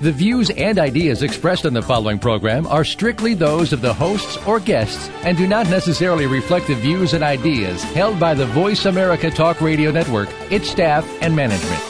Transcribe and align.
The 0.00 0.10
views 0.10 0.50
and 0.50 0.80
ideas 0.80 1.22
expressed 1.22 1.64
on 1.64 1.72
the 1.72 1.80
following 1.80 2.18
program 2.18 2.66
are 2.66 2.84
strictly 2.84 3.32
those 3.32 3.72
of 3.72 3.80
the 3.80 3.94
hosts 3.94 4.36
or 4.44 4.58
guests 4.58 5.08
and 5.22 5.38
do 5.38 5.46
not 5.46 5.68
necessarily 5.70 6.26
reflect 6.26 6.66
the 6.66 6.74
views 6.74 7.14
and 7.14 7.22
ideas 7.22 7.82
held 7.84 8.18
by 8.18 8.34
the 8.34 8.46
Voice 8.46 8.86
America 8.86 9.30
Talk 9.30 9.60
Radio 9.60 9.92
Network, 9.92 10.28
its 10.50 10.68
staff, 10.68 11.08
and 11.22 11.36
management. 11.36 11.80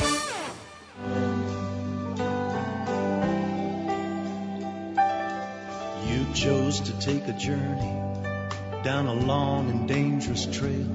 You 6.07 6.27
chose 6.35 6.81
to 6.81 6.93
take 7.01 7.27
a 7.27 7.33
journey 7.33 8.05
down 8.85 9.07
a 9.07 9.15
long 9.15 9.71
and 9.71 9.89
dangerous 9.89 10.45
trail. 10.45 10.87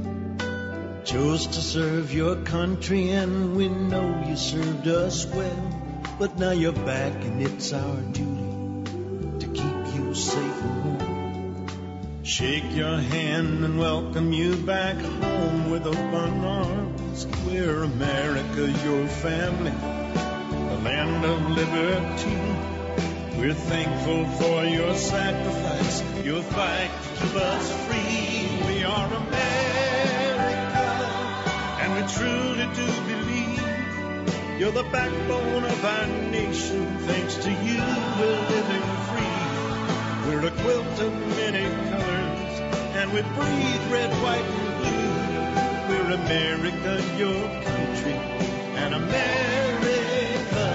Chose 1.06 1.48
to 1.48 1.60
serve 1.60 2.14
your 2.14 2.36
country, 2.44 3.10
and 3.10 3.56
we 3.56 3.68
know 3.68 4.24
you 4.28 4.36
served 4.36 4.88
us 4.88 5.26
well. 5.26 5.79
But 6.20 6.38
now 6.38 6.52
you're 6.52 6.74
back, 6.74 7.14
and 7.24 7.42
it's 7.42 7.72
our 7.72 7.96
duty 8.12 9.40
to 9.40 9.48
keep 9.54 9.96
you 9.96 10.14
safe 10.14 10.62
and 10.64 11.02
home. 11.02 11.68
Shake 12.24 12.76
your 12.76 12.98
hand 12.98 13.64
and 13.64 13.80
welcome 13.80 14.34
you 14.34 14.58
back 14.58 14.98
home 14.98 15.72
with 15.72 15.88
open 15.88 16.44
arms. 16.44 17.26
We're 17.48 17.84
America, 17.84 18.70
your 18.84 19.08
family, 19.08 19.72
the 19.72 20.80
land 20.84 21.24
of 21.24 21.52
liberty. 21.52 22.36
We're 23.40 23.54
thankful 23.54 24.26
for 24.40 24.66
your 24.66 24.96
sacrifice, 24.96 26.04
your 26.26 26.44
fight 26.44 26.92
to 27.02 27.10
keep 27.22 27.36
us 27.38 27.72
free. 27.88 28.50
We 28.68 28.84
are 28.84 29.08
America, 29.08 30.86
and 31.80 31.96
we 31.96 32.02
truly 32.12 32.68
do 32.76 32.88
believe 33.08 33.29
you're 34.60 34.72
the 34.72 34.84
backbone 34.84 35.64
of 35.64 35.86
our 35.86 36.06
nation. 36.32 36.86
Thanks 37.08 37.38
to 37.38 37.50
you, 37.50 37.82
we're 38.20 38.42
living 38.50 38.84
free. 39.08 39.32
We're 40.28 40.46
a 40.48 40.52
quilt 40.52 41.00
of 41.00 41.14
many 41.38 41.64
colors, 41.90 42.60
and 42.94 43.14
we 43.14 43.22
breathe 43.22 43.90
red, 43.90 44.12
white, 44.22 44.44
and 44.44 44.84
blue. 44.84 45.96
We're 45.96 46.12
America, 46.12 47.02
your 47.18 47.42
country, 47.64 48.12
and 48.76 48.96
America 48.96 50.68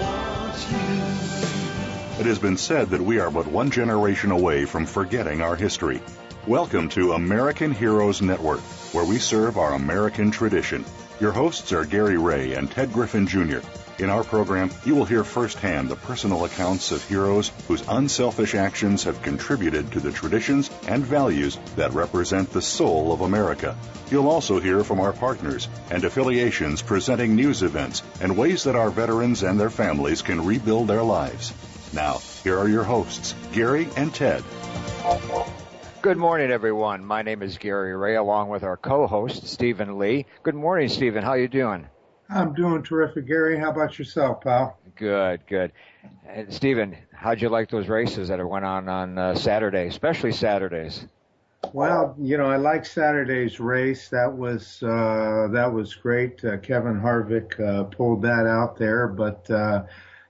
wants 0.00 0.68
you. 0.72 2.20
It 2.20 2.26
has 2.26 2.40
been 2.40 2.56
said 2.56 2.90
that 2.90 3.00
we 3.00 3.20
are 3.20 3.30
but 3.30 3.46
one 3.46 3.70
generation 3.70 4.32
away 4.32 4.64
from 4.64 4.84
forgetting 4.84 5.42
our 5.42 5.54
history. 5.54 6.02
Welcome 6.48 6.88
to 6.90 7.12
American 7.12 7.70
Heroes 7.70 8.20
Network, 8.20 8.60
where 8.92 9.04
we 9.04 9.18
serve 9.18 9.58
our 9.58 9.74
American 9.74 10.32
tradition. 10.32 10.84
Your 11.20 11.32
hosts 11.32 11.72
are 11.72 11.84
Gary 11.84 12.16
Ray 12.16 12.52
and 12.52 12.70
Ted 12.70 12.92
Griffin 12.92 13.26
Jr. 13.26 13.58
In 13.98 14.08
our 14.08 14.22
program, 14.22 14.70
you 14.84 14.94
will 14.94 15.04
hear 15.04 15.24
firsthand 15.24 15.88
the 15.88 15.96
personal 15.96 16.44
accounts 16.44 16.92
of 16.92 17.06
heroes 17.08 17.50
whose 17.66 17.82
unselfish 17.88 18.54
actions 18.54 19.02
have 19.02 19.20
contributed 19.22 19.90
to 19.90 19.98
the 19.98 20.12
traditions 20.12 20.70
and 20.86 21.04
values 21.04 21.58
that 21.74 21.92
represent 21.92 22.52
the 22.52 22.62
soul 22.62 23.12
of 23.12 23.22
America. 23.22 23.76
You'll 24.12 24.28
also 24.28 24.60
hear 24.60 24.84
from 24.84 25.00
our 25.00 25.12
partners 25.12 25.68
and 25.90 26.04
affiliations 26.04 26.82
presenting 26.82 27.34
news 27.34 27.64
events 27.64 28.04
and 28.20 28.38
ways 28.38 28.62
that 28.62 28.76
our 28.76 28.90
veterans 28.90 29.42
and 29.42 29.58
their 29.58 29.70
families 29.70 30.22
can 30.22 30.46
rebuild 30.46 30.86
their 30.86 31.02
lives. 31.02 31.52
Now, 31.92 32.20
here 32.44 32.56
are 32.60 32.68
your 32.68 32.84
hosts, 32.84 33.34
Gary 33.52 33.88
and 33.96 34.14
Ted. 34.14 34.44
Good 36.00 36.16
morning, 36.16 36.52
everyone. 36.52 37.04
My 37.04 37.22
name 37.22 37.42
is 37.42 37.58
Gary 37.58 37.96
Ray, 37.96 38.14
along 38.14 38.50
with 38.50 38.62
our 38.62 38.76
co-host 38.76 39.48
Stephen 39.48 39.98
Lee. 39.98 40.26
Good 40.44 40.54
morning, 40.54 40.88
Stephen. 40.88 41.24
How 41.24 41.34
you 41.34 41.48
doing? 41.48 41.88
I'm 42.30 42.54
doing 42.54 42.84
terrific, 42.84 43.26
Gary. 43.26 43.58
How 43.58 43.70
about 43.70 43.98
yourself, 43.98 44.42
pal? 44.42 44.78
Good, 44.94 45.44
good. 45.48 45.72
And 46.24 46.54
Stephen, 46.54 46.96
how'd 47.12 47.42
you 47.42 47.48
like 47.48 47.68
those 47.68 47.88
races 47.88 48.28
that 48.28 48.46
went 48.46 48.64
on 48.64 48.88
on 48.88 49.18
uh, 49.18 49.34
Saturday, 49.34 49.88
especially 49.88 50.30
Saturdays? 50.30 51.04
Well, 51.72 52.14
you 52.20 52.38
know, 52.38 52.46
I 52.46 52.58
like 52.58 52.86
Saturday's 52.86 53.58
race. 53.58 54.08
That 54.08 54.32
was 54.32 54.80
uh, 54.84 55.48
that 55.50 55.72
was 55.72 55.96
great. 55.96 56.44
Uh, 56.44 56.58
Kevin 56.58 57.00
Harvick 57.00 57.58
uh, 57.58 57.84
pulled 57.84 58.22
that 58.22 58.46
out 58.46 58.76
there, 58.78 59.08
but 59.08 59.50
uh, 59.50 59.82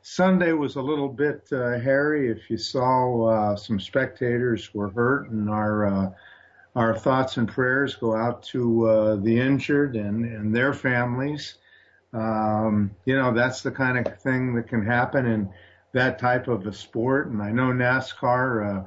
Sunday 0.02 0.52
was 0.52 0.76
a 0.76 0.82
little 0.82 1.08
bit 1.08 1.48
uh, 1.52 1.78
hairy. 1.78 2.30
If 2.30 2.48
you 2.50 2.56
saw, 2.56 3.26
uh, 3.26 3.56
some 3.56 3.80
spectators 3.80 4.72
were 4.74 4.90
hurt, 4.90 5.30
and 5.30 5.50
our 5.50 5.86
uh, 5.86 6.10
our 6.76 6.96
thoughts 6.96 7.36
and 7.38 7.48
prayers 7.48 7.96
go 7.96 8.14
out 8.14 8.42
to 8.44 8.88
uh, 8.88 9.16
the 9.16 9.38
injured 9.38 9.96
and, 9.96 10.24
and 10.24 10.54
their 10.54 10.72
families. 10.72 11.56
Um, 12.12 12.92
you 13.04 13.16
know, 13.16 13.34
that's 13.34 13.62
the 13.62 13.70
kind 13.70 13.98
of 13.98 14.20
thing 14.20 14.54
that 14.54 14.68
can 14.68 14.84
happen 14.84 15.26
in 15.26 15.50
that 15.92 16.18
type 16.18 16.46
of 16.46 16.66
a 16.66 16.72
sport. 16.72 17.28
And 17.28 17.42
I 17.42 17.50
know 17.50 17.72
NASCAR, 17.72 18.84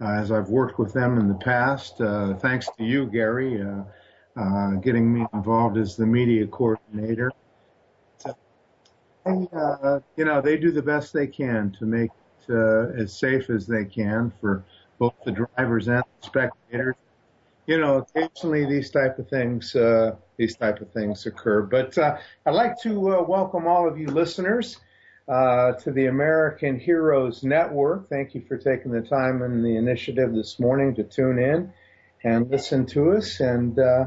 uh, 0.00 0.04
uh, 0.04 0.20
as 0.20 0.30
I've 0.30 0.48
worked 0.48 0.78
with 0.78 0.92
them 0.92 1.18
in 1.18 1.28
the 1.28 1.34
past, 1.34 2.00
uh, 2.00 2.34
thanks 2.34 2.68
to 2.78 2.84
you, 2.84 3.06
Gary, 3.06 3.60
uh, 3.60 3.82
uh, 4.40 4.70
getting 4.76 5.12
me 5.12 5.26
involved 5.34 5.76
as 5.78 5.96
the 5.96 6.06
media 6.06 6.46
coordinator. 6.46 7.32
Uh, 9.24 10.00
you 10.16 10.24
know, 10.24 10.40
they 10.40 10.56
do 10.56 10.72
the 10.72 10.82
best 10.82 11.12
they 11.12 11.26
can 11.26 11.74
to 11.78 11.86
make 11.86 12.10
it 12.10 12.52
uh, 12.52 13.00
as 13.00 13.16
safe 13.16 13.50
as 13.50 13.66
they 13.66 13.84
can 13.84 14.32
for 14.40 14.64
both 14.98 15.14
the 15.24 15.32
drivers 15.32 15.88
and 15.88 16.02
the 16.20 16.26
spectators. 16.26 16.96
You 17.66 17.78
know, 17.78 17.98
occasionally 17.98 18.66
these 18.66 18.90
type 18.90 19.18
of 19.18 19.28
things, 19.28 19.76
uh, 19.76 20.16
these 20.36 20.56
type 20.56 20.80
of 20.80 20.92
things 20.92 21.26
occur. 21.26 21.62
But 21.62 21.96
uh, 21.96 22.16
I'd 22.44 22.54
like 22.54 22.80
to 22.82 23.14
uh, 23.14 23.22
welcome 23.22 23.68
all 23.68 23.88
of 23.88 23.98
you 23.98 24.08
listeners 24.08 24.78
uh, 25.28 25.72
to 25.72 25.92
the 25.92 26.06
American 26.06 26.80
Heroes 26.80 27.44
Network. 27.44 28.08
Thank 28.08 28.34
you 28.34 28.42
for 28.48 28.56
taking 28.56 28.90
the 28.90 29.02
time 29.02 29.42
and 29.42 29.64
the 29.64 29.76
initiative 29.76 30.34
this 30.34 30.58
morning 30.58 30.96
to 30.96 31.04
tune 31.04 31.38
in 31.38 31.72
and 32.24 32.50
listen 32.50 32.86
to 32.86 33.12
us. 33.12 33.38
And 33.38 33.78
uh, 33.78 34.06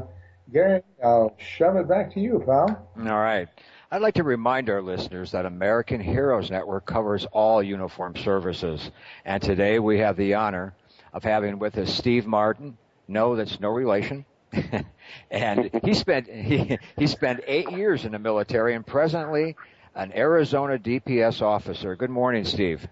Gary, 0.52 0.82
I'll 1.02 1.34
shove 1.38 1.76
it 1.76 1.88
back 1.88 2.12
to 2.14 2.20
you, 2.20 2.42
pal. 2.44 2.90
All 2.98 3.20
right. 3.20 3.48
I'd 3.88 4.02
like 4.02 4.14
to 4.14 4.24
remind 4.24 4.68
our 4.68 4.82
listeners 4.82 5.30
that 5.30 5.46
American 5.46 6.00
Heroes 6.00 6.50
Network 6.50 6.86
covers 6.86 7.24
all 7.26 7.62
uniform 7.62 8.16
services. 8.16 8.90
And 9.24 9.40
today 9.40 9.78
we 9.78 10.00
have 10.00 10.16
the 10.16 10.34
honor 10.34 10.74
of 11.12 11.22
having 11.22 11.60
with 11.60 11.78
us 11.78 11.94
Steve 11.94 12.26
Martin. 12.26 12.76
No, 13.06 13.36
that's 13.36 13.60
no 13.60 13.68
relation. 13.68 14.24
and 15.30 15.70
he 15.84 15.94
spent 15.94 16.26
he, 16.32 16.78
he 16.98 17.06
spent 17.06 17.40
eight 17.46 17.70
years 17.70 18.04
in 18.04 18.10
the 18.10 18.18
military 18.18 18.74
and 18.74 18.84
presently 18.84 19.54
an 19.94 20.12
Arizona 20.16 20.78
DPS 20.78 21.40
officer. 21.40 21.94
Good 21.94 22.10
morning, 22.10 22.44
Steve. 22.44 22.86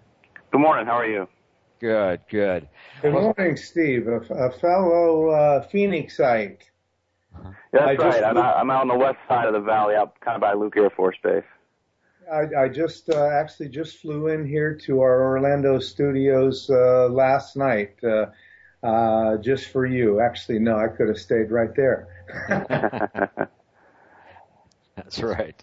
Good 0.51 0.61
morning. 0.61 0.85
How 0.85 0.99
are 0.99 1.07
you? 1.07 1.27
Good, 1.81 2.21
good. 2.29 2.69
Good 3.01 3.11
morning, 3.11 3.57
Steve, 3.57 4.07
a, 4.07 4.21
a 4.33 4.51
fellow 4.59 5.27
uh, 5.27 5.67
Phoenixite. 5.67 6.61
Yeah, 7.73 7.81
I 7.81 7.85
that's 7.95 8.03
just 8.03 8.21
right. 8.21 8.23
I'm 8.23 8.37
out, 8.37 8.57
I'm 8.57 8.69
out 8.69 8.81
on 8.81 8.87
the 8.87 8.97
west 8.97 9.17
side 9.27 9.47
of 9.47 9.53
the 9.53 9.59
valley, 9.59 9.95
out 9.95 10.19
kind 10.21 10.35
of 10.35 10.41
by 10.41 10.53
Luke 10.53 10.75
Air 10.77 10.89
Force 10.89 11.17
Base. 11.23 11.43
I, 12.31 12.63
I 12.63 12.69
just 12.69 13.09
uh, 13.09 13.27
actually 13.27 13.69
just 13.69 13.97
flew 13.97 14.27
in 14.27 14.47
here 14.47 14.75
to 14.85 15.01
our 15.01 15.23
Orlando 15.23 15.79
studios 15.79 16.69
uh, 16.69 17.07
last 17.09 17.55
night, 17.55 17.95
uh, 18.03 18.27
uh, 18.85 19.37
just 19.37 19.67
for 19.67 19.85
you. 19.85 20.19
Actually, 20.19 20.59
no, 20.59 20.77
I 20.77 20.87
could 20.87 21.07
have 21.07 21.19
stayed 21.19 21.51
right 21.51 21.75
there. 21.75 22.07
That's 24.95 25.21
right. 25.21 25.61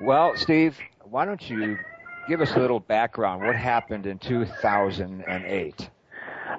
Well, 0.00 0.36
Steve, 0.36 0.76
why 1.04 1.24
don't 1.24 1.48
you 1.48 1.78
give 2.28 2.40
us 2.40 2.54
a 2.54 2.58
little 2.58 2.80
background? 2.80 3.46
What 3.46 3.56
happened 3.56 4.06
in 4.06 4.18
2008? 4.18 5.90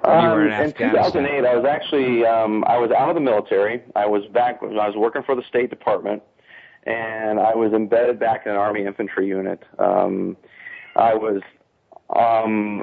Were 0.06 0.46
in 0.46 0.52
Um, 0.52 0.60
in 0.64 0.72
2008, 0.72 1.44
I 1.46 1.56
was 1.56 1.64
actually 1.64 2.24
um, 2.26 2.64
I 2.66 2.76
was 2.76 2.90
out 2.90 3.08
of 3.08 3.14
the 3.14 3.20
military. 3.20 3.82
I 3.96 4.06
was 4.06 4.24
back. 4.32 4.58
I 4.62 4.66
was 4.66 4.96
working 4.96 5.22
for 5.22 5.34
the 5.34 5.42
State 5.48 5.70
Department, 5.70 6.22
and 6.84 7.40
I 7.40 7.54
was 7.54 7.72
embedded 7.72 8.18
back 8.18 8.42
in 8.44 8.52
an 8.52 8.58
Army 8.58 8.84
infantry 8.84 9.26
unit. 9.26 9.62
Um, 9.78 10.36
I 10.96 11.14
was 11.14 11.40
um, 12.14 12.82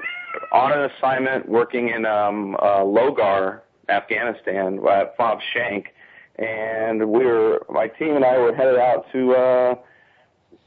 on 0.52 0.72
an 0.72 0.90
assignment 0.92 1.48
working 1.48 1.90
in 1.90 2.06
um, 2.06 2.56
uh, 2.56 2.80
Logar, 2.80 3.62
Afghanistan, 3.90 4.80
at 4.90 5.16
Fob 5.16 5.40
Shank, 5.54 5.94
and 6.38 7.08
we 7.08 7.26
were 7.26 7.66
my 7.70 7.88
team 7.88 8.16
and 8.16 8.26
I 8.26 8.38
were 8.38 8.54
headed 8.54 8.78
out 8.78 9.06
to. 9.12 9.34
Uh, 9.34 9.76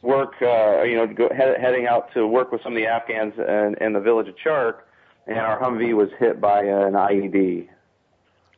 work, 0.03 0.35
uh, 0.43 0.83
you 0.83 0.97
know, 0.97 1.07
go, 1.07 1.31
head, 1.35 1.59
heading 1.59 1.87
out 1.87 2.13
to 2.13 2.27
work 2.27 2.53
with 2.53 2.63
some 2.63 2.75
of 2.75 2.77
the 2.77 2.87
Afghans 2.87 3.33
in, 3.39 3.75
in 3.81 3.95
the 3.95 4.01
village 4.01 4.29
of 4.29 4.35
Chark, 4.37 4.84
and 5.27 5.39
our 5.39 5.61
Humvee 5.61 5.95
was 5.95 6.11
hit 6.19 6.41
by 6.41 6.61
an 6.61 6.93
IED. 6.93 7.69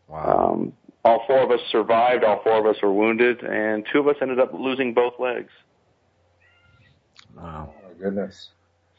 Wow. 0.08 0.52
Um, 0.52 0.72
all 1.04 1.22
four 1.26 1.38
of 1.38 1.50
us 1.50 1.60
survived. 1.70 2.24
All 2.24 2.42
four 2.42 2.58
of 2.58 2.66
us 2.66 2.82
were 2.82 2.92
wounded, 2.92 3.42
and 3.42 3.86
two 3.92 4.00
of 4.00 4.08
us 4.08 4.16
ended 4.20 4.40
up 4.40 4.52
losing 4.52 4.92
both 4.92 5.14
legs. 5.20 5.52
Wow, 7.36 7.72
oh, 7.72 7.88
my 7.88 7.94
goodness. 8.02 8.50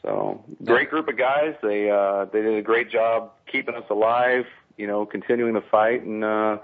So 0.02 0.42
great 0.64 0.90
group 0.90 1.08
of 1.08 1.18
guys. 1.18 1.54
They 1.62 1.90
uh, 1.90 2.26
they 2.26 2.40
did 2.40 2.56
a 2.56 2.62
great 2.62 2.90
job 2.90 3.32
keeping 3.50 3.74
us 3.74 3.84
alive. 3.90 4.46
You 4.76 4.86
know, 4.86 5.04
continuing 5.04 5.54
the 5.54 5.64
fight 5.70 6.04
and 6.04 6.24
uh, 6.24 6.58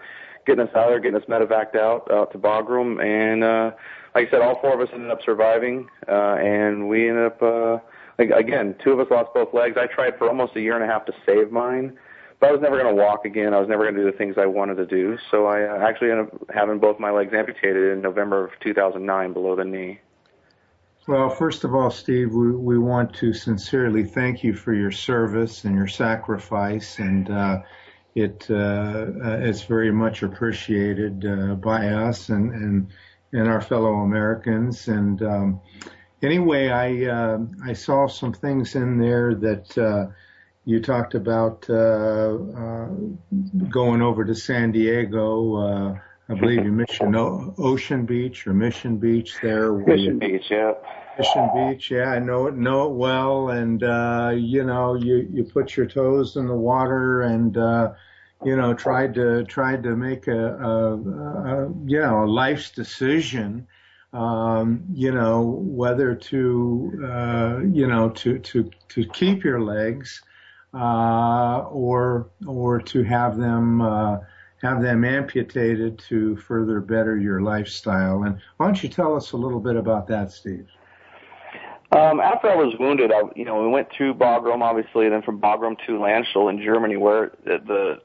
getting 0.47 0.67
us 0.67 0.75
out 0.75 0.89
there, 0.89 1.00
getting 1.00 1.21
us 1.21 1.29
medevaced 1.29 1.77
out 1.77 2.11
out 2.11 2.33
to 2.33 2.39
Bagram, 2.39 3.05
and 3.05 3.43
uh, 3.43 3.73
like 4.15 4.29
I 4.29 4.31
said, 4.31 4.41
all 4.41 4.61
four 4.61 4.75
of 4.75 4.81
us 4.81 4.89
ended 4.95 5.11
up 5.11 5.21
surviving, 5.25 5.89
uh, 6.09 6.37
and 6.37 6.89
we 6.89 7.09
ended 7.09 7.27
up. 7.27 7.43
Uh, 7.43 7.73
like, 7.73 7.83
again, 8.19 8.75
two 8.82 8.93
of 8.93 9.00
us 9.00 9.08
lost 9.11 9.34
both 9.34 9.52
legs. 9.55 9.76
I 9.76 9.87
tried 9.87 10.19
for 10.19 10.28
almost 10.28 10.56
a 10.56 10.61
year 10.61 10.75
and 10.75 10.84
a 10.84 10.87
half 10.87 11.05
to 11.06 11.12
save 11.26 11.50
mine, 11.50 11.99
but 12.40 12.49
I 12.49 12.52
was 12.52 12.61
never 12.61 12.78
going 12.81 12.94
to 12.94 13.02
walk 13.02 13.25
again. 13.25 13.55
I 13.55 13.61
was 13.61 13.69
never 13.69 13.84
going 13.84 13.94
to 13.94 14.00
do 14.02 14.11
the 14.11 14.16
things 14.16 14.37
I 14.38 14.46
wanted 14.46 14.76
to 14.76 14.87
do. 14.87 15.19
So 15.31 15.46
I 15.46 15.62
uh, 15.62 15.87
actually 15.87 16.11
ended 16.11 16.26
up 16.26 16.50
having 16.55 16.78
both 16.78 16.99
my 16.99 17.11
legs 17.11 17.32
amputated 17.34 17.93
in 17.93 18.02
November 18.02 18.44
of 18.44 18.52
2009 18.61 19.32
below 19.32 19.56
the 19.56 19.64
knee. 19.64 20.00
Well, 21.06 21.28
first 21.28 21.64
of 21.64 21.75
all, 21.75 21.90
Steve, 21.90 22.32
we, 22.32 22.52
we 22.52 22.78
want 22.78 23.14
to 23.16 23.34
sincerely 23.34 24.05
thank 24.05 24.43
you 24.43 24.55
for 24.55 24.72
your 24.72 24.90
service 24.90 25.64
and 25.64 25.76
your 25.76 25.87
sacrifice, 25.87 26.99
and 26.99 27.31
uh, 27.31 27.61
it 28.14 28.46
uh, 28.49 28.55
uh, 28.55 29.38
it's 29.43 29.64
very 29.64 29.93
much 29.93 30.22
appreciated 30.22 31.26
uh, 31.26 31.56
by 31.56 31.88
us 31.88 32.31
and, 32.31 32.52
and 32.52 32.93
and 33.34 33.49
our 33.49 33.61
fellow 33.61 33.96
Americans. 33.96 34.88
And 34.88 35.20
um, 35.22 35.61
anyway, 36.25 36.69
I 36.69 37.06
uh, 37.06 37.38
I 37.65 37.73
saw 37.75 38.06
some 38.06 38.32
things 38.32 38.75
in 38.75 38.99
there 38.99 39.35
that 39.35 39.79
uh, 39.79 40.06
you 40.65 40.81
talked 40.81 41.15
about 41.15 41.69
uh, 41.71 42.38
going 43.69 44.03
over 44.03 44.25
to 44.25 44.35
San 44.35 44.73
Diego 44.73 46.00
I 46.29 46.35
believe 46.35 46.65
you 46.65 46.73
mentioned 46.73 47.15
Ocean 47.17 48.06
Beach 48.06 48.47
or 48.47 48.55
Mission 48.55 48.97
Beach 48.97 49.37
there. 49.43 49.73
Mission 49.73 50.19
Beach, 50.19 50.50
yeah. 50.50 50.73
Mission 51.19 51.50
Beach, 51.55 51.91
yeah, 51.91 52.11
I 52.11 52.19
know 52.19 52.47
it, 52.47 52.55
know 52.55 52.87
it 52.87 52.94
well, 52.94 53.50
and 53.50 53.82
uh, 53.82 54.32
you 54.35 54.65
know, 54.65 54.94
you 54.94 55.29
you 55.31 55.44
put 55.44 55.76
your 55.76 55.87
toes 55.87 56.37
in 56.37 56.47
the 56.47 56.56
water 56.56 57.23
and 57.23 57.56
uh, 57.56 57.93
you 58.43 58.56
know 58.56 58.73
tried 58.73 59.15
to 59.15 59.44
tried 59.44 59.82
to 59.82 59.97
make 59.97 60.26
a, 60.26 60.56
a, 60.56 60.94
a 60.94 61.73
you 61.85 62.00
know 62.00 62.25
a 62.25 62.26
life's 62.26 62.71
decision. 62.71 63.67
Um, 64.14 64.84
you 64.93 65.11
know 65.11 65.61
whether 65.61 66.14
to 66.14 67.02
uh, 67.05 67.61
you 67.64 67.87
know 67.87 68.11
to 68.11 68.38
to 68.38 68.70
to 68.88 69.05
keep 69.08 69.43
your 69.43 69.61
legs 69.61 70.22
uh, 70.72 71.64
or 71.69 72.31
or 72.46 72.81
to 72.81 73.02
have 73.02 73.37
them. 73.37 73.82
Uh, 73.82 74.19
have 74.62 74.81
them 74.81 75.05
amputated 75.05 75.99
to 75.99 76.37
further 76.37 76.81
better 76.81 77.19
your 77.19 77.43
lifestyle. 77.43 78.22
And 78.22 78.38
why 78.56 78.64
don't 78.64 78.82
you 78.82 78.88
tell 78.88 79.14
us 79.14 79.32
a 79.32 79.37
little 79.37 79.61
bit 79.61 79.76
about 79.76 80.08
that, 80.08 80.32
Steve? 80.32 80.66
Um, 81.93 82.19
after 82.19 82.50
I 82.50 82.56
was 82.56 82.75
wounded, 82.81 83.12
I, 83.12 83.22
you 83.37 83.44
know, 83.44 83.62
we 83.62 83.69
went 83.69 83.88
to 83.99 84.14
Bagram, 84.14 84.62
obviously, 84.62 85.08
then 85.08 85.22
from 85.22 85.40
Bagram 85.40 85.76
to 85.87 85.93
Landstuhl 85.93 86.50
in 86.50 86.62
Germany, 86.62 86.96
where 86.96 87.32
the, 87.44 87.58
the 87.64 88.02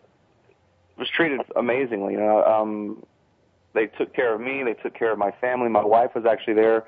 was 0.98 1.10
treated 1.10 1.40
amazingly. 1.56 2.14
You 2.14 2.20
know, 2.20 2.44
um, 2.44 3.04
they 3.74 3.88
took 3.88 4.14
care 4.14 4.34
of 4.34 4.42
me, 4.42 4.64
they 4.64 4.74
took 4.74 4.94
care 4.94 5.12
of 5.12 5.18
my 5.18 5.32
family. 5.42 5.70
My 5.70 5.84
wife 5.84 6.12
was 6.16 6.26
actually 6.26 6.56
there, 6.56 6.86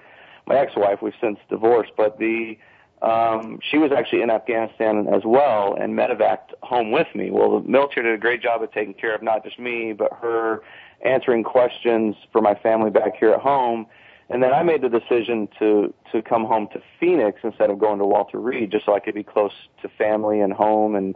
my 0.47 0.57
ex-wife. 0.57 0.99
We've 1.01 1.13
since 1.21 1.37
divorced, 1.49 1.91
but 1.95 2.17
the 2.17 2.57
um, 3.01 3.59
she 3.63 3.79
was 3.79 3.91
actually 3.91 4.21
in 4.21 4.29
Afghanistan 4.29 5.07
as 5.11 5.23
well 5.25 5.75
and 5.79 5.97
medevaced 5.97 6.53
home 6.61 6.91
with 6.91 7.07
me. 7.15 7.31
Well, 7.31 7.59
the 7.59 7.67
military 7.67 8.05
did 8.05 8.13
a 8.13 8.21
great 8.21 8.43
job 8.43 8.61
of 8.61 8.71
taking 8.71 8.93
care 8.93 9.15
of 9.15 9.23
not 9.23 9.43
just 9.43 9.57
me, 9.57 9.93
but 9.93 10.13
her 10.21 10.61
answering 11.03 11.43
questions 11.43 12.15
for 12.31 12.41
my 12.41 12.53
family 12.53 12.91
back 12.91 13.15
here 13.19 13.31
at 13.31 13.41
home. 13.41 13.87
And 14.29 14.41
then 14.41 14.53
I 14.53 14.63
made 14.63 14.81
the 14.81 14.89
decision 14.89 15.49
to 15.59 15.93
to 16.11 16.21
come 16.21 16.45
home 16.45 16.67
to 16.73 16.81
Phoenix 16.99 17.39
instead 17.43 17.69
of 17.69 17.79
going 17.79 17.99
to 17.99 18.05
Walter 18.05 18.39
Reed, 18.39 18.71
just 18.71 18.85
so 18.85 18.95
I 18.95 18.99
could 18.99 19.15
be 19.15 19.23
close 19.23 19.51
to 19.81 19.89
family 19.89 20.39
and 20.39 20.53
home 20.53 20.95
and 20.95 21.15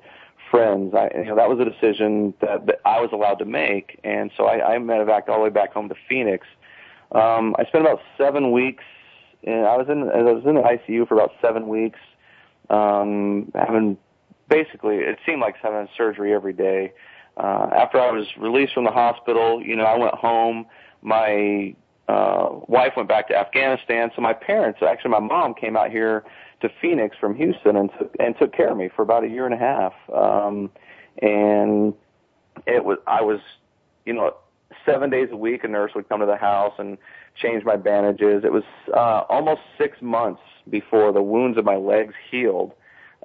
friends. 0.55 0.93
I, 0.93 1.09
you 1.17 1.25
know, 1.25 1.35
that 1.35 1.49
was 1.49 1.59
a 1.59 1.65
decision 1.65 2.33
that, 2.41 2.65
that 2.67 2.79
I 2.85 3.01
was 3.01 3.09
allowed 3.11 3.39
to 3.39 3.45
make, 3.45 3.99
and 4.03 4.31
so 4.37 4.45
I, 4.45 4.75
I 4.75 4.77
medevaced 4.77 5.27
all 5.27 5.37
the 5.37 5.43
way 5.43 5.49
back 5.49 5.73
home 5.73 5.89
to 5.89 5.95
Phoenix. 6.07 6.47
Um, 7.11 7.55
I 7.59 7.65
spent 7.65 7.85
about 7.85 8.01
seven 8.17 8.51
weeks 8.51 8.83
and 9.45 9.65
I 9.65 9.77
was 9.77 9.87
in 9.89 10.09
I 10.09 10.21
was 10.23 10.43
in 10.45 10.55
the 10.55 10.61
ICU 10.61 11.07
for 11.07 11.13
about 11.13 11.31
seven 11.41 11.67
weeks, 11.67 11.99
um, 12.69 13.51
having 13.53 13.97
basically 14.49 14.97
it 14.97 15.19
seemed 15.25 15.41
like 15.41 15.55
having 15.61 15.87
surgery 15.95 16.33
every 16.33 16.53
day. 16.53 16.93
Uh, 17.37 17.69
after 17.75 17.99
I 17.99 18.11
was 18.11 18.25
released 18.37 18.73
from 18.73 18.85
the 18.85 18.91
hospital, 18.91 19.61
you 19.61 19.75
know, 19.75 19.83
I 19.83 19.97
went 19.97 20.15
home. 20.15 20.65
My 21.01 21.75
uh, 22.07 22.49
wife 22.67 22.93
went 22.95 23.09
back 23.09 23.27
to 23.29 23.35
Afghanistan, 23.35 24.11
so 24.15 24.21
my 24.21 24.33
parents, 24.33 24.79
actually 24.87 25.11
my 25.11 25.19
mom, 25.19 25.53
came 25.53 25.75
out 25.75 25.89
here 25.89 26.23
to 26.61 26.69
Phoenix 26.81 27.17
from 27.19 27.35
Houston 27.35 27.75
and 27.75 27.89
took 27.97 28.15
and 28.19 28.35
took 28.37 28.53
care 28.53 28.71
of 28.71 28.77
me 28.77 28.89
for 28.95 29.01
about 29.01 29.23
a 29.23 29.27
year 29.27 29.45
and 29.45 29.53
a 29.53 29.57
half. 29.57 29.93
Um, 30.13 30.69
and 31.21 31.93
it 32.67 32.85
was 32.85 32.99
I 33.07 33.21
was, 33.21 33.39
you 34.05 34.13
know, 34.13 34.35
seven 34.85 35.09
days 35.09 35.29
a 35.31 35.37
week 35.37 35.63
a 35.63 35.67
nurse 35.67 35.91
would 35.95 36.07
come 36.07 36.19
to 36.19 36.25
the 36.25 36.37
house 36.37 36.73
and 36.77 36.97
changed 37.35 37.65
my 37.65 37.75
bandages. 37.75 38.43
It 38.43 38.51
was 38.51 38.63
uh, 38.93 39.23
almost 39.29 39.61
six 39.77 40.01
months 40.01 40.41
before 40.69 41.11
the 41.11 41.21
wounds 41.21 41.57
of 41.57 41.65
my 41.65 41.75
legs 41.75 42.13
healed 42.29 42.73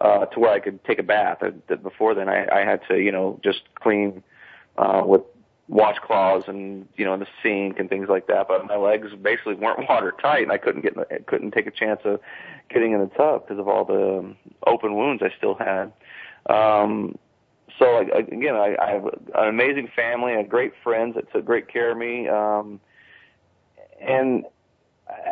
uh, 0.00 0.26
to 0.26 0.40
where 0.40 0.52
I 0.52 0.60
could 0.60 0.82
take 0.84 0.98
a 0.98 1.02
bath. 1.02 1.42
Uh, 1.42 1.76
before 1.76 2.14
then, 2.14 2.28
I, 2.28 2.46
I 2.50 2.64
had 2.64 2.80
to, 2.88 2.98
you 2.98 3.12
know, 3.12 3.38
just 3.42 3.62
clean 3.74 4.22
uh, 4.78 5.02
with 5.04 5.22
washcloths 5.70 6.48
and 6.48 6.88
you 6.96 7.04
know 7.04 7.14
in 7.14 7.20
the 7.20 7.26
sink 7.42 7.78
and 7.78 7.88
things 7.88 8.08
like 8.08 8.26
that. 8.26 8.48
But 8.48 8.66
my 8.66 8.76
legs 8.76 9.08
basically 9.20 9.54
weren't 9.54 9.80
watertight, 9.88 10.42
and 10.42 10.52
I 10.52 10.58
couldn't 10.58 10.82
get 10.82 11.26
couldn't 11.26 11.52
take 11.52 11.66
a 11.66 11.70
chance 11.70 12.00
of 12.04 12.20
getting 12.68 12.92
in 12.92 13.00
the 13.00 13.06
tub 13.06 13.46
because 13.46 13.58
of 13.58 13.68
all 13.68 13.84
the 13.84 14.18
um, 14.18 14.36
open 14.66 14.94
wounds 14.96 15.22
I 15.22 15.30
still 15.36 15.54
had. 15.54 15.92
Um, 16.48 17.16
so 17.78 17.92
like, 17.92 18.28
again, 18.28 18.56
I, 18.56 18.76
I 18.80 18.90
have 18.90 19.04
an 19.04 19.48
amazing 19.48 19.88
family 19.94 20.34
and 20.34 20.48
great 20.48 20.72
friends 20.82 21.14
that 21.14 21.32
took 21.32 21.44
great 21.44 21.68
care 21.68 21.92
of 21.92 21.98
me. 21.98 22.28
Um, 22.28 22.80
and 24.00 24.44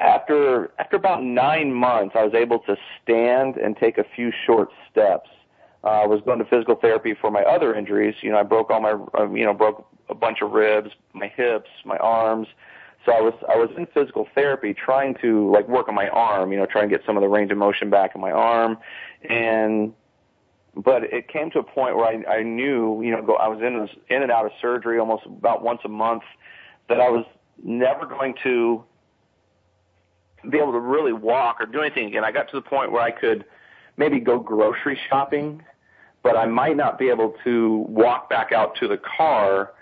after 0.01 0.71
after 0.79 0.97
about 0.97 1.23
nine 1.23 1.73
months, 1.73 2.15
I 2.19 2.25
was 2.25 2.35
able 2.35 2.59
to 2.61 2.77
stand 3.03 3.57
and 3.57 3.77
take 3.77 3.99
a 3.99 4.05
few 4.05 4.33
short 4.47 4.71
steps. 4.91 5.31
Uh, 5.85 5.89
I 5.89 6.07
was 6.07 6.21
going 6.25 6.39
to 6.41 6.45
physical 6.45 6.75
therapy 6.75 7.15
for 7.15 7.31
my 7.31 7.43
other 7.43 7.75
injuries. 7.75 8.17
You 8.21 8.33
know, 8.33 8.39
I 8.39 8.43
broke 8.43 8.71
all 8.71 8.81
my, 8.81 8.97
uh, 9.19 9.31
you 9.31 9.45
know, 9.45 9.55
broke 9.55 9.87
a 10.09 10.15
bunch 10.15 10.39
of 10.43 10.51
ribs, 10.51 10.91
my 11.13 11.29
hips, 11.29 11.71
my 11.85 11.97
arms. 11.99 12.49
So 13.07 13.13
I 13.13 13.21
was 13.21 13.35
I 13.49 13.57
was 13.57 13.71
in 13.77 13.87
physical 13.87 14.27
therapy 14.35 14.75
trying 14.75 15.15
to 15.23 15.51
like 15.53 15.69
work 15.69 15.89
on 15.89 15.95
my 15.95 16.09
arm, 16.09 16.53
you 16.53 16.59
know, 16.59 16.67
trying 16.67 16.89
to 16.89 16.97
get 16.97 17.07
some 17.07 17.17
of 17.17 17.23
the 17.23 17.29
range 17.29 17.53
of 17.53 17.59
motion 17.59 17.91
back 17.91 18.15
in 18.15 18.21
my 18.21 18.33
arm, 18.33 18.77
and 19.29 19.95
but 20.75 21.05
it 21.05 21.29
came 21.29 21.51
to 21.53 21.61
a 21.61 21.63
point 21.63 21.97
where 21.97 22.07
I, 22.07 22.39
I 22.39 22.43
knew, 22.43 23.01
you 23.03 23.11
know, 23.13 23.23
go, 23.23 23.35
I 23.35 23.49
was 23.49 23.61
in 23.61 23.89
in 24.15 24.23
and 24.23 24.33
out 24.33 24.47
of 24.47 24.53
surgery 24.61 24.99
almost 24.99 25.27
about 25.27 25.63
once 25.63 25.81
a 25.85 25.89
month, 25.89 26.25
that 26.89 27.01
I 27.01 27.09
was 27.09 27.25
never 27.63 28.05
going 28.05 28.35
to 28.43 28.85
be 30.51 30.59
able 30.59 30.73
to 30.73 30.81
really 30.81 31.13
walk 31.13 31.61
or 31.61 31.67
do 31.67 31.81
anything 31.81 32.07
again. 32.07 32.25
I 32.25 32.33
got 32.33 32.49
to 32.51 32.57
the 32.57 32.63
point 32.63 32.93
where 32.93 33.03
I 33.03 33.11
could 33.11 33.45
maybe 33.99 34.21
go 34.21 34.39
grocery 34.39 34.99
shopping, 35.11 35.63
but 36.23 36.37
I 36.37 36.47
might 36.47 36.77
not 36.77 36.99
be 36.99 37.11
able 37.11 37.35
to 37.45 37.85
walk 37.89 38.31
back 38.31 38.53
out 38.53 38.77
to 38.77 38.89
the 38.89 38.99
car 38.99 39.73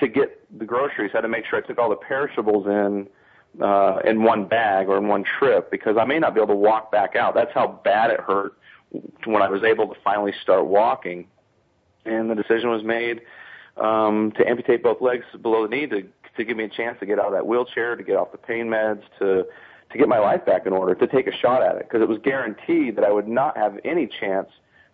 to 0.00 0.08
get 0.08 0.40
the 0.58 0.64
groceries. 0.64 1.10
I 1.12 1.18
had 1.18 1.22
to 1.22 1.28
make 1.28 1.44
sure 1.46 1.58
I 1.58 1.66
took 1.66 1.78
all 1.78 1.90
the 1.90 1.96
perishables 1.96 2.66
in 2.66 3.08
uh, 3.62 3.98
in 4.04 4.22
one 4.22 4.46
bag 4.46 4.88
or 4.88 4.98
in 4.98 5.06
one 5.06 5.24
trip 5.38 5.70
because 5.70 5.96
I 5.96 6.04
may 6.04 6.18
not 6.18 6.34
be 6.34 6.40
able 6.40 6.54
to 6.54 6.60
walk 6.60 6.90
back 6.90 7.14
out. 7.14 7.34
That's 7.34 7.52
how 7.54 7.80
bad 7.84 8.10
it 8.10 8.20
hurt 8.20 8.54
when 9.26 9.42
I 9.42 9.48
was 9.48 9.62
able 9.62 9.86
to 9.88 9.94
finally 10.02 10.32
start 10.42 10.66
walking. 10.66 11.26
And 12.04 12.28
the 12.28 12.34
decision 12.34 12.70
was 12.70 12.82
made 12.82 13.20
um, 13.76 14.32
to 14.36 14.48
amputate 14.48 14.82
both 14.82 15.00
legs 15.00 15.24
below 15.40 15.66
the 15.66 15.76
knee 15.76 15.86
to 15.86 16.08
to 16.36 16.44
give 16.44 16.56
me 16.56 16.64
a 16.64 16.68
chance 16.68 16.98
to 16.98 17.06
get 17.06 17.20
out 17.20 17.26
of 17.26 17.32
that 17.32 17.46
wheelchair, 17.46 17.94
to 17.94 18.02
get 18.02 18.16
off 18.16 18.32
the 18.32 18.38
pain 18.38 18.66
meds, 18.66 19.02
to 19.20 19.46
to 19.94 19.98
get 19.98 20.08
my 20.08 20.18
life 20.18 20.44
back 20.44 20.66
in 20.66 20.72
order, 20.72 20.94
to 20.96 21.06
take 21.06 21.28
a 21.28 21.32
shot 21.40 21.62
at 21.62 21.76
it, 21.76 21.88
because 21.88 22.02
it 22.02 22.08
was 22.08 22.18
guaranteed 22.24 22.96
that 22.96 23.04
I 23.04 23.12
would 23.12 23.28
not 23.28 23.56
have 23.56 23.78
any 23.84 24.08
chance 24.20 24.48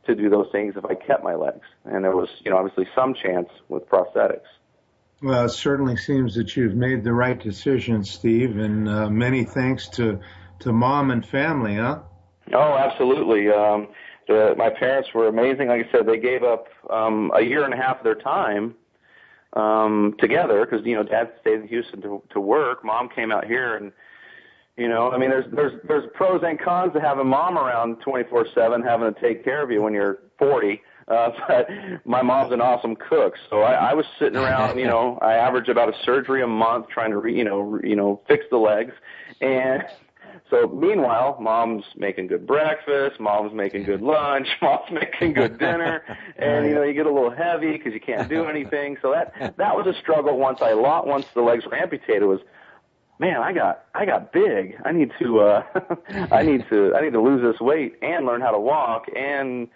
to 0.07 0.15
do 0.15 0.29
those 0.29 0.47
things 0.53 0.75
if 0.77 0.85
I 0.85 0.95
kept 0.95 1.25
my 1.25 1.35
legs, 1.35 1.67
and 1.87 2.05
there 2.05 2.15
was, 2.15 2.29
you 2.45 2.51
know, 2.51 2.59
obviously 2.59 2.87
some 2.95 3.15
chance 3.15 3.49
with 3.71 3.89
prosthetics. 3.89 4.47
Well, 5.23 5.47
it 5.47 5.51
certainly 5.51 5.97
seems 5.97 6.35
that 6.35 6.55
you've 6.55 6.75
made 6.75 7.03
the 7.03 7.15
right 7.15 7.39
decision, 7.43 8.05
Steve, 8.05 8.59
and 8.59 8.89
uh, 8.89 9.09
many 9.11 9.45
thanks 9.45 9.89
to 9.91 10.21
to 10.61 10.73
mom 10.73 11.11
and 11.11 11.27
family, 11.27 11.77
huh? 11.77 12.01
Oh, 12.53 12.77
absolutely. 12.77 13.49
Um, 13.49 13.89
the, 14.29 14.55
my 14.59 14.69
parents 14.69 15.09
were 15.15 15.29
amazing. 15.29 15.69
Like 15.69 15.87
I 15.87 15.91
said, 15.91 16.07
they 16.07 16.19
gave 16.19 16.43
up 16.43 16.67
um, 16.91 17.33
a 17.35 17.41
year 17.41 17.65
and 17.65 17.73
a 17.73 17.77
half 17.79 17.99
of 17.99 18.05
their 18.05 18.15
time 18.15 18.75
um, 19.55 20.15
together 20.19 20.67
because 20.67 20.85
you 20.87 20.95
know 20.95 21.03
Dad 21.03 21.33
stayed 21.41 21.61
in 21.61 21.69
Houston 21.69 22.03
to 22.03 22.23
to 22.31 22.41
work. 22.41 22.85
Mom 22.85 23.09
came 23.09 23.33
out 23.33 23.47
here, 23.47 23.77
and 23.77 23.93
you 24.81 24.89
know, 24.89 25.11
I 25.11 25.19
mean, 25.19 25.29
there's 25.29 25.45
there's 25.53 25.79
there's 25.87 26.11
pros 26.15 26.41
and 26.43 26.59
cons 26.59 26.95
to 26.95 27.01
having 27.03 27.27
mom 27.27 27.59
around 27.59 27.97
24/7, 28.01 28.83
having 28.83 29.13
to 29.13 29.21
take 29.21 29.45
care 29.45 29.63
of 29.63 29.71
you 29.71 29.83
when 29.83 29.93
you're 29.93 30.21
40. 30.39 30.81
Uh, 31.07 31.31
but 31.49 31.69
my 32.07 32.23
mom's 32.23 32.51
an 32.51 32.63
awesome 32.63 32.97
cook, 32.97 33.35
so 33.51 33.61
I, 33.61 33.91
I 33.91 33.95
was 33.95 34.07
sitting 34.19 34.39
around. 34.39 34.79
You 34.79 34.87
know, 34.87 35.19
I 35.21 35.35
average 35.35 35.69
about 35.69 35.91
a 35.91 35.93
surgery 36.03 36.43
a 36.43 36.47
month, 36.47 36.89
trying 36.89 37.11
to, 37.11 37.19
re, 37.19 37.37
you 37.37 37.45
know, 37.45 37.61
re, 37.61 37.91
you 37.91 37.95
know, 37.95 38.23
fix 38.27 38.47
the 38.51 38.57
legs, 38.57 38.95
and 39.43 39.83
so 40.49 40.67
meanwhile, 40.69 41.37
mom's 41.39 41.85
making 41.95 42.29
good 42.29 42.47
breakfast, 42.47 43.21
mom's 43.21 43.53
making 43.53 43.83
good 43.83 44.01
lunch, 44.01 44.49
mom's 44.63 44.91
making 44.91 45.35
good 45.35 45.59
dinner, 45.59 46.03
and 46.39 46.65
you 46.65 46.75
know 46.75 46.85
you 46.85 46.95
get 46.95 47.05
a 47.05 47.13
little 47.13 47.31
heavy 47.31 47.73
because 47.73 47.93
you 47.93 48.01
can't 48.01 48.31
do 48.31 48.47
anything. 48.47 48.97
So 49.03 49.13
that 49.13 49.59
that 49.59 49.77
was 49.77 49.87
a 49.87 49.99
struggle 50.01 50.39
once 50.39 50.63
I 50.63 50.73
lost 50.73 51.07
once 51.07 51.27
the 51.35 51.43
legs 51.43 51.67
were 51.67 51.75
amputated. 51.75 52.23
Was 52.23 52.41
man, 53.21 53.37
I 53.37 53.53
got 53.53 53.85
I 53.95 54.07
got 54.07 54.33
big. 54.33 54.77
I 54.85 54.93
need 54.93 55.13
to 55.21 55.41
uh 55.41 55.63
I 56.33 56.43
need 56.43 56.65
to 56.71 56.95
I 56.97 57.03
need 57.03 57.13
to 57.13 57.21
lose 57.21 57.43
this 57.43 57.61
weight 57.61 57.97
and 58.03 58.27
learn 58.27 58.41
how 58.41 58.51
to 58.51 58.59
walk 58.59 59.05
and 59.15 59.69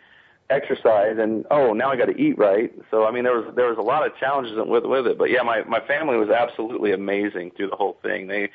exercise 0.50 1.16
and 1.18 1.46
oh 1.50 1.72
now 1.72 1.90
I 1.90 1.96
got 1.96 2.06
to 2.06 2.16
eat 2.16 2.36
right. 2.38 2.72
So 2.90 3.04
I 3.04 3.12
mean 3.12 3.22
there 3.22 3.36
was 3.36 3.54
there 3.54 3.68
was 3.68 3.78
a 3.78 3.82
lot 3.82 4.04
of 4.04 4.16
challenges 4.16 4.54
with 4.56 4.84
with 4.84 5.06
it. 5.06 5.18
But 5.18 5.30
yeah, 5.30 5.42
my 5.42 5.62
my 5.64 5.80
family 5.86 6.16
was 6.16 6.30
absolutely 6.30 6.92
amazing 6.92 7.52
through 7.56 7.68
the 7.68 7.76
whole 7.76 7.98
thing. 8.02 8.26
They 8.26 8.50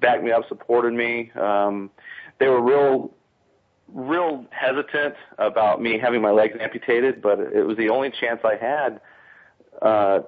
backed 0.00 0.22
me 0.22 0.30
up, 0.30 0.46
supported 0.46 0.92
me. 0.92 1.32
Um, 1.32 1.90
they 2.38 2.46
were 2.48 2.60
real, 2.60 3.12
real 3.92 4.46
hesitant 4.50 5.14
about 5.38 5.82
me 5.82 5.98
having 5.98 6.22
my 6.22 6.30
legs 6.30 6.56
amputated, 6.60 7.20
but 7.20 7.40
it 7.40 7.66
was 7.66 7.76
the 7.76 7.88
only 7.88 8.10
chance 8.10 8.40
I 8.44 8.54
had 8.54 9.00
uh, 9.82 10.20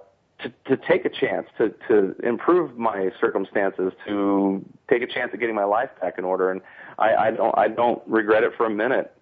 to 0.43 0.77
to 0.77 0.83
take 0.89 1.05
a 1.05 1.09
chance 1.09 1.47
to 1.59 1.75
to 1.89 2.15
improve 2.23 2.77
my 2.79 3.11
circumstances, 3.21 3.93
to 4.07 4.65
take 4.89 5.03
a 5.03 5.07
chance 5.07 5.31
at 5.33 5.41
getting 5.41 5.55
my 5.55 5.65
life 5.65 5.91
back 6.01 6.19
in 6.19 6.25
order, 6.25 6.51
and 6.51 6.61
I, 6.99 7.15
I 7.15 7.31
don't 7.31 7.59
I 7.59 7.69
don't 7.69 8.03
regret 8.07 8.43
it 8.45 8.53
for 8.57 8.67
a 8.67 8.71
minute. 8.71 9.13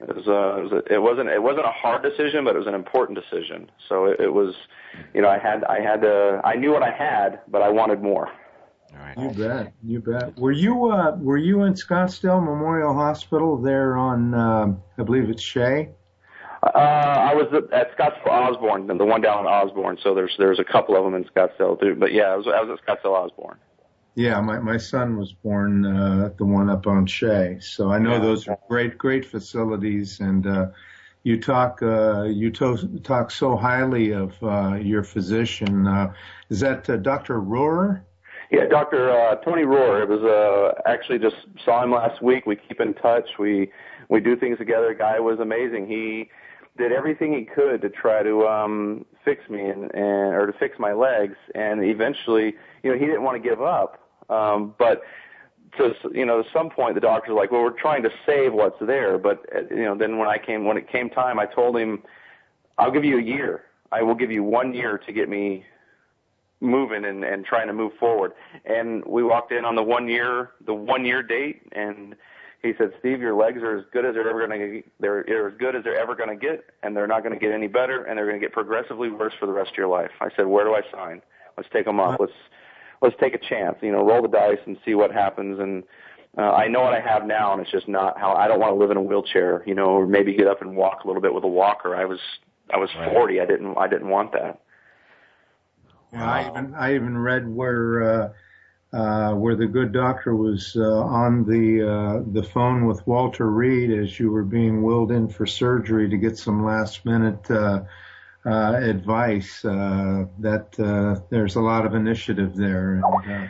It 0.00 0.14
was, 0.14 0.26
uh, 0.26 0.58
it, 0.58 0.62
was 0.62 0.72
a, 0.72 0.94
it 0.94 1.02
wasn't 1.02 1.28
it 1.28 1.42
wasn't 1.42 1.66
a 1.66 1.70
hard 1.70 2.02
decision, 2.02 2.44
but 2.44 2.56
it 2.56 2.58
was 2.58 2.66
an 2.66 2.74
important 2.74 3.18
decision. 3.18 3.70
So 3.88 4.06
it, 4.06 4.20
it 4.20 4.32
was, 4.32 4.54
you 5.14 5.22
know, 5.22 5.28
I 5.28 5.38
had 5.38 5.64
I 5.64 5.80
had 5.80 6.02
to 6.02 6.40
I 6.44 6.56
knew 6.56 6.72
what 6.72 6.82
I 6.82 6.90
had, 6.90 7.40
but 7.48 7.62
I 7.62 7.70
wanted 7.70 8.02
more. 8.02 8.28
All 8.92 9.00
right. 9.00 9.18
You 9.18 9.30
bet. 9.30 9.72
You 9.82 10.00
bet. 10.00 10.38
Were 10.38 10.52
you 10.52 10.90
uh, 10.90 11.16
were 11.16 11.38
you 11.38 11.62
in 11.62 11.74
Scottsdale 11.74 12.44
Memorial 12.44 12.92
Hospital 12.94 13.56
there 13.56 13.96
on 13.96 14.34
um, 14.34 14.82
I 14.98 15.02
believe 15.02 15.30
it's 15.30 15.42
Shea? 15.42 15.90
Uh, 16.74 16.78
I 16.78 17.34
was 17.34 17.46
at 17.72 17.96
Scottsdale 17.96 18.30
Osborne, 18.30 18.86
the 18.86 19.04
one 19.04 19.20
down 19.20 19.40
in 19.40 19.46
Osborne. 19.46 19.98
So 20.02 20.14
there's 20.14 20.34
there's 20.38 20.58
a 20.58 20.64
couple 20.64 20.96
of 20.96 21.04
them 21.04 21.14
in 21.14 21.24
Scottsdale 21.24 21.78
too. 21.78 21.94
But 21.94 22.12
yeah, 22.12 22.24
I 22.24 22.36
was 22.36 22.46
I 22.46 22.60
was 22.62 22.78
at 22.78 22.86
Scottsdale 22.86 23.12
Osborne. 23.12 23.58
Yeah, 24.14 24.40
my 24.40 24.58
my 24.60 24.78
son 24.78 25.18
was 25.18 25.32
born 25.32 25.84
uh, 25.84 26.26
at 26.26 26.38
the 26.38 26.44
one 26.44 26.70
up 26.70 26.86
on 26.86 27.06
Shea, 27.06 27.58
so 27.60 27.90
I 27.90 27.98
know 27.98 28.12
yeah. 28.12 28.20
those 28.20 28.48
are 28.48 28.58
great 28.68 28.96
great 28.96 29.26
facilities. 29.26 30.20
And 30.20 30.46
uh, 30.46 30.66
you 31.24 31.40
talk 31.40 31.82
uh, 31.82 32.22
you 32.22 32.50
to- 32.52 33.00
talk 33.02 33.30
so 33.30 33.56
highly 33.56 34.12
of 34.12 34.32
uh, 34.42 34.74
your 34.74 35.02
physician. 35.02 35.86
Uh, 35.86 36.12
is 36.48 36.60
that 36.60 36.88
uh, 36.88 36.96
Dr. 36.96 37.40
Rohrer? 37.40 38.02
Yeah, 38.50 38.66
Dr. 38.66 39.10
Uh, 39.10 39.34
Tony 39.36 39.62
Rohrer. 39.62 40.02
It 40.02 40.08
was 40.08 40.22
uh, 40.22 40.80
actually 40.86 41.18
just 41.18 41.36
saw 41.64 41.82
him 41.82 41.90
last 41.90 42.22
week. 42.22 42.46
We 42.46 42.56
keep 42.56 42.80
in 42.80 42.94
touch. 42.94 43.28
We 43.38 43.70
we 44.08 44.20
do 44.20 44.36
things 44.36 44.58
together. 44.58 44.94
Guy 44.94 45.18
was 45.18 45.40
amazing. 45.40 45.88
He 45.88 46.30
did 46.76 46.92
everything 46.92 47.32
he 47.32 47.44
could 47.44 47.80
to 47.82 47.88
try 47.88 48.22
to 48.22 48.46
um, 48.46 49.04
fix 49.24 49.48
me 49.48 49.60
and, 49.60 49.84
and 49.94 50.34
or 50.34 50.46
to 50.46 50.58
fix 50.58 50.78
my 50.78 50.92
legs. 50.92 51.36
And 51.54 51.84
eventually, 51.84 52.54
you 52.82 52.90
know, 52.90 52.98
he 52.98 53.06
didn't 53.06 53.22
want 53.22 53.40
to 53.40 53.48
give 53.48 53.62
up. 53.62 54.00
Um, 54.28 54.74
but 54.78 55.02
to 55.78 55.94
you 56.12 56.24
know, 56.24 56.40
at 56.40 56.46
some 56.52 56.70
point, 56.70 56.94
the 56.94 57.00
doctor's 57.00 57.34
like, 57.34 57.50
"Well, 57.50 57.62
we're 57.62 57.70
trying 57.70 58.02
to 58.04 58.10
save 58.26 58.52
what's 58.52 58.78
there." 58.80 59.18
But 59.18 59.44
uh, 59.54 59.60
you 59.70 59.84
know, 59.84 59.96
then 59.96 60.18
when 60.18 60.28
I 60.28 60.38
came 60.38 60.64
when 60.64 60.76
it 60.76 60.90
came 60.90 61.10
time, 61.10 61.38
I 61.38 61.46
told 61.46 61.76
him, 61.76 62.02
"I'll 62.78 62.92
give 62.92 63.04
you 63.04 63.18
a 63.18 63.22
year. 63.22 63.64
I 63.92 64.02
will 64.02 64.14
give 64.14 64.30
you 64.30 64.42
one 64.42 64.74
year 64.74 64.98
to 64.98 65.12
get 65.12 65.28
me 65.28 65.64
moving 66.60 67.04
and, 67.04 67.24
and 67.24 67.44
trying 67.44 67.66
to 67.66 67.72
move 67.72 67.92
forward. 68.00 68.32
And 68.64 69.04
we 69.04 69.22
walked 69.22 69.52
in 69.52 69.64
on 69.64 69.74
the 69.74 69.82
one 69.82 70.08
year 70.08 70.52
the 70.64 70.74
one 70.74 71.04
year 71.04 71.22
date 71.22 71.62
and 71.72 72.16
he 72.64 72.72
said, 72.78 72.92
Steve, 72.98 73.20
your 73.20 73.34
legs 73.34 73.62
are 73.62 73.78
as 73.78 73.84
good 73.92 74.04
as 74.04 74.14
they're 74.14 74.28
ever 74.28 74.46
going 74.46 74.58
to 74.58 74.82
they're, 74.98 75.24
they're 75.26 75.48
as 75.48 75.54
good 75.58 75.76
as 75.76 75.84
they're 75.84 76.00
ever 76.00 76.16
going 76.16 76.30
to 76.30 76.36
get, 76.36 76.64
and 76.82 76.96
they're 76.96 77.06
not 77.06 77.22
going 77.22 77.34
to 77.34 77.38
get 77.38 77.52
any 77.52 77.68
better, 77.68 78.04
and 78.04 78.18
they're 78.18 78.26
going 78.26 78.40
to 78.40 78.44
get 78.44 78.52
progressively 78.52 79.10
worse 79.10 79.34
for 79.38 79.46
the 79.46 79.52
rest 79.52 79.70
of 79.72 79.76
your 79.76 79.88
life. 79.88 80.10
I 80.20 80.28
said, 80.36 80.46
where 80.46 80.64
do 80.64 80.74
I 80.74 80.80
sign? 80.90 81.22
Let's 81.56 81.68
take 81.72 81.84
them 81.84 82.00
off. 82.00 82.16
Let's 82.18 82.32
let's 83.02 83.14
take 83.20 83.34
a 83.34 83.38
chance. 83.38 83.76
You 83.82 83.92
know, 83.92 84.04
roll 84.04 84.22
the 84.22 84.28
dice 84.28 84.58
and 84.66 84.76
see 84.84 84.94
what 84.94 85.12
happens. 85.12 85.60
And 85.60 85.84
uh, 86.36 86.52
I 86.52 86.66
know 86.66 86.80
what 86.80 86.94
I 86.94 87.00
have 87.00 87.26
now, 87.26 87.52
and 87.52 87.62
it's 87.62 87.70
just 87.70 87.86
not 87.86 88.18
how 88.18 88.32
I 88.32 88.48
don't 88.48 88.58
want 88.58 88.72
to 88.72 88.76
live 88.76 88.90
in 88.90 88.96
a 88.96 89.02
wheelchair. 89.02 89.62
You 89.66 89.74
know, 89.74 89.86
or 89.86 90.06
maybe 90.06 90.34
get 90.34 90.46
up 90.46 90.62
and 90.62 90.76
walk 90.76 91.04
a 91.04 91.06
little 91.06 91.22
bit 91.22 91.34
with 91.34 91.44
a 91.44 91.48
walker. 91.48 91.94
I 91.94 92.06
was 92.06 92.18
I 92.72 92.78
was 92.78 92.90
40. 93.12 93.40
I 93.40 93.46
didn't 93.46 93.76
I 93.78 93.86
didn't 93.86 94.08
want 94.08 94.32
that. 94.32 94.60
Yeah, 96.12 96.30
I 96.30 96.48
even 96.48 96.74
I 96.74 96.94
even 96.94 97.18
read 97.18 97.48
where 97.48 98.02
uh, 98.02 98.28
where 99.34 99.56
the 99.56 99.66
good 99.66 99.92
doctor 99.92 100.36
was 100.36 100.76
uh, 100.76 100.82
on 100.82 101.44
the 101.44 101.82
uh, 101.82 102.22
the 102.32 102.42
phone 102.42 102.86
with 102.86 103.06
Walter 103.06 103.50
Reed 103.50 103.90
as 103.90 104.18
you 104.18 104.30
were 104.30 104.44
being 104.44 104.82
wheeled 104.82 105.10
in 105.10 105.28
for 105.28 105.46
surgery 105.46 106.08
to 106.08 106.16
get 106.16 106.38
some 106.38 106.64
last 106.64 107.04
minute 107.04 107.50
uh, 107.50 107.82
uh, 108.46 108.74
advice. 108.74 109.64
Uh, 109.64 110.26
that 110.38 110.78
uh, 110.78 111.20
there's 111.30 111.56
a 111.56 111.60
lot 111.60 111.86
of 111.86 111.94
initiative 111.94 112.54
there. 112.54 112.94
And, 112.94 113.04
uh, 113.04 113.48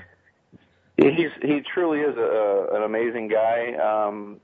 He's 0.96 1.30
he 1.42 1.60
truly 1.60 2.00
is 2.00 2.16
a, 2.16 2.68
an 2.72 2.82
amazing 2.84 3.28
guy. 3.28 3.74
Um, 3.74 4.40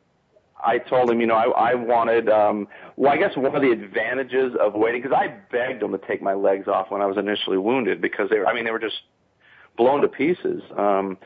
I 0.62 0.78
told 0.78 1.11
him, 1.11 1.21
you 1.21 1.26
know, 1.26 1.37
I, 1.37 1.71
I 1.71 1.75
wanted, 1.75 2.28
um, 2.28 2.69
well, 2.97 3.12
I 3.12 3.16
guess 3.16 3.37
one 3.37 3.54
of 3.54 3.62
the 3.62 3.71
advantages 3.71 4.54
of 4.61 4.75
waiting, 4.75 5.00
because 5.00 5.16
I 5.16 5.28
begged 5.50 5.83
him 5.83 5.92
to 5.92 5.99
take 5.99 6.21
my 6.21 6.35
legs 6.35 6.69
off 6.69 6.90
when 6.90 7.00
I 7.00 7.07
was 7.07 7.16
initially 7.16 7.57
wounded 7.57 8.02
because 8.02 8.28
they 8.28 8.38
were, 8.38 8.47
I 8.47 8.52
mean, 8.52 8.64
they 8.64 8.71
were 8.71 8.80
just 8.80 9.00
blown 9.80 10.02
to 10.02 10.08
pieces. 10.08 10.62
Um, 10.76 11.16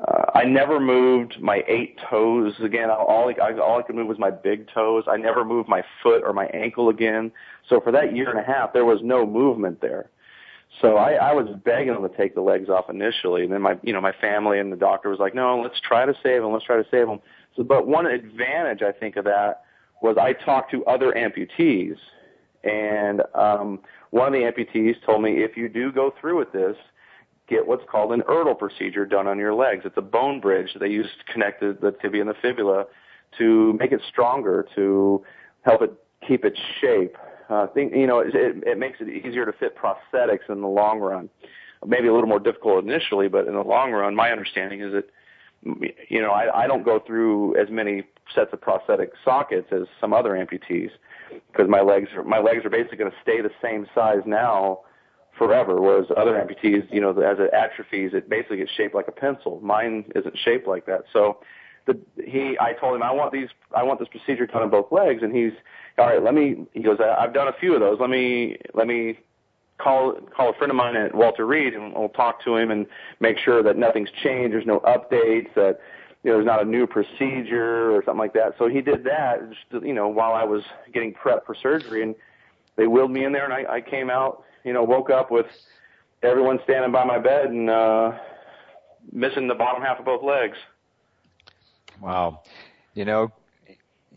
uh, 0.00 0.30
I 0.34 0.44
never 0.44 0.78
moved 0.78 1.40
my 1.40 1.64
eight 1.66 1.98
toes 2.08 2.54
again. 2.62 2.88
All 2.90 3.28
I, 3.28 3.58
all 3.58 3.80
I 3.80 3.82
could 3.82 3.96
move 3.96 4.06
was 4.06 4.18
my 4.18 4.30
big 4.30 4.68
toes. 4.72 5.04
I 5.08 5.16
never 5.16 5.44
moved 5.44 5.68
my 5.68 5.82
foot 6.02 6.22
or 6.22 6.32
my 6.32 6.46
ankle 6.46 6.88
again. 6.88 7.32
So 7.68 7.80
for 7.80 7.90
that 7.92 8.14
year 8.14 8.30
and 8.30 8.38
a 8.38 8.44
half, 8.44 8.72
there 8.72 8.84
was 8.84 9.00
no 9.02 9.26
movement 9.26 9.80
there. 9.80 10.10
So 10.80 10.96
I, 10.96 11.12
I 11.14 11.32
was 11.32 11.48
begging 11.64 11.94
them 11.94 12.08
to 12.08 12.16
take 12.16 12.34
the 12.34 12.42
legs 12.42 12.68
off 12.68 12.90
initially, 12.90 13.44
and 13.44 13.52
then 13.52 13.62
my, 13.62 13.78
you 13.82 13.92
know, 13.92 14.00
my 14.00 14.12
family 14.20 14.58
and 14.58 14.70
the 14.70 14.76
doctor 14.76 15.08
was 15.08 15.18
like, 15.18 15.34
"No, 15.34 15.60
let's 15.60 15.80
try 15.80 16.04
to 16.04 16.14
save 16.22 16.42
them. 16.42 16.52
Let's 16.52 16.64
try 16.64 16.76
to 16.76 16.86
save 16.90 17.06
them." 17.06 17.20
So, 17.56 17.62
but 17.62 17.86
one 17.86 18.06
advantage 18.06 18.82
I 18.82 18.92
think 18.92 19.16
of 19.16 19.24
that 19.24 19.62
was 20.02 20.16
I 20.20 20.32
talked 20.32 20.70
to 20.72 20.84
other 20.84 21.12
amputees, 21.12 21.96
and 22.62 23.22
um, 23.34 23.80
one 24.10 24.26
of 24.26 24.32
the 24.34 24.40
amputees 24.40 24.96
told 25.06 25.22
me 25.22 25.42
if 25.42 25.56
you 25.56 25.68
do 25.68 25.90
go 25.90 26.12
through 26.20 26.38
with 26.38 26.52
this, 26.52 26.76
get 27.48 27.66
what's 27.66 27.84
called 27.90 28.12
an 28.12 28.22
Ertl 28.22 28.58
procedure 28.58 29.06
done 29.06 29.26
on 29.26 29.38
your 29.38 29.54
legs. 29.54 29.82
It's 29.84 29.96
a 29.96 30.02
bone 30.02 30.40
bridge 30.40 30.70
they 30.78 30.88
use 30.88 31.06
to 31.06 31.32
connect 31.32 31.60
the, 31.60 31.76
the 31.80 31.92
tibia 31.92 32.22
and 32.22 32.30
the 32.30 32.34
fibula 32.40 32.86
to 33.38 33.72
make 33.74 33.92
it 33.92 34.00
stronger, 34.08 34.66
to 34.74 35.24
help 35.62 35.82
it 35.82 35.92
keep 36.26 36.44
its 36.44 36.58
shape. 36.80 37.16
Uh, 37.48 37.66
think, 37.68 37.94
you 37.94 38.06
know, 38.06 38.20
it, 38.20 38.34
it 38.34 38.78
makes 38.78 39.00
it 39.00 39.08
easier 39.08 39.46
to 39.46 39.52
fit 39.52 39.76
prosthetics 39.76 40.48
in 40.48 40.60
the 40.60 40.68
long 40.68 40.98
run. 40.98 41.28
Maybe 41.86 42.08
a 42.08 42.12
little 42.12 42.28
more 42.28 42.40
difficult 42.40 42.84
initially, 42.84 43.28
but 43.28 43.46
in 43.46 43.54
the 43.54 43.62
long 43.62 43.92
run, 43.92 44.14
my 44.14 44.32
understanding 44.32 44.80
is 44.80 44.92
that 44.92 45.04
you 46.08 46.20
know, 46.20 46.30
I, 46.30 46.64
I 46.64 46.66
don't 46.66 46.84
go 46.84 47.00
through 47.04 47.56
as 47.60 47.68
many 47.70 48.04
sets 48.34 48.52
of 48.52 48.60
prosthetic 48.60 49.12
sockets 49.24 49.68
as 49.72 49.82
some 50.00 50.12
other 50.12 50.30
amputees 50.30 50.90
because 51.50 51.68
my 51.68 51.80
legs 51.80 52.08
are 52.14 52.22
my 52.22 52.38
legs 52.38 52.64
are 52.64 52.70
basically 52.70 52.98
going 52.98 53.10
to 53.10 53.16
stay 53.22 53.40
the 53.40 53.50
same 53.62 53.86
size 53.94 54.20
now 54.26 54.80
forever. 55.36 55.80
Whereas 55.80 56.06
other 56.16 56.32
amputees, 56.32 56.92
you 56.92 57.00
know, 57.00 57.10
as 57.10 57.38
it 57.38 57.52
atrophies, 57.52 58.12
it 58.14 58.28
basically 58.28 58.58
gets 58.58 58.72
shaped 58.72 58.94
like 58.94 59.08
a 59.08 59.12
pencil. 59.12 59.60
Mine 59.62 60.04
isn't 60.14 60.36
shaped 60.38 60.66
like 60.66 60.86
that. 60.86 61.04
So 61.12 61.38
the 61.86 61.98
he 62.22 62.56
I 62.60 62.72
told 62.72 62.96
him 62.96 63.02
I 63.02 63.12
want 63.12 63.32
these 63.32 63.48
I 63.74 63.82
want 63.82 64.00
this 64.00 64.08
procedure 64.08 64.46
done 64.46 64.62
on 64.62 64.70
both 64.70 64.90
legs, 64.90 65.22
and 65.22 65.34
he's 65.34 65.52
all 65.98 66.06
right. 66.06 66.22
Let 66.22 66.34
me. 66.34 66.66
He 66.72 66.82
goes. 66.82 66.98
I've 67.00 67.32
done 67.32 67.48
a 67.48 67.54
few 67.54 67.74
of 67.74 67.80
those. 67.80 67.98
Let 68.00 68.10
me 68.10 68.58
let 68.74 68.86
me 68.86 69.18
call 69.78 70.14
call 70.34 70.50
a 70.50 70.54
friend 70.54 70.70
of 70.70 70.76
mine 70.76 70.96
at 70.96 71.14
Walter 71.14 71.46
Reed 71.46 71.74
and 71.74 71.94
we'll 71.94 72.08
talk 72.08 72.42
to 72.44 72.56
him 72.56 72.70
and 72.70 72.86
make 73.20 73.38
sure 73.38 73.62
that 73.62 73.76
nothing's 73.76 74.10
changed. 74.22 74.54
There's 74.54 74.66
no 74.66 74.80
updates. 74.80 75.52
That 75.54 75.80
you 76.26 76.32
know, 76.32 76.38
there's 76.38 76.46
not 76.46 76.60
a 76.60 76.64
new 76.64 76.88
procedure 76.88 77.94
or 77.94 78.02
something 78.04 78.18
like 78.18 78.32
that. 78.34 78.54
So 78.58 78.68
he 78.68 78.80
did 78.80 79.04
that, 79.04 79.48
just, 79.48 79.84
you 79.84 79.94
know, 79.94 80.08
while 80.08 80.32
I 80.32 80.42
was 80.42 80.64
getting 80.92 81.14
prepped 81.14 81.46
for 81.46 81.54
surgery, 81.54 82.02
and 82.02 82.16
they 82.74 82.88
wheeled 82.88 83.12
me 83.12 83.24
in 83.24 83.30
there, 83.30 83.44
and 83.44 83.52
I, 83.52 83.76
I 83.76 83.80
came 83.80 84.10
out, 84.10 84.42
you 84.66 84.72
know, 84.72 84.82
woke 84.82 85.10
up 85.10 85.30
with 85.30 85.46
everyone 86.22 86.58
standing 86.64 86.90
by 86.92 87.04
my 87.04 87.18
bed 87.18 87.46
and 87.46 87.70
uh, 87.70 88.12
missing 89.12 89.46
the 89.48 89.54
bottom 89.54 89.80
half 89.82 89.98
of 90.00 90.04
both 90.04 90.22
legs. 90.22 90.58
Wow, 92.02 92.42
you 92.94 93.04
know, 93.04 93.32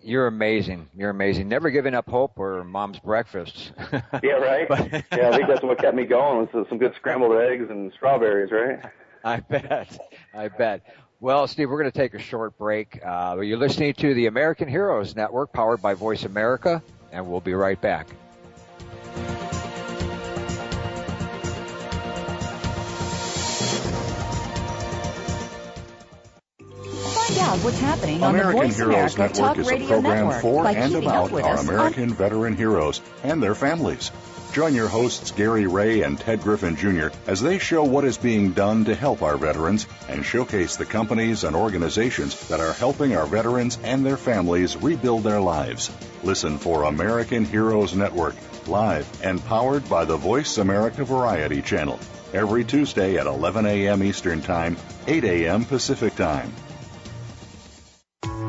you're 0.01 0.27
amazing. 0.27 0.88
You're 0.98 1.12
amazing. 1.12 1.48
Never 1.48 1.70
giving 1.70 1.94
up 1.94 2.10
hope 2.10 2.39
or 2.39 2.63
mom's 2.63 3.00
breakfast. 3.00 3.72
yeah, 4.24 4.32
right. 4.32 4.68
yeah, 5.12 5.29
I 5.29 5.36
think 5.38 5.48
that's 5.48 5.62
what 5.62 5.77
kept 5.77 5.96
me 5.96 6.06
going 6.06 6.50
was 6.51 6.68
some 6.68 6.77
good 6.77 6.96
scrambled 6.96 7.38
eggs 7.38 7.70
and 7.70 7.94
strawberries, 7.94 8.51
right? 8.51 8.79
I 9.24 9.39
bet. 9.41 9.98
I 10.34 10.48
bet. 10.48 10.82
Well, 11.22 11.48
Steve, 11.48 11.70
we're 11.70 11.79
going 11.79 11.91
to 11.91 11.98
take 11.98 12.13
a 12.13 12.20
short 12.20 12.58
break. 12.58 13.00
Uh, 13.06 13.38
you're 13.41 13.58
listening 13.58 13.94
to 13.96 14.13
the 14.13 14.27
American 14.27 14.68
Heroes 14.68 15.15
Network, 15.15 15.51
powered 15.53 15.82
by 15.82 15.94
Voice 15.94 16.24
America. 16.24 16.82
and 17.12 17.29
we'll 17.29 17.41
be 17.41 17.53
right 17.53 17.79
back. 17.79 18.08
Out 27.50 27.58
what's 27.63 27.79
happening 27.79 28.22
American 28.22 28.46
on 28.46 28.53
the 28.53 28.68
Voice 28.68 28.77
Heroes 28.77 29.15
America 29.15 29.22
Network 29.22 29.34
Talk 29.34 29.58
is 29.58 29.68
a 29.68 29.72
Radio 29.72 29.88
program 29.88 30.27
Network 30.27 30.41
for 30.41 30.68
and 30.68 30.96
about 30.96 31.32
our 31.32 31.39
us 31.41 31.60
on 31.60 31.68
American 31.68 32.13
veteran 32.13 32.56
heroes 32.56 33.01
and 33.24 33.41
their 33.41 33.56
families. 33.56 34.12
Join 34.53 34.75
your 34.75 34.88
hosts 34.88 35.32
Gary 35.32 35.65
Ray 35.65 36.03
and 36.03 36.20
Ted 36.20 36.41
Griffin 36.41 36.75
Jr. 36.75 37.08
as 37.25 37.41
they 37.41 37.58
show 37.58 37.84
what 37.84 38.06
is 38.06 38.20
being 38.20 38.51
done 38.51 38.86
to 38.86 38.94
help 38.94 39.24
our 39.24 39.36
veterans 39.36 39.88
and 40.08 40.24
showcase 40.24 40.75
the 40.75 40.86
companies 40.86 41.44
and 41.44 41.56
organizations 41.56 42.48
that 42.50 42.60
are 42.60 42.74
helping 42.74 43.15
our 43.15 43.25
veterans 43.25 43.79
and 43.84 44.06
their 44.06 44.18
families 44.18 44.77
rebuild 44.77 45.24
their 45.24 45.41
lives. 45.41 45.89
Listen 46.24 46.60
for 46.60 46.84
American 46.84 47.46
Heroes 47.46 47.96
Network, 47.96 48.36
live 48.68 49.08
and 49.24 49.44
powered 49.46 49.89
by 49.89 50.06
the 50.06 50.18
Voice 50.18 50.60
America 50.60 51.03
Variety 51.03 51.63
Channel, 51.63 52.00
every 52.32 52.63
Tuesday 52.63 53.18
at 53.18 53.25
11 53.25 53.65
a.m. 53.65 54.03
Eastern 54.03 54.41
Time, 54.41 54.77
8 55.08 55.24
a.m. 55.24 55.65
Pacific 55.65 56.15
Time. 56.15 56.51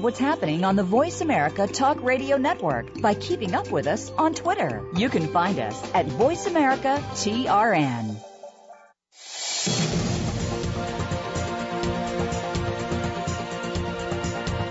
What's 0.00 0.18
happening 0.18 0.64
on 0.64 0.74
the 0.74 0.82
Voice 0.82 1.20
America 1.20 1.68
Talk 1.68 2.02
Radio 2.02 2.36
Network 2.36 3.00
by 3.00 3.14
keeping 3.14 3.54
up 3.54 3.70
with 3.70 3.86
us 3.86 4.10
on 4.10 4.34
Twitter. 4.34 4.84
You 4.96 5.08
can 5.08 5.28
find 5.28 5.58
us 5.60 5.80
at 5.94 6.06
Voice 6.06 6.46
America 6.46 7.02
TRN. 7.12 8.16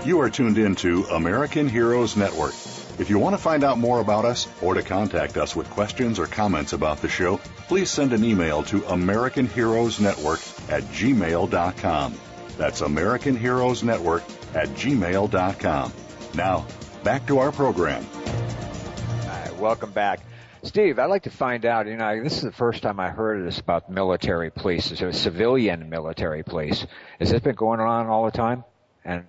You 0.06 0.20
are 0.20 0.28
tuned 0.28 0.58
in 0.58 0.74
to 0.76 1.04
American 1.04 1.68
Heroes 1.68 2.16
Network. 2.16 2.54
If 2.98 3.08
you 3.08 3.18
want 3.18 3.34
to 3.34 3.42
find 3.42 3.64
out 3.64 3.78
more 3.78 4.00
about 4.00 4.26
us 4.26 4.46
or 4.60 4.74
to 4.74 4.82
contact 4.82 5.36
us 5.36 5.56
with 5.56 5.70
questions 5.70 6.18
or 6.18 6.26
comments 6.26 6.74
about 6.74 7.00
the 7.00 7.08
show, 7.08 7.38
please 7.66 7.90
send 7.90 8.12
an 8.12 8.24
email 8.24 8.62
to 8.64 8.84
American 8.86 9.46
Heroes 9.46 9.98
Network 9.98 10.40
at 10.68 10.82
gmail.com. 10.84 12.14
That's 12.58 12.82
American 12.82 13.36
Heroes 13.36 13.82
Network 13.82 14.22
at 14.54 14.68
gmail.com. 14.70 15.92
Now, 16.34 16.66
back 17.02 17.26
to 17.26 17.38
our 17.38 17.52
program. 17.52 18.06
All 18.14 19.26
right, 19.28 19.56
welcome 19.56 19.90
back. 19.92 20.20
Steve, 20.62 20.98
I'd 20.98 21.06
like 21.06 21.24
to 21.24 21.30
find 21.30 21.66
out, 21.66 21.86
you 21.86 21.96
know, 21.96 22.22
this 22.22 22.36
is 22.38 22.42
the 22.42 22.52
first 22.52 22.82
time 22.82 22.98
I 22.98 23.10
heard 23.10 23.38
of 23.40 23.44
this 23.44 23.58
about 23.58 23.90
military 23.90 24.50
police, 24.50 24.96
so 24.98 25.10
civilian 25.10 25.90
military 25.90 26.42
police. 26.42 26.86
Has 27.20 27.30
this 27.30 27.40
been 27.40 27.54
going 27.54 27.80
on 27.80 28.06
all 28.06 28.24
the 28.24 28.30
time? 28.30 28.64
And 29.04 29.26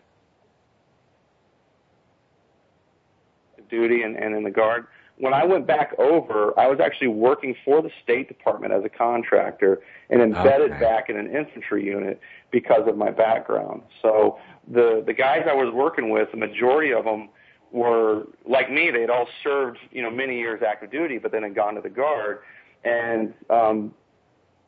duty 3.69 4.03
and, 4.03 4.15
and 4.15 4.35
in 4.35 4.43
the 4.43 4.51
guard. 4.51 4.87
When 5.17 5.33
I 5.33 5.45
went 5.45 5.65
back 5.65 5.97
over, 5.97 6.57
I 6.59 6.67
was 6.67 6.79
actually 6.79 7.07
working 7.07 7.55
for 7.63 7.81
the 7.81 7.89
State 8.03 8.27
Department 8.27 8.73
as 8.73 8.83
a 8.83 8.89
contractor 8.89 9.81
and 10.09 10.21
embedded 10.21 10.71
Okay. 10.71 10.79
back 10.79 11.09
in 11.09 11.17
an 11.17 11.33
infantry 11.35 11.85
unit 11.85 12.19
because 12.51 12.87
of 12.87 12.97
my 12.97 13.11
background. 13.11 13.81
So 14.01 14.37
the 14.71 15.03
the 15.05 15.13
guys 15.13 15.45
I 15.49 15.53
was 15.53 15.73
working 15.73 16.09
with, 16.09 16.29
the 16.31 16.37
majority 16.37 16.93
of 16.93 17.05
them 17.05 17.29
were 17.71 18.27
like 18.47 18.71
me. 18.71 18.91
They'd 18.91 19.09
all 19.09 19.27
served, 19.43 19.77
you 19.91 20.01
know, 20.01 20.09
many 20.09 20.37
years 20.39 20.61
active 20.65 20.91
duty, 20.91 21.17
but 21.17 21.31
then 21.31 21.43
had 21.43 21.55
gone 21.55 21.75
to 21.75 21.81
the 21.81 21.89
guard, 21.89 22.39
and 22.83 23.33
um, 23.49 23.93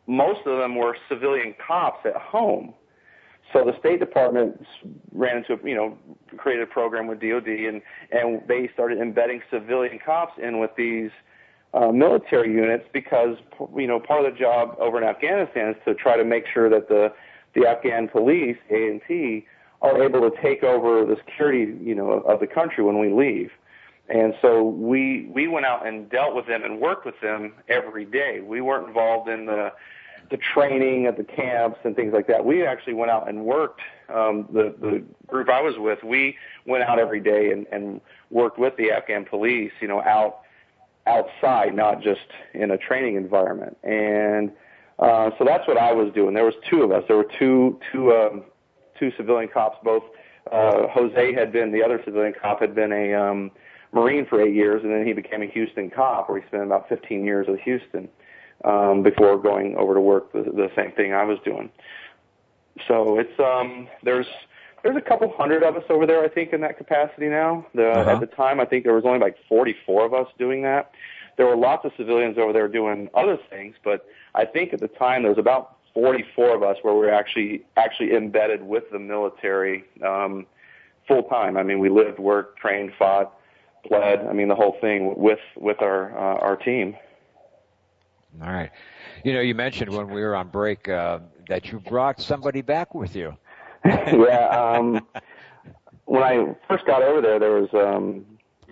most 0.07 0.41
of 0.45 0.57
them 0.59 0.75
were 0.75 0.95
civilian 1.09 1.53
cops 1.65 2.05
at 2.05 2.15
home. 2.15 2.73
So 3.53 3.63
the 3.63 3.77
State 3.79 4.01
Department 4.01 4.65
ran 5.13 5.37
into, 5.37 5.53
a 5.53 5.67
you 5.67 5.75
know, 5.75 5.97
created 6.35 6.63
a 6.63 6.67
program 6.67 7.07
with 7.07 7.21
DOD, 7.21 7.47
and 7.47 7.81
and 8.11 8.41
they 8.47 8.69
started 8.73 8.99
embedding 8.99 9.41
civilian 9.49 9.99
cops 10.03 10.33
in 10.41 10.59
with 10.59 10.71
these 10.77 11.11
uh, 11.73 11.91
military 11.91 12.51
units 12.53 12.85
because, 12.93 13.37
you 13.75 13.87
know, 13.87 13.99
part 13.99 14.25
of 14.25 14.33
the 14.33 14.39
job 14.39 14.75
over 14.79 15.01
in 15.01 15.07
Afghanistan 15.07 15.69
is 15.69 15.75
to 15.85 15.93
try 15.93 16.17
to 16.17 16.23
make 16.23 16.45
sure 16.53 16.69
that 16.69 16.87
the 16.87 17.11
the 17.53 17.67
Afghan 17.67 18.07
police, 18.07 18.57
ANP, 18.71 19.45
are 19.81 20.03
able 20.03 20.29
to 20.29 20.41
take 20.41 20.63
over 20.63 21.05
the 21.05 21.15
security, 21.17 21.77
you 21.83 21.95
know, 21.95 22.11
of 22.11 22.39
the 22.39 22.47
country 22.47 22.83
when 22.83 22.99
we 22.99 23.11
leave. 23.11 23.51
And 24.09 24.33
so 24.41 24.63
we 24.63 25.29
we 25.33 25.47
went 25.47 25.65
out 25.65 25.85
and 25.85 26.09
dealt 26.09 26.33
with 26.33 26.47
them 26.47 26.63
and 26.63 26.79
worked 26.79 27.05
with 27.05 27.19
them 27.21 27.53
every 27.67 28.05
day. 28.05 28.39
We 28.39 28.61
weren't 28.61 28.87
involved 28.87 29.27
in 29.29 29.45
the 29.45 29.73
the 30.29 30.37
training 30.37 31.05
at 31.05 31.17
the 31.17 31.23
camps 31.23 31.79
and 31.83 31.95
things 31.95 32.13
like 32.13 32.27
that. 32.27 32.43
We 32.45 32.65
actually 32.65 32.93
went 32.93 33.11
out 33.11 33.29
and 33.29 33.45
worked. 33.45 33.81
Um, 34.09 34.47
the 34.51 34.73
the 34.79 35.03
group 35.27 35.49
I 35.49 35.61
was 35.61 35.77
with, 35.77 36.03
we 36.03 36.37
went 36.65 36.83
out 36.83 36.99
every 36.99 37.19
day 37.19 37.51
and, 37.51 37.65
and 37.71 37.99
worked 38.29 38.57
with 38.57 38.77
the 38.77 38.91
Afghan 38.91 39.25
police. 39.25 39.71
You 39.81 39.89
know, 39.89 40.01
out 40.01 40.39
outside, 41.05 41.75
not 41.75 42.01
just 42.01 42.27
in 42.53 42.71
a 42.71 42.77
training 42.77 43.15
environment. 43.15 43.77
And 43.83 44.51
uh, 44.99 45.29
so 45.37 45.45
that's 45.45 45.67
what 45.67 45.77
I 45.77 45.91
was 45.91 46.11
doing. 46.13 46.33
There 46.33 46.45
was 46.45 46.55
two 46.69 46.81
of 46.81 46.91
us. 46.91 47.03
There 47.07 47.17
were 47.17 47.29
two 47.39 47.79
two 47.91 48.11
um, 48.11 48.43
two 48.99 49.11
civilian 49.17 49.49
cops. 49.49 49.77
Both 49.83 50.03
uh, 50.51 50.87
Jose 50.89 51.33
had 51.33 51.51
been 51.51 51.71
the 51.71 51.83
other 51.83 52.01
civilian 52.03 52.33
cop 52.39 52.61
had 52.61 52.73
been 52.73 52.91
a 52.91 53.13
um, 53.13 53.51
Marine 53.93 54.25
for 54.25 54.41
eight 54.41 54.55
years, 54.55 54.83
and 54.83 54.91
then 54.91 55.05
he 55.05 55.13
became 55.13 55.41
a 55.41 55.47
Houston 55.47 55.89
cop, 55.89 56.29
where 56.29 56.41
he 56.41 56.47
spent 56.47 56.63
about 56.63 56.89
15 56.89 57.23
years 57.23 57.47
with 57.47 57.59
Houston 57.61 58.09
um, 58.65 59.03
before 59.03 59.37
going 59.37 59.75
over 59.77 59.93
to 59.93 60.01
work 60.01 60.31
the, 60.33 60.43
the 60.43 60.69
same 60.75 60.91
thing 60.93 61.13
I 61.13 61.23
was 61.23 61.37
doing. 61.45 61.69
So 62.87 63.19
it's 63.19 63.39
um, 63.39 63.87
there's 64.03 64.27
there's 64.83 64.97
a 64.97 65.01
couple 65.01 65.31
hundred 65.35 65.63
of 65.63 65.75
us 65.75 65.83
over 65.89 66.05
there, 66.05 66.23
I 66.23 66.29
think, 66.29 66.53
in 66.53 66.61
that 66.61 66.77
capacity 66.77 67.27
now. 67.27 67.65
The, 67.73 67.91
Uh-huh. 67.91 68.11
At 68.11 68.19
the 68.19 68.27
time, 68.27 68.59
I 68.59 68.65
think 68.65 68.83
there 68.83 68.93
was 68.93 69.05
only 69.05 69.19
like 69.19 69.35
44 69.49 70.05
of 70.05 70.13
us 70.13 70.27
doing 70.37 70.61
that. 70.63 70.91
There 71.37 71.45
were 71.45 71.55
lots 71.55 71.85
of 71.85 71.91
civilians 71.97 72.37
over 72.37 72.51
there 72.51 72.67
doing 72.67 73.09
other 73.13 73.37
things, 73.49 73.75
but 73.83 74.05
I 74.35 74.45
think 74.45 74.73
at 74.73 74.79
the 74.79 74.87
time 74.87 75.21
there 75.21 75.31
was 75.31 75.37
about 75.37 75.77
44 75.93 76.55
of 76.55 76.63
us 76.63 76.77
where 76.81 76.93
we 76.93 76.99
were 76.99 77.13
actually 77.13 77.63
actually 77.75 78.13
embedded 78.13 78.61
with 78.61 78.83
the 78.91 78.99
military 78.99 79.83
um, 80.05 80.45
full 81.07 81.23
time. 81.23 81.57
I 81.57 81.63
mean, 81.63 81.79
we 81.79 81.89
lived, 81.89 82.19
worked, 82.19 82.59
trained, 82.59 82.91
fought, 82.97 83.33
bled. 83.87 84.25
I 84.27 84.33
mean, 84.33 84.47
the 84.47 84.55
whole 84.55 84.77
thing 84.81 85.15
with 85.17 85.39
with 85.55 85.81
our 85.81 86.11
uh, 86.17 86.39
our 86.39 86.55
team. 86.55 86.95
all 88.41 88.51
right, 88.51 88.71
you 89.23 89.33
know, 89.33 89.41
you 89.41 89.55
mentioned 89.55 89.91
when 89.91 90.09
we 90.09 90.21
were 90.21 90.35
on 90.35 90.49
break 90.49 90.87
uh, 90.89 91.19
that 91.49 91.71
you 91.71 91.79
brought 91.79 92.19
somebody 92.21 92.61
back 92.61 92.93
with 92.93 93.15
you. 93.15 93.35
yeah. 93.85 94.49
Um, 94.49 95.05
when 96.05 96.23
I 96.23 96.55
first 96.67 96.85
got 96.85 97.03
over 97.03 97.21
there, 97.21 97.39
there 97.39 97.61
was 97.61 97.69
um, 97.73 98.25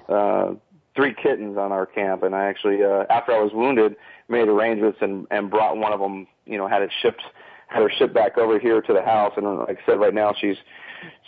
uh, 0.08 0.54
three 0.96 1.14
kittens 1.14 1.58
on 1.58 1.72
our 1.72 1.86
camp, 1.86 2.24
and 2.24 2.36
I 2.36 2.46
actually, 2.46 2.84
uh, 2.84 3.04
after 3.10 3.32
I 3.32 3.42
was 3.42 3.52
wounded, 3.54 3.96
made 4.30 4.48
arrangements 4.48 5.00
and 5.02 5.28
and 5.32 5.50
brought 5.50 5.78
one 5.78 5.94
of 5.94 6.00
them. 6.00 6.28
You 6.46 6.58
know, 6.58 6.68
had 6.68 6.82
it 6.82 6.92
shipped, 7.02 7.22
had 7.68 7.82
her 7.82 7.92
shipped 7.98 8.14
back 8.14 8.38
over 8.38 8.60
here 8.60 8.82
to 8.82 8.94
the 8.94 9.02
house. 9.02 9.34
And 9.38 9.60
like 9.60 9.80
I 9.82 9.86
said, 9.86 10.00
right 10.00 10.14
now 10.14 10.34
she's 10.40 10.58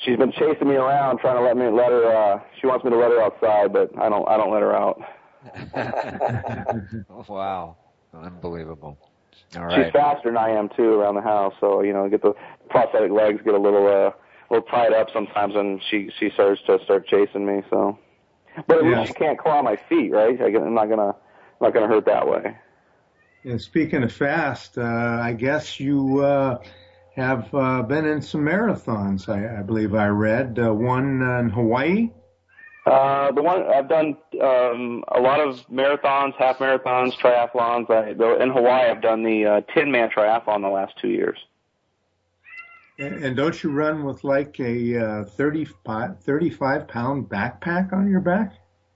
she's 0.04 0.18
been 0.18 0.32
chasing 0.32 0.68
me 0.68 0.76
around, 0.76 1.20
trying 1.20 1.38
to 1.38 1.42
let 1.42 1.58
me 1.58 1.68
let 1.70 1.90
her. 1.90 2.06
Uh, 2.12 2.40
she 2.60 2.68
wants 2.68 2.86
me 2.86 2.92
to 2.92 2.98
let 2.98 3.12
her 3.12 3.22
outside, 3.22 3.74
but 3.74 3.92
I 4.00 4.10
don't. 4.10 4.28
I 4.28 4.38
don't 4.38 4.52
let 4.52 4.62
her 4.62 4.76
out. 4.76 5.02
wow, 7.30 7.78
unbelievable. 8.14 8.98
All 9.56 9.70
She's 9.70 9.92
faster 9.94 10.30
than 10.30 10.38
I 10.38 10.50
am 10.50 10.70
too 10.76 11.00
around 11.00 11.16
the 11.16 11.22
house, 11.22 11.54
so 11.60 11.82
you 11.82 11.94
know, 11.94 12.10
get 12.10 12.22
the 12.22 12.34
prosthetic 12.70 13.12
legs 13.12 13.40
get 13.46 13.54
a 13.54 13.60
little 13.60 13.88
uh, 13.88 14.10
a 14.10 14.50
little 14.50 14.68
tied 14.68 14.94
up 14.94 15.08
sometimes, 15.14 15.56
and 15.56 15.82
she 15.90 16.10
she 16.20 16.30
starts 16.34 16.62
to 16.68 16.80
start 16.84 17.08
chasing 17.08 17.46
me. 17.46 17.62
So, 17.70 17.98
but 18.66 18.80
at 18.80 18.86
Yeah. 18.86 19.00
least 19.00 19.10
she 19.10 19.14
can't 19.14 19.38
claw 19.38 19.62
my 19.62 19.76
feet, 19.76 20.12
right? 20.12 20.40
I, 20.42 20.48
am 20.48 20.74
not 20.74 20.90
gonna 20.90 21.10
I'm 21.10 21.62
not 21.62 21.74
gonna 21.74 21.88
hurt 21.88 22.06
that 22.06 22.28
way. 22.28 22.56
And 23.44 23.62
speaking 23.62 24.04
of 24.04 24.12
fast, 24.12 24.78
uh, 24.78 24.82
I 24.82 25.34
guess 25.34 25.80
you 25.80 26.20
uh, 26.20 26.58
have 27.16 27.54
uh, 27.54 27.82
been 27.84 28.06
in 28.06 28.22
some 28.22 28.42
marathons. 28.42 29.30
I, 29.30 29.60
I 29.60 29.62
believe 29.64 29.94
I 29.96 30.08
read 30.08 30.60
uh, 30.60 30.74
one 30.74 31.22
in 31.22 31.50
Hawaii. 31.50 32.10
Uh, 32.86 33.32
the 33.34 33.42
one 33.42 33.64
I've 33.64 33.90
done 33.90 34.16
um, 34.42 35.04
a 35.10 35.20
lot 35.20 35.42
of 35.42 35.66
marathons, 35.68 36.36
half 36.38 36.60
marathons, 36.60 37.14
triathlons. 37.18 37.90
I, 37.90 38.12
in 38.42 38.50
Hawaii, 38.50 38.90
I've 38.90 39.02
done 39.02 39.24
the 39.24 39.46
uh, 39.46 39.62
Tinman 39.74 40.10
triathlon 40.10 40.62
the 40.62 40.70
last 40.70 40.94
two 41.02 41.10
years. 41.10 41.38
And, 43.00 43.36
don't 43.36 43.62
you 43.62 43.72
run 43.72 44.04
with 44.04 44.24
like 44.24 44.60
a 44.60 44.98
uh, 44.98 45.26
35, 45.26 46.20
35 46.20 46.88
pound 46.88 47.30
backpack 47.30 47.94
on 47.94 48.10
your 48.10 48.22
back? 48.22 48.54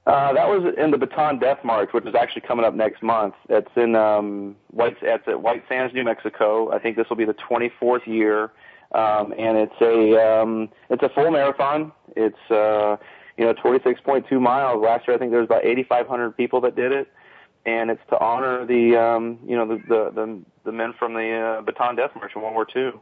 Uh, 0.08 0.34
that 0.34 0.48
was 0.48 0.74
in 0.78 0.90
the 0.90 0.98
Bataan 0.98 1.40
Death 1.40 1.60
March, 1.64 1.90
which 1.94 2.06
is 2.06 2.16
actually 2.16 2.42
coming 2.42 2.66
up 2.66 2.74
next 2.74 3.04
month. 3.04 3.36
It's 3.50 3.70
in 3.76 3.96
um, 3.96 4.56
White. 4.72 4.98
It's 5.04 5.28
at 5.28 5.42
White 5.42 5.64
Sands, 5.70 5.94
New 5.94 6.04
Mexico. 6.04 6.72
I 6.72 6.80
think 6.80 6.98
this 6.98 7.08
will 7.10 7.18
be 7.18 7.26
the 7.26 7.36
24th 7.36 8.08
year, 8.08 8.52
um, 8.94 9.34
and 9.38 9.60
it's 9.60 9.80
a 9.80 10.42
um, 10.42 10.70
it's 10.90 11.04
a 11.04 11.10
full 11.10 11.30
marathon. 11.30 11.92
It's 12.16 12.50
uh, 12.50 12.98
you 13.38 13.46
know 13.46 13.54
26.2 13.54 14.42
miles. 14.42 14.84
Last 14.84 15.08
year, 15.08 15.16
I 15.16 15.20
think 15.20 15.30
there 15.30 15.40
was 15.40 15.48
about 15.48 15.64
8,500 15.64 16.36
people 16.36 16.62
that 16.62 16.76
did 16.76 16.92
it, 16.92 17.08
and 17.68 17.92
it's 17.92 18.02
to 18.10 18.20
honor 18.20 18.66
the 18.66 18.96
um, 18.96 19.38
you 19.46 19.56
know 19.56 19.68
the 19.68 19.76
the 19.88 20.12
the, 20.16 20.42
the 20.66 20.72
men 20.72 20.96
from 20.98 21.14
the 21.14 21.32
uh, 21.32 21.62
Bataan 21.62 21.96
Death 21.96 22.16
March 22.16 22.32
in 22.36 22.42
World 22.42 22.56
War 22.56 22.66
II. 22.76 23.00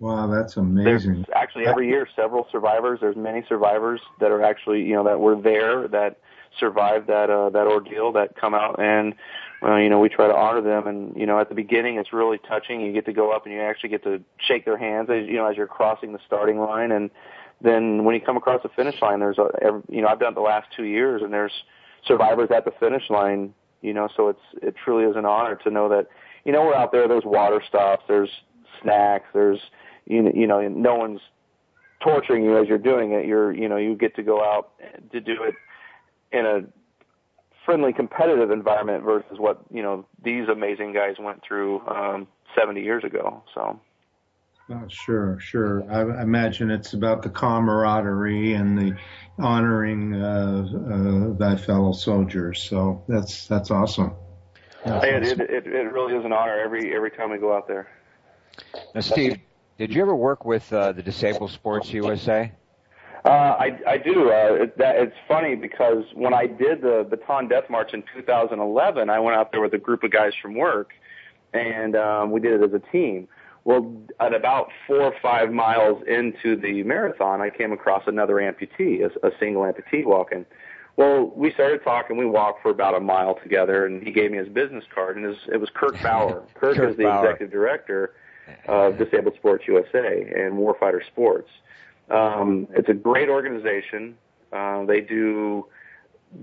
Wow, 0.00 0.28
that's 0.28 0.56
amazing. 0.56 1.14
There's 1.14 1.26
actually 1.34 1.66
every 1.66 1.88
year 1.88 2.06
several 2.14 2.46
survivors. 2.52 3.00
There's 3.00 3.16
many 3.16 3.42
survivors 3.48 4.00
that 4.20 4.30
are 4.30 4.42
actually 4.42 4.82
you 4.82 4.94
know 4.94 5.04
that 5.04 5.18
were 5.18 5.40
there 5.40 5.88
that 5.88 6.18
survived 6.58 7.08
that 7.08 7.30
uh, 7.30 7.50
that 7.50 7.66
ordeal 7.66 8.12
that 8.12 8.36
come 8.36 8.54
out 8.54 8.80
and 8.80 9.14
uh, 9.62 9.76
you 9.76 9.88
know 9.88 9.98
we 9.98 10.08
try 10.08 10.28
to 10.28 10.34
honor 10.34 10.60
them 10.60 10.86
and 10.86 11.16
you 11.16 11.26
know 11.26 11.40
at 11.40 11.48
the 11.48 11.54
beginning 11.54 11.96
it's 11.96 12.12
really 12.12 12.38
touching. 12.48 12.80
You 12.80 12.92
get 12.92 13.06
to 13.06 13.12
go 13.12 13.32
up 13.32 13.44
and 13.44 13.54
you 13.54 13.60
actually 13.60 13.88
get 13.88 14.04
to 14.04 14.20
shake 14.38 14.64
their 14.64 14.78
hands 14.78 15.08
as 15.10 15.26
you 15.26 15.34
know 15.34 15.46
as 15.46 15.56
you're 15.56 15.66
crossing 15.66 16.12
the 16.12 16.20
starting 16.26 16.58
line 16.58 16.92
and 16.92 17.10
then 17.60 18.04
when 18.04 18.14
you 18.14 18.20
come 18.20 18.36
across 18.36 18.62
the 18.62 18.68
finish 18.68 19.02
line 19.02 19.18
there's 19.18 19.38
a 19.38 19.48
every, 19.60 19.82
you 19.88 20.00
know 20.00 20.06
I've 20.06 20.20
done 20.20 20.32
it 20.32 20.36
the 20.36 20.42
last 20.42 20.68
two 20.76 20.84
years 20.84 21.22
and 21.22 21.32
there's 21.32 21.52
survivors 22.06 22.50
at 22.54 22.64
the 22.64 22.72
finish 22.78 23.10
line. 23.10 23.52
You 23.82 23.94
know 23.94 24.08
so 24.16 24.28
it's 24.28 24.62
it 24.62 24.76
truly 24.84 25.10
is 25.10 25.16
an 25.16 25.24
honor 25.24 25.56
to 25.56 25.70
know 25.70 25.88
that 25.88 26.06
you 26.44 26.52
know 26.52 26.62
we're 26.62 26.76
out 26.76 26.92
there. 26.92 27.08
There's 27.08 27.24
water 27.24 27.60
stops. 27.66 28.04
There's 28.06 28.30
snacks. 28.80 29.26
There's 29.34 29.60
you 30.08 30.30
you 30.34 30.46
know 30.46 30.66
no 30.66 30.94
one's 30.96 31.20
torturing 32.00 32.44
you 32.44 32.58
as 32.58 32.68
you're 32.68 32.78
doing 32.78 33.12
it. 33.12 33.26
You're 33.26 33.52
you 33.52 33.68
know 33.68 33.76
you 33.76 33.94
get 33.94 34.16
to 34.16 34.22
go 34.22 34.42
out 34.42 34.72
to 35.12 35.20
do 35.20 35.36
it 35.44 35.54
in 36.32 36.46
a 36.46 36.60
friendly 37.64 37.92
competitive 37.92 38.50
environment 38.50 39.04
versus 39.04 39.38
what 39.38 39.60
you 39.70 39.82
know 39.82 40.06
these 40.22 40.48
amazing 40.48 40.92
guys 40.92 41.16
went 41.18 41.42
through 41.46 41.86
um, 41.86 42.26
70 42.58 42.82
years 42.82 43.04
ago. 43.04 43.42
So. 43.54 43.80
Oh, 44.70 44.84
sure, 44.88 45.38
sure. 45.40 45.90
I 45.90 46.22
imagine 46.22 46.70
it's 46.70 46.92
about 46.92 47.22
the 47.22 47.30
camaraderie 47.30 48.52
and 48.52 48.76
the 48.76 48.96
honoring 49.38 50.14
uh, 50.14 50.66
uh, 50.66 51.38
thy 51.38 51.56
fellow 51.56 51.92
soldiers. 51.92 52.62
So 52.62 53.02
that's 53.08 53.46
that's 53.46 53.70
awesome. 53.70 54.12
That's 54.84 55.06
it, 55.06 55.22
awesome. 55.22 55.40
It, 55.40 55.50
it, 55.50 55.66
it 55.66 55.92
really 55.92 56.14
is 56.14 56.24
an 56.24 56.32
honor 56.32 56.58
every 56.58 56.94
every 56.94 57.10
time 57.10 57.30
we 57.30 57.38
go 57.38 57.56
out 57.56 57.66
there. 57.66 57.88
Now, 58.94 59.00
Steve, 59.00 59.38
did 59.78 59.94
you 59.94 60.02
ever 60.02 60.14
work 60.14 60.44
with 60.44 60.70
uh, 60.72 60.92
the 60.92 61.02
Disabled 61.02 61.52
Sports 61.52 61.92
USA? 61.92 62.52
Uh, 63.24 63.28
I, 63.28 63.78
I 63.86 63.98
do. 63.98 64.30
Uh, 64.30 64.64
it, 64.64 64.78
that, 64.78 64.96
it's 64.96 65.16
funny 65.26 65.54
because 65.54 66.04
when 66.14 66.34
I 66.34 66.46
did 66.46 66.82
the 66.82 67.06
Bataan 67.08 67.48
Death 67.48 67.70
March 67.70 67.94
in 67.94 68.02
2011, 68.14 69.08
I 69.08 69.20
went 69.20 69.36
out 69.36 69.52
there 69.52 69.60
with 69.60 69.74
a 69.74 69.78
group 69.78 70.02
of 70.02 70.10
guys 70.10 70.32
from 70.40 70.54
work, 70.54 70.90
and 71.52 71.94
um, 71.94 72.30
we 72.32 72.40
did 72.40 72.60
it 72.60 72.64
as 72.64 72.72
a 72.74 72.92
team. 72.92 73.28
Well, 73.64 73.94
at 74.18 74.34
about 74.34 74.70
four 74.86 75.02
or 75.02 75.14
five 75.20 75.52
miles 75.52 76.02
into 76.08 76.56
the 76.56 76.82
marathon, 76.82 77.40
I 77.40 77.50
came 77.50 77.72
across 77.72 78.04
another 78.06 78.34
amputee, 78.36 79.02
a, 79.02 79.26
a 79.26 79.30
single 79.38 79.62
amputee 79.62 80.04
walking. 80.04 80.44
Well, 80.96 81.26
we 81.36 81.52
started 81.52 81.84
talking. 81.84 82.16
We 82.16 82.26
walked 82.26 82.62
for 82.62 82.70
about 82.70 82.96
a 82.96 83.00
mile 83.00 83.38
together, 83.42 83.86
and 83.86 84.02
he 84.02 84.10
gave 84.10 84.32
me 84.32 84.38
his 84.38 84.48
business 84.48 84.84
card, 84.92 85.16
and 85.16 85.24
his, 85.24 85.36
it 85.52 85.58
was 85.58 85.70
Kirk 85.70 86.02
Bauer. 86.02 86.42
Kirk, 86.54 86.76
Kirk 86.76 86.90
is 86.90 86.96
the 86.96 87.04
Bauer. 87.04 87.26
executive 87.26 87.52
director 87.52 88.14
of 88.66 88.98
Disabled 88.98 89.34
Sports 89.36 89.64
USA 89.66 90.32
and 90.36 90.54
Warfighter 90.54 91.04
Sports. 91.06 91.50
Um, 92.10 92.68
it's 92.70 92.88
a 92.88 92.94
great 92.94 93.28
organization. 93.28 94.16
Uh, 94.52 94.84
they 94.84 95.00
do 95.00 95.66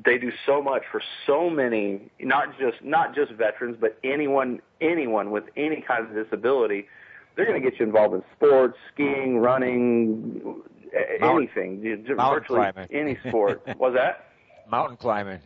they 0.03 0.17
do 0.17 0.31
so 0.45 0.61
much 0.61 0.83
for 0.91 1.01
so 1.27 1.49
many, 1.49 2.09
not 2.19 2.57
just 2.59 2.83
not 2.83 3.15
just 3.15 3.31
veterans, 3.31 3.77
but 3.79 3.97
anyone 4.03 4.61
anyone 4.81 5.31
with 5.31 5.45
any 5.55 5.81
kind 5.81 6.05
of 6.05 6.13
disability. 6.13 6.87
They're 7.35 7.45
going 7.45 7.61
to 7.61 7.69
get 7.69 7.79
you 7.79 7.85
involved 7.85 8.15
in 8.15 8.23
sports, 8.35 8.77
skiing, 8.93 9.39
running, 9.39 10.61
anything, 11.21 11.83
Mountain 11.83 12.15
virtually 12.15 12.71
climbing. 12.71 12.87
any 12.91 13.17
sport. 13.27 13.61
Was 13.77 13.93
that? 13.95 14.29
Mountain 14.69 14.97
climbing. 14.97 15.39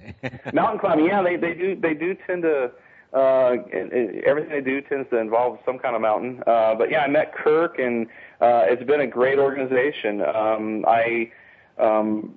Mountain 0.54 0.80
climbing, 0.80 1.06
yeah, 1.06 1.22
they 1.22 1.36
they 1.36 1.54
do 1.54 1.76
they 1.76 1.94
do 1.94 2.16
tend 2.28 2.44
to 2.44 2.72
uh, 3.14 3.56
and, 3.74 3.92
and 3.92 4.24
everything 4.24 4.52
they 4.52 4.62
do 4.62 4.82
tends 4.82 5.10
to 5.10 5.18
involve 5.18 5.60
some 5.66 5.80
kind 5.80 5.96
of 5.96 6.02
mountain. 6.02 6.44
Uh, 6.46 6.76
but 6.76 6.92
yeah, 6.92 7.02
I 7.02 7.08
met 7.08 7.34
Kirk, 7.34 7.80
and 7.80 8.08
uh, 8.40 8.64
it's 8.66 8.84
been 8.84 9.02
a 9.02 9.08
great 9.08 9.40
organization. 9.40 10.22
Um, 10.22 10.86
I 10.88 11.32
um, 11.80 12.36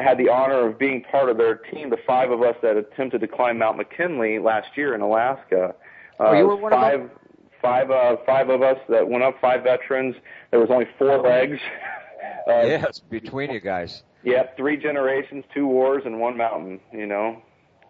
had 0.00 0.18
the 0.18 0.28
honor 0.28 0.68
of 0.68 0.78
being 0.78 1.02
part 1.02 1.28
of 1.28 1.36
their 1.36 1.56
team, 1.56 1.90
the 1.90 1.98
five 2.06 2.30
of 2.30 2.42
us 2.42 2.56
that 2.62 2.76
attempted 2.76 3.20
to 3.20 3.28
climb 3.28 3.58
Mount 3.58 3.76
McKinley 3.76 4.38
last 4.38 4.68
year 4.76 4.94
in 4.94 5.00
Alaska. 5.00 5.74
Uh, 6.18 6.24
oh, 6.24 6.32
you 6.32 6.46
were 6.46 6.56
one 6.56 6.72
five, 6.72 7.00
of 7.00 7.08
them? 7.08 7.18
Five, 7.62 7.90
uh, 7.90 8.16
five 8.26 8.48
of 8.48 8.62
us 8.62 8.78
that 8.88 9.08
went 9.08 9.22
up, 9.22 9.40
five 9.40 9.62
veterans. 9.62 10.14
There 10.50 10.60
was 10.60 10.70
only 10.70 10.86
four 10.98 11.18
legs. 11.18 11.58
uh, 12.48 12.62
yes, 12.62 13.00
between 13.10 13.50
you 13.50 13.60
guys. 13.60 14.02
Yep, 14.24 14.56
three 14.56 14.76
generations, 14.76 15.44
two 15.54 15.66
wars, 15.66 16.02
and 16.04 16.20
one 16.20 16.36
mountain. 16.36 16.80
You 16.92 17.06
know, 17.06 17.42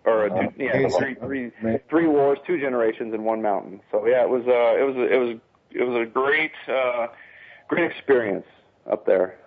or 0.08 0.26
uh, 0.26 0.48
two, 0.48 0.52
yeah, 0.56 0.88
three, 0.88 1.14
three, 1.14 1.52
three 1.88 2.06
wars, 2.06 2.38
two 2.46 2.58
generations 2.58 3.14
in 3.14 3.24
one 3.24 3.42
mountain. 3.42 3.80
So 3.90 4.06
yeah, 4.06 4.22
it 4.22 4.28
was 4.28 4.42
uh, 4.46 4.76
it 4.76 4.84
was 4.84 4.96
it 5.10 5.16
was 5.16 5.36
it 5.70 5.84
was 5.84 6.02
a 6.02 6.10
great 6.10 6.52
uh, 6.68 7.08
great 7.68 7.90
experience 7.90 8.46
up 8.90 9.06
there. 9.06 9.38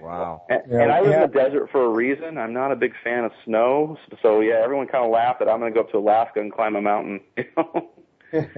Wow. 0.00 0.42
And, 0.48 0.62
yeah, 0.68 0.82
and 0.82 0.92
I 0.92 1.00
live 1.00 1.10
yeah. 1.10 1.24
in 1.24 1.30
the 1.30 1.38
desert 1.38 1.70
for 1.70 1.84
a 1.84 1.88
reason. 1.88 2.36
I'm 2.36 2.52
not 2.52 2.72
a 2.72 2.76
big 2.76 2.92
fan 3.04 3.24
of 3.24 3.32
snow, 3.44 3.96
so 4.20 4.40
yeah, 4.40 4.60
everyone 4.62 4.88
kind 4.88 5.04
of 5.04 5.10
laughed 5.12 5.38
that 5.38 5.48
I'm 5.48 5.60
going 5.60 5.72
to 5.72 5.74
go 5.74 5.84
up 5.84 5.92
to 5.92 5.98
Alaska 5.98 6.40
and 6.40 6.52
climb 6.52 6.76
a 6.76 6.82
mountain. 6.82 7.20
You 7.36 7.44
know. 7.56 7.90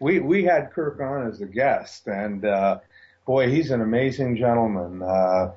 we 0.00 0.18
we 0.18 0.44
had 0.44 0.72
Kirk 0.72 1.00
on 1.00 1.28
as 1.28 1.40
a 1.40 1.46
guest, 1.46 2.08
and 2.08 2.44
uh, 2.44 2.80
boy, 3.26 3.48
he's 3.48 3.70
an 3.70 3.80
amazing 3.80 4.36
gentleman. 4.36 5.02
Uh, 5.02 5.52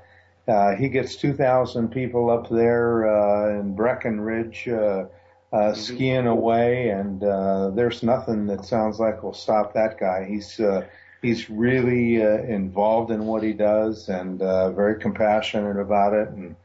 uh, 0.48 0.76
he 0.76 0.90
gets 0.90 1.16
2,000 1.16 1.90
people 1.90 2.30
up 2.30 2.50
there 2.50 3.08
uh, 3.08 3.60
in 3.60 3.76
Breckenridge 3.76 4.68
uh, 4.68 4.74
uh, 4.76 5.08
mm-hmm. 5.52 5.80
skiing 5.80 6.28
away, 6.28 6.90
and 6.90 7.24
uh, 7.24 7.70
there's 7.72 8.04
nothing 8.04 8.46
that 8.48 8.66
sounds 8.66 9.00
like 9.00 9.24
will 9.24 9.34
stop 9.34 9.74
that 9.74 10.00
guy. 10.00 10.26
He's 10.30 10.60
uh, 10.60 10.86
he's 11.22 11.50
really 11.50 12.22
uh, 12.22 12.44
involved 12.44 13.12
in 13.12 13.26
what 13.26 13.42
he 13.44 13.54
does 13.54 14.10
and 14.10 14.42
uh, 14.42 14.72
very 14.72 15.00
compassionate 15.00 15.80
about 15.80 16.14
it. 16.14 16.30
And 16.30 16.56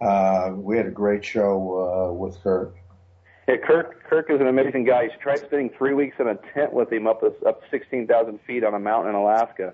uh, 0.00 0.52
we 0.54 0.76
had 0.76 0.86
a 0.86 0.90
great 0.90 1.24
show 1.24 2.10
uh, 2.10 2.12
with 2.12 2.42
Kirk. 2.42 2.74
Yeah, 3.46 3.56
Kirk 3.56 4.02
Kirk 4.04 4.30
is 4.30 4.40
an 4.40 4.46
amazing 4.46 4.84
guy. 4.84 5.02
You 5.02 5.10
should 5.10 5.20
try 5.20 5.36
spending 5.36 5.70
three 5.70 5.94
weeks 5.94 6.16
in 6.18 6.28
a 6.28 6.36
tent 6.54 6.72
with 6.72 6.92
him 6.92 7.06
up 7.06 7.20
this, 7.20 7.32
up 7.46 7.62
16,000 7.70 8.40
feet 8.46 8.64
on 8.64 8.74
a 8.74 8.78
mountain 8.78 9.10
in 9.10 9.14
Alaska. 9.14 9.72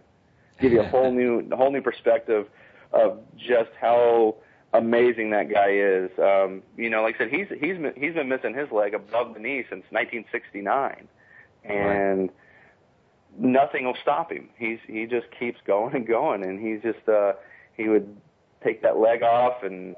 Give 0.61 0.73
you 0.73 0.81
a 0.81 0.89
whole 0.89 1.13
new 1.21 1.47
a 1.51 1.57
whole 1.57 1.73
new 1.73 1.83
perspective 1.83 2.49
of 2.95 3.19
just 3.37 3.71
how 3.81 4.37
amazing 4.73 5.31
that 5.31 5.51
guy 5.51 5.71
is. 5.71 6.11
Um, 6.19 6.63
you 6.77 6.91
know, 6.91 7.03
like 7.03 7.17
I 7.17 7.19
said, 7.19 7.31
he's 7.31 7.47
he's 7.61 7.77
he's 7.97 8.15
been 8.15 8.29
missing 8.29 8.55
his 8.55 8.71
leg 8.71 8.95
above 8.95 9.35
the 9.35 9.41
knee 9.41 9.65
since 9.69 9.85
1969, 9.91 11.09
and 11.65 12.21
right. 12.21 12.31
nothing 13.39 13.85
will 13.87 13.97
stop 14.03 14.33
him. 14.33 14.49
He's 14.57 14.79
he 14.87 15.07
just 15.07 15.27
keeps 15.39 15.59
going 15.67 15.95
and 15.95 16.07
going, 16.07 16.45
and 16.45 16.61
he's 16.61 16.83
just 16.83 17.09
uh, 17.09 17.33
he 17.77 17.89
would 17.89 18.17
take 18.63 18.83
that 18.83 18.97
leg 18.97 19.23
off 19.23 19.63
and 19.63 19.95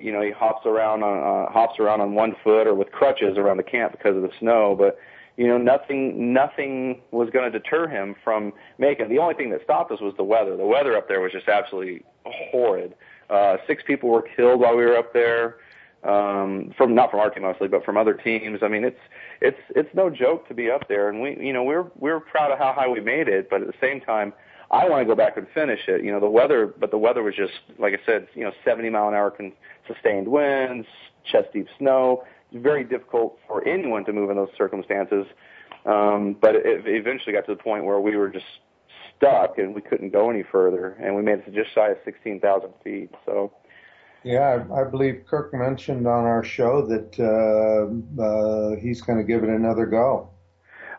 you 0.00 0.12
know 0.12 0.20
he 0.20 0.30
hops 0.30 0.66
around 0.66 1.02
on 1.02 1.18
uh, 1.18 1.50
hops 1.50 1.78
around 1.78 2.00
on 2.00 2.14
one 2.14 2.34
foot 2.44 2.66
or 2.66 2.74
with 2.74 2.90
crutches 2.92 3.38
around 3.38 3.56
the 3.56 3.62
camp 3.62 3.92
because 3.92 4.16
of 4.16 4.22
the 4.22 4.32
snow, 4.38 4.74
but 4.78 4.98
you 5.40 5.48
know, 5.48 5.56
nothing 5.56 6.34
nothing 6.34 7.00
was 7.12 7.30
going 7.30 7.50
to 7.50 7.58
deter 7.58 7.88
him 7.88 8.14
from 8.22 8.52
making. 8.76 9.08
The 9.08 9.16
only 9.16 9.32
thing 9.32 9.48
that 9.52 9.64
stopped 9.64 9.90
us 9.90 9.98
was 9.98 10.12
the 10.18 10.22
weather. 10.22 10.54
The 10.54 10.66
weather 10.66 10.94
up 10.98 11.08
there 11.08 11.22
was 11.22 11.32
just 11.32 11.48
absolutely 11.48 12.02
horrid. 12.26 12.94
Uh, 13.30 13.56
six 13.66 13.82
people 13.86 14.10
were 14.10 14.20
killed 14.36 14.60
while 14.60 14.76
we 14.76 14.84
were 14.84 14.98
up 14.98 15.14
there. 15.14 15.56
Um, 16.04 16.74
from 16.76 16.94
not 16.94 17.10
from 17.10 17.20
our 17.20 17.30
team 17.30 17.44
mostly, 17.44 17.68
but 17.68 17.86
from 17.86 17.96
other 17.96 18.12
teams. 18.12 18.58
I 18.62 18.68
mean, 18.68 18.84
it's 18.84 19.00
it's 19.40 19.60
it's 19.70 19.88
no 19.94 20.10
joke 20.10 20.46
to 20.48 20.52
be 20.52 20.70
up 20.70 20.88
there, 20.88 21.08
and 21.08 21.22
we 21.22 21.38
you 21.40 21.54
know 21.54 21.62
we're 21.64 21.86
we're 21.96 22.20
proud 22.20 22.50
of 22.50 22.58
how 22.58 22.74
high 22.74 22.88
we 22.88 23.00
made 23.00 23.26
it, 23.26 23.48
but 23.48 23.62
at 23.62 23.66
the 23.66 23.78
same 23.80 24.02
time, 24.02 24.34
I 24.70 24.90
want 24.90 25.00
to 25.00 25.06
go 25.06 25.14
back 25.14 25.38
and 25.38 25.46
finish 25.54 25.80
it. 25.88 26.04
You 26.04 26.12
know, 26.12 26.20
the 26.20 26.28
weather, 26.28 26.66
but 26.66 26.90
the 26.90 26.98
weather 26.98 27.22
was 27.22 27.34
just 27.34 27.54
like 27.78 27.94
I 27.94 28.04
said, 28.04 28.28
you 28.34 28.44
know, 28.44 28.52
70 28.62 28.90
mile 28.90 29.08
an 29.08 29.14
hour 29.14 29.30
con- 29.30 29.54
sustained 29.86 30.28
winds, 30.28 30.86
chest 31.24 31.48
deep 31.54 31.66
snow 31.78 32.24
very 32.52 32.84
difficult 32.84 33.38
for 33.46 33.66
anyone 33.66 34.04
to 34.04 34.12
move 34.12 34.30
in 34.30 34.36
those 34.36 34.50
circumstances. 34.56 35.26
Um, 35.86 36.36
but 36.40 36.54
it, 36.56 36.82
eventually 36.86 37.32
got 37.32 37.46
to 37.46 37.54
the 37.54 37.62
point 37.62 37.84
where 37.84 38.00
we 38.00 38.16
were 38.16 38.28
just 38.28 38.44
stuck 39.16 39.58
and 39.58 39.74
we 39.74 39.80
couldn't 39.80 40.10
go 40.10 40.30
any 40.30 40.42
further, 40.42 40.96
and 41.02 41.14
we 41.14 41.22
made 41.22 41.38
it 41.38 41.46
to 41.46 41.50
just 41.50 41.74
shy 41.74 41.90
of 41.90 41.98
16,000 42.04 42.70
feet. 42.82 43.10
So. 43.24 43.52
Yeah, 44.22 44.64
I, 44.70 44.82
I 44.82 44.84
believe 44.84 45.24
Kirk 45.26 45.54
mentioned 45.54 46.06
on 46.06 46.24
our 46.24 46.44
show 46.44 46.86
that 46.86 47.18
uh, 47.18 48.22
uh, 48.22 48.76
he's 48.80 49.00
going 49.00 49.18
to 49.18 49.24
give 49.24 49.42
it 49.42 49.48
another 49.48 49.86
go. 49.86 50.28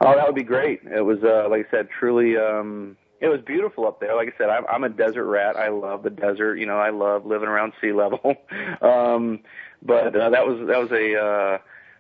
Oh, 0.04 0.16
that 0.16 0.26
would 0.26 0.36
be 0.36 0.44
great. 0.44 0.82
It 0.84 1.02
was, 1.02 1.20
uh, 1.24 1.48
like 1.48 1.68
I 1.68 1.72
said, 1.72 1.88
truly, 2.00 2.36
um, 2.36 2.98
it 3.21 3.27
was 3.27 3.39
beautiful 3.41 3.88
up 3.88 3.99
there. 3.99 4.15
Like 4.15 4.34
I 4.34 4.38
said, 4.38 4.49
I'm, 4.49 4.65
I'm 4.67 4.84
a 4.84 4.89
desert 4.89 5.25
rat. 5.25 5.55
I 5.55 5.69
love 5.69 6.03
the 6.03 6.10
desert. 6.10 6.55
You 6.57 6.65
know, 6.65 6.77
I 6.77 6.89
love 6.89 7.25
living 7.25 7.47
around 7.47 7.73
sea 7.79 7.93
level. 7.93 8.36
um, 8.81 9.39
but 9.81 10.15
uh, 10.15 10.31
that 10.31 10.45
was 10.45 10.67
that 10.67 10.79
was 10.79 10.91
a 10.91 11.15
uh, 11.17 11.57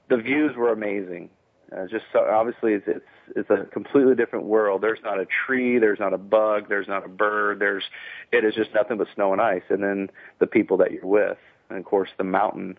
the 0.09 0.17
views 0.17 0.55
were 0.55 0.71
amazing. 0.71 1.29
Uh, 1.71 1.85
just 1.87 2.03
so, 2.11 2.19
obviously, 2.29 2.73
it's, 2.73 2.87
it's 2.87 3.05
it's 3.35 3.49
a 3.49 3.65
completely 3.71 4.15
different 4.15 4.45
world. 4.45 4.81
There's 4.81 4.99
not 5.03 5.19
a 5.19 5.27
tree, 5.45 5.79
there's 5.79 5.99
not 5.99 6.13
a 6.13 6.17
bug, 6.17 6.67
there's 6.67 6.87
not 6.87 7.05
a 7.05 7.09
bird. 7.09 7.59
There's 7.59 7.83
it 8.31 8.43
is 8.43 8.55
just 8.55 8.73
nothing 8.73 8.97
but 8.97 9.07
snow 9.15 9.31
and 9.31 9.41
ice, 9.41 9.63
and 9.69 9.83
then 9.83 10.09
the 10.39 10.47
people 10.47 10.77
that 10.77 10.91
you're 10.91 11.05
with, 11.05 11.37
and 11.69 11.77
of 11.77 11.85
course 11.85 12.09
the 12.17 12.23
mountain 12.23 12.77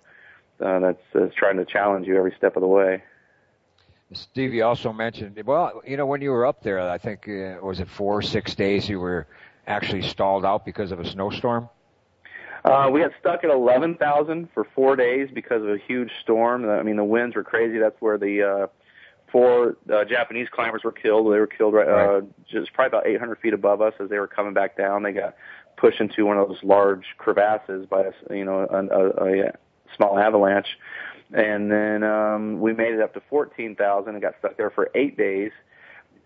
uh, 0.60 0.78
that's, 0.80 1.02
that's 1.14 1.34
trying 1.34 1.56
to 1.56 1.64
challenge 1.64 2.06
you 2.06 2.16
every 2.16 2.34
step 2.36 2.56
of 2.56 2.60
the 2.60 2.68
way. 2.68 3.02
Steve, 4.14 4.54
you 4.54 4.64
also 4.64 4.92
mentioned, 4.92 5.40
well, 5.44 5.82
you 5.86 5.96
know, 5.96 6.06
when 6.06 6.20
you 6.20 6.30
were 6.30 6.46
up 6.46 6.62
there, 6.62 6.80
I 6.80 6.98
think, 6.98 7.28
uh, 7.28 7.58
was 7.62 7.80
it 7.80 7.88
four 7.88 8.18
or 8.18 8.22
six 8.22 8.54
days 8.54 8.88
you 8.88 9.00
were 9.00 9.26
actually 9.66 10.02
stalled 10.02 10.44
out 10.44 10.64
because 10.64 10.92
of 10.92 11.00
a 11.00 11.04
snowstorm? 11.04 11.68
Uh, 12.64 12.88
we 12.92 13.00
got 13.00 13.10
stuck 13.18 13.42
at 13.42 13.50
11,000 13.50 14.48
for 14.54 14.64
four 14.74 14.94
days 14.94 15.28
because 15.32 15.62
of 15.62 15.68
a 15.68 15.78
huge 15.78 16.10
storm. 16.22 16.68
I 16.68 16.82
mean, 16.82 16.96
the 16.96 17.04
winds 17.04 17.34
were 17.34 17.42
crazy. 17.42 17.78
That's 17.78 18.00
where 18.00 18.18
the 18.18 18.42
uh, 18.42 18.66
four 19.32 19.76
uh, 19.92 20.04
Japanese 20.04 20.48
climbers 20.48 20.84
were 20.84 20.92
killed. 20.92 21.26
They 21.26 21.38
were 21.38 21.48
killed 21.48 21.74
right, 21.74 21.88
uh, 21.88 22.20
just 22.48 22.72
probably 22.72 22.98
about 22.98 23.06
800 23.06 23.38
feet 23.40 23.54
above 23.54 23.80
us 23.80 23.94
as 23.98 24.10
they 24.10 24.18
were 24.18 24.28
coming 24.28 24.52
back 24.52 24.76
down. 24.76 25.02
They 25.02 25.12
got 25.12 25.34
pushed 25.76 26.00
into 26.00 26.24
one 26.24 26.38
of 26.38 26.48
those 26.48 26.62
large 26.62 27.04
crevasses 27.18 27.86
by 27.86 28.02
a, 28.02 28.34
you 28.36 28.44
know, 28.44 28.60
a, 28.70 29.24
a, 29.24 29.48
a 29.48 29.52
small 29.96 30.18
avalanche 30.18 30.78
and 31.32 31.70
then 31.70 32.02
um, 32.02 32.60
we 32.60 32.72
made 32.72 32.92
it 32.92 33.00
up 33.00 33.14
to 33.14 33.22
14,000 33.30 34.12
and 34.12 34.22
got 34.22 34.34
stuck 34.38 34.56
there 34.56 34.70
for 34.70 34.90
eight 34.94 35.16
days. 35.16 35.50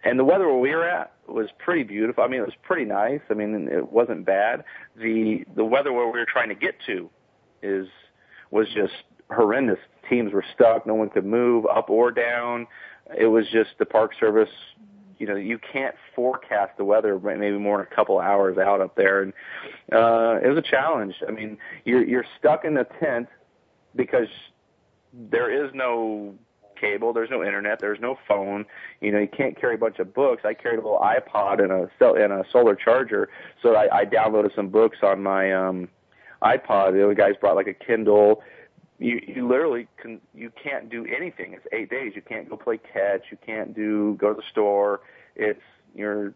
And 0.05 0.19
the 0.19 0.25
weather 0.25 0.47
where 0.47 0.59
we 0.59 0.75
were 0.75 0.89
at 0.89 1.13
was 1.27 1.49
pretty 1.59 1.83
beautiful. 1.83 2.23
I 2.23 2.29
mean, 2.29 2.41
it 2.41 2.47
was 2.47 2.55
pretty 2.63 2.85
nice. 2.85 3.21
I 3.31 3.35
mean, 3.35 3.69
it 3.71 3.91
wasn't 3.91 4.25
bad. 4.25 4.65
The 4.97 5.45
the 5.57 5.65
weather 5.65 5.93
where 5.93 6.07
we 6.07 6.19
were 6.19 6.27
trying 6.27 6.49
to 6.49 6.55
get 6.55 6.77
to 6.87 7.11
is 7.63 7.89
was 8.51 8.69
just 8.69 8.93
horrendous. 9.31 9.79
Teams 10.09 10.33
were 10.33 10.45
stuck. 10.55 10.87
No 10.87 10.95
one 10.95 11.09
could 11.09 11.27
move 11.27 11.67
up 11.67 11.91
or 11.91 12.13
down. 12.13 12.69
It 13.19 13.27
was 13.27 13.47
just 13.51 13.71
the 13.79 13.87
Park 13.87 14.13
Service. 14.19 14.51
You 15.19 15.27
know, 15.27 15.35
you 15.35 15.59
can't 15.73 15.95
forecast 16.15 16.77
the 16.77 16.85
weather 16.85 17.19
maybe 17.19 17.59
more 17.59 17.79
than 17.79 17.87
a 17.91 17.95
couple 17.95 18.21
hours 18.21 18.59
out 18.59 18.81
up 18.81 18.95
there, 18.97 19.23
and 19.23 19.33
uh, 19.93 20.39
it 20.45 20.49
was 20.49 20.59
a 20.59 20.63
challenge. 20.71 21.15
I 21.27 21.33
mean, 21.33 21.57
you're 21.85 22.05
you're 22.05 22.27
stuck 22.39 22.65
in 22.65 22.77
a 22.77 22.85
tent 22.85 23.29
because 23.97 24.29
there 25.31 25.51
is 25.51 25.71
no 25.75 26.35
cable, 26.81 27.13
there's 27.13 27.31
no 27.31 27.43
internet, 27.43 27.81
there's 27.81 28.01
no 28.01 28.19
phone. 28.29 28.67
You 29.01 29.13
know, 29.13 29.19
you 29.19 29.29
can't 29.29 29.59
carry 29.59 29.75
a 29.75 29.79
bunch 29.79 29.99
of 29.99 30.15
books. 30.15 30.43
I 30.45 30.55
carried 30.55 30.79
a 30.79 30.83
little 30.83 30.99
iPod 30.99 31.63
and 31.63 31.73
a 31.73 31.89
and 32.15 32.33
a 32.33 32.45
solar 32.53 32.75
charger, 32.75 33.29
so 33.63 33.75
I, 33.75 34.01
I 34.01 34.05
downloaded 34.05 34.55
some 34.55 34.69
books 34.69 34.99
on 35.03 35.23
my 35.23 35.53
um 35.53 35.89
iPod. 36.43 36.93
The 36.93 37.05
other 37.05 37.15
guys 37.15 37.35
brought 37.41 37.57
like 37.57 37.69
a 37.69 37.75
Kindle. 37.75 38.43
You 38.99 39.21
you 39.27 39.49
literally 39.49 39.89
can 39.97 40.21
you 40.35 40.53
can't 40.63 40.89
do 40.91 41.07
anything. 41.07 41.55
It's 41.55 41.67
eight 41.73 41.91
days. 41.91 42.13
You 42.15 42.23
can't 42.23 42.49
go 42.49 42.57
play 42.57 42.79
catch. 42.79 43.25
You 43.31 43.39
can't 43.45 43.75
do 43.75 44.17
go 44.19 44.31
to 44.31 44.35
the 44.35 44.47
store. 44.51 45.01
It's 45.35 45.61
you're 45.95 46.35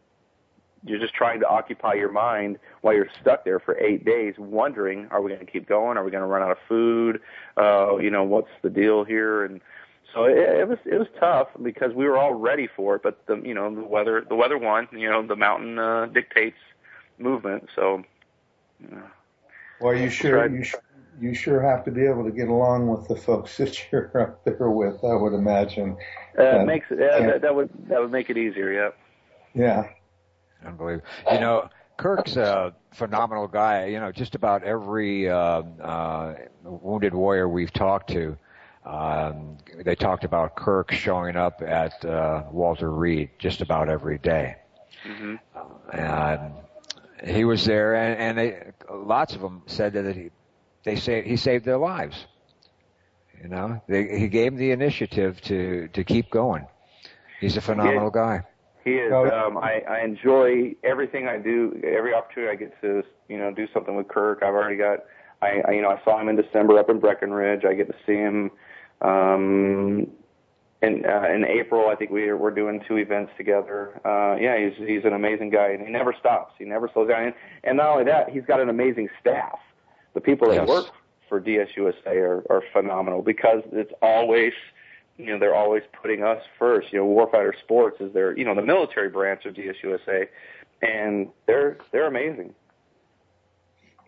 you're 0.84 0.98
just 0.98 1.14
trying 1.14 1.40
to 1.40 1.46
occupy 1.46 1.94
your 1.94 2.10
mind 2.10 2.58
while 2.80 2.94
you're 2.94 3.08
stuck 3.20 3.44
there 3.44 3.60
for 3.60 3.78
eight 3.78 4.04
days, 4.04 4.34
wondering, 4.38 5.08
are 5.10 5.20
we 5.20 5.30
going 5.30 5.44
to 5.44 5.50
keep 5.50 5.68
going? 5.68 5.98
Are 5.98 6.04
we 6.04 6.10
going 6.10 6.22
to 6.22 6.26
run 6.26 6.42
out 6.42 6.50
of 6.50 6.58
food? 6.68 7.20
Uh, 7.56 7.96
you 7.98 8.10
know, 8.10 8.24
what's 8.24 8.50
the 8.62 8.70
deal 8.70 9.04
here? 9.04 9.44
And 9.44 9.60
so 10.14 10.24
it, 10.24 10.38
it 10.38 10.68
was 10.68 10.78
it 10.86 10.98
was 10.98 11.08
tough 11.18 11.48
because 11.62 11.92
we 11.94 12.06
were 12.06 12.18
all 12.18 12.34
ready 12.34 12.68
for 12.74 12.96
it, 12.96 13.02
but 13.02 13.24
the 13.26 13.40
you 13.44 13.54
know 13.54 13.74
the 13.74 13.82
weather 13.82 14.24
the 14.28 14.34
weather 14.34 14.58
won. 14.58 14.88
You 14.92 15.10
know, 15.10 15.26
the 15.26 15.36
mountain 15.36 15.78
uh, 15.78 16.06
dictates 16.06 16.58
movement. 17.18 17.68
So. 17.76 18.02
Uh, 18.90 18.96
well, 19.80 19.94
you 19.94 20.10
sure 20.10 20.48
you 20.48 20.64
sure 20.64 20.80
you 21.20 21.34
sure 21.34 21.60
have 21.60 21.84
to 21.84 21.90
be 21.90 22.06
able 22.06 22.24
to 22.24 22.30
get 22.30 22.48
along 22.48 22.88
with 22.88 23.06
the 23.08 23.16
folks 23.16 23.56
that 23.58 23.92
you're 23.92 24.10
up 24.20 24.44
there 24.44 24.70
with. 24.70 25.04
I 25.04 25.14
would 25.14 25.34
imagine. 25.34 25.96
Uh, 26.38 26.64
makes 26.64 26.90
uh, 26.90 26.96
that, 26.96 27.42
that 27.42 27.54
would 27.54 27.70
that 27.88 28.00
would 28.00 28.10
make 28.10 28.30
it 28.30 28.38
easier. 28.38 28.72
Yeah. 28.72 28.90
Yeah. 29.52 29.88
Unbelievable. 30.64 31.06
You 31.32 31.40
know, 31.40 31.68
Kirk's 31.96 32.36
a 32.36 32.74
phenomenal 32.92 33.46
guy. 33.46 33.86
You 33.86 34.00
know, 34.00 34.12
just 34.12 34.34
about 34.34 34.62
every 34.64 35.28
uh, 35.28 35.62
uh, 35.82 36.34
wounded 36.64 37.14
warrior 37.14 37.48
we've 37.48 37.72
talked 37.72 38.10
to, 38.10 38.36
um, 38.84 39.58
they 39.84 39.94
talked 39.94 40.24
about 40.24 40.56
Kirk 40.56 40.92
showing 40.92 41.36
up 41.36 41.62
at 41.62 42.04
uh, 42.04 42.44
Walter 42.50 42.90
Reed 42.90 43.30
just 43.38 43.60
about 43.60 43.88
every 43.88 44.18
day. 44.18 44.56
Mm-hmm. 45.06 45.98
and 45.98 46.52
he 47.24 47.44
was 47.44 47.64
there, 47.64 47.94
and, 47.94 48.18
and 48.18 48.38
they, 48.38 48.72
lots 48.92 49.34
of 49.34 49.40
them 49.40 49.62
said 49.66 49.94
that 49.94 50.14
he, 50.14 50.30
they 50.84 50.96
say 50.96 51.26
he 51.26 51.36
saved 51.36 51.64
their 51.64 51.78
lives. 51.78 52.26
You 53.42 53.48
know, 53.48 53.82
they, 53.88 54.18
he 54.18 54.28
gave 54.28 54.52
them 54.52 54.58
the 54.58 54.70
initiative 54.72 55.40
to 55.42 55.88
to 55.88 56.04
keep 56.04 56.30
going. 56.30 56.66
He's 57.40 57.56
a 57.56 57.62
phenomenal 57.62 58.10
yeah. 58.14 58.22
guy. 58.22 58.42
He 58.84 58.92
is. 58.92 59.12
Um, 59.12 59.58
I, 59.58 59.82
I 59.88 60.00
enjoy 60.04 60.74
everything 60.82 61.26
I 61.26 61.38
do. 61.38 61.80
Every 61.84 62.14
opportunity 62.14 62.50
I 62.50 62.56
get 62.56 62.80
to, 62.80 63.02
you 63.28 63.38
know, 63.38 63.52
do 63.52 63.66
something 63.74 63.94
with 63.94 64.08
Kirk. 64.08 64.42
I've 64.42 64.54
already 64.54 64.76
got. 64.76 65.00
I, 65.42 65.62
I 65.66 65.72
you 65.72 65.82
know, 65.82 65.90
I 65.90 66.02
saw 66.04 66.20
him 66.20 66.28
in 66.28 66.36
December 66.36 66.78
up 66.78 66.88
in 66.90 66.98
Breckenridge. 66.98 67.64
I 67.64 67.74
get 67.74 67.88
to 67.88 67.94
see 68.06 68.14
him. 68.14 68.50
Um, 69.02 70.06
in 70.82 71.04
uh, 71.04 71.28
in 71.28 71.44
April, 71.44 71.88
I 71.88 71.94
think 71.94 72.10
we 72.10 72.32
we're 72.32 72.50
doing 72.50 72.82
two 72.88 72.96
events 72.96 73.32
together. 73.36 74.00
Uh, 74.04 74.36
yeah, 74.40 74.56
he's 74.58 74.88
he's 74.88 75.04
an 75.04 75.12
amazing 75.12 75.50
guy, 75.50 75.68
and 75.68 75.86
he 75.86 75.92
never 75.92 76.14
stops. 76.18 76.54
He 76.58 76.64
never 76.64 76.88
slows 76.92 77.08
down. 77.08 77.24
And, 77.24 77.34
and 77.64 77.76
not 77.76 77.90
only 77.90 78.04
that, 78.04 78.30
he's 78.30 78.44
got 78.46 78.60
an 78.60 78.70
amazing 78.70 79.08
staff. 79.20 79.58
The 80.14 80.20
people 80.20 80.48
that 80.48 80.66
yes. 80.66 80.68
work 80.68 80.86
for 81.28 81.40
DSUSA 81.40 82.06
are, 82.06 82.44
are 82.50 82.62
phenomenal 82.72 83.22
because 83.22 83.62
it's 83.72 83.92
always 84.02 84.52
you 85.20 85.32
know, 85.32 85.38
they're 85.38 85.54
always 85.54 85.82
putting 86.00 86.22
us 86.22 86.42
first. 86.58 86.92
You 86.92 87.00
know, 87.00 87.06
Warfighter 87.06 87.58
Sports 87.60 88.00
is 88.00 88.12
their, 88.12 88.36
you 88.36 88.44
know, 88.44 88.54
the 88.54 88.62
military 88.62 89.08
branch 89.08 89.44
of 89.44 89.54
DSUSA, 89.54 90.28
and 90.82 91.28
they're 91.46 91.78
they're 91.92 92.06
amazing. 92.06 92.54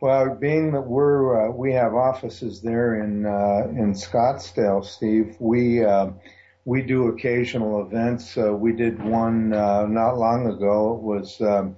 Well, 0.01 0.35
being 0.35 0.73
that 0.73 0.81
we're 0.81 1.49
uh, 1.49 1.53
we 1.53 1.73
have 1.75 1.95
offices 1.95 2.61
there 2.61 3.03
in 3.03 3.25
uh, 3.25 3.69
in 3.69 3.93
Scottsdale, 3.93 4.85
Steve, 4.85 5.37
we 5.39 5.85
uh, 5.85 6.11
we 6.65 6.83
do 6.83 7.09
occasional 7.09 7.83
events. 7.83 8.37
Uh, 8.37 8.53
we 8.53 8.73
did 8.73 9.03
one 9.03 9.53
uh, 9.53 9.87
not 9.87 10.19
long 10.19 10.47
ago. 10.49 10.97
It 10.97 11.03
was 11.03 11.41
um, 11.41 11.77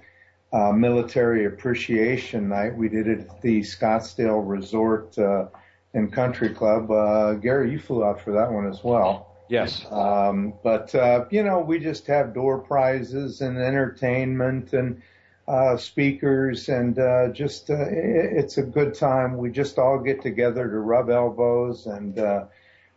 uh, 0.53 0.73
Military 0.73 1.47
Appreciation 1.47 2.49
Night. 2.49 2.77
We 2.77 2.89
did 2.89 3.09
it 3.09 3.21
at 3.21 3.43
the 3.43 3.61
Scottsdale 3.61 4.43
Resort. 4.47 5.19
Uh, 5.19 5.47
and 5.95 6.13
Country 6.13 6.51
Club. 6.51 6.91
Uh, 6.91 7.35
Gary, 7.35 7.71
you 7.71 7.79
flew 7.79 8.05
out 8.05 8.21
for 8.21 8.33
that 8.33 8.53
one 8.53 8.67
as 8.67 8.85
well. 8.85 9.31
Yes. 9.49 9.87
Um, 9.91 10.55
but, 10.63 10.95
uh, 10.95 11.27
you 11.31 11.43
know, 11.43 11.61
we 11.61 11.79
just 11.79 12.07
have 12.09 12.35
door 12.35 12.59
prizes 12.59 13.41
and 13.41 13.59
entertainment 13.59 14.73
and, 14.73 15.03
uh, 15.47 15.77
speakers 15.77 16.69
and, 16.69 16.99
uh, 16.99 17.29
just, 17.29 17.71
uh, 17.71 17.87
it's 17.89 18.59
a 18.59 18.63
good 18.63 18.95
time. 18.95 19.37
We 19.37 19.51
just 19.51 19.79
all 19.79 19.99
get 19.99 20.23
together 20.23 20.69
to 20.69 20.79
rub 20.79 21.11
elbows 21.11 21.87
and, 21.87 22.19
uh, 22.19 22.45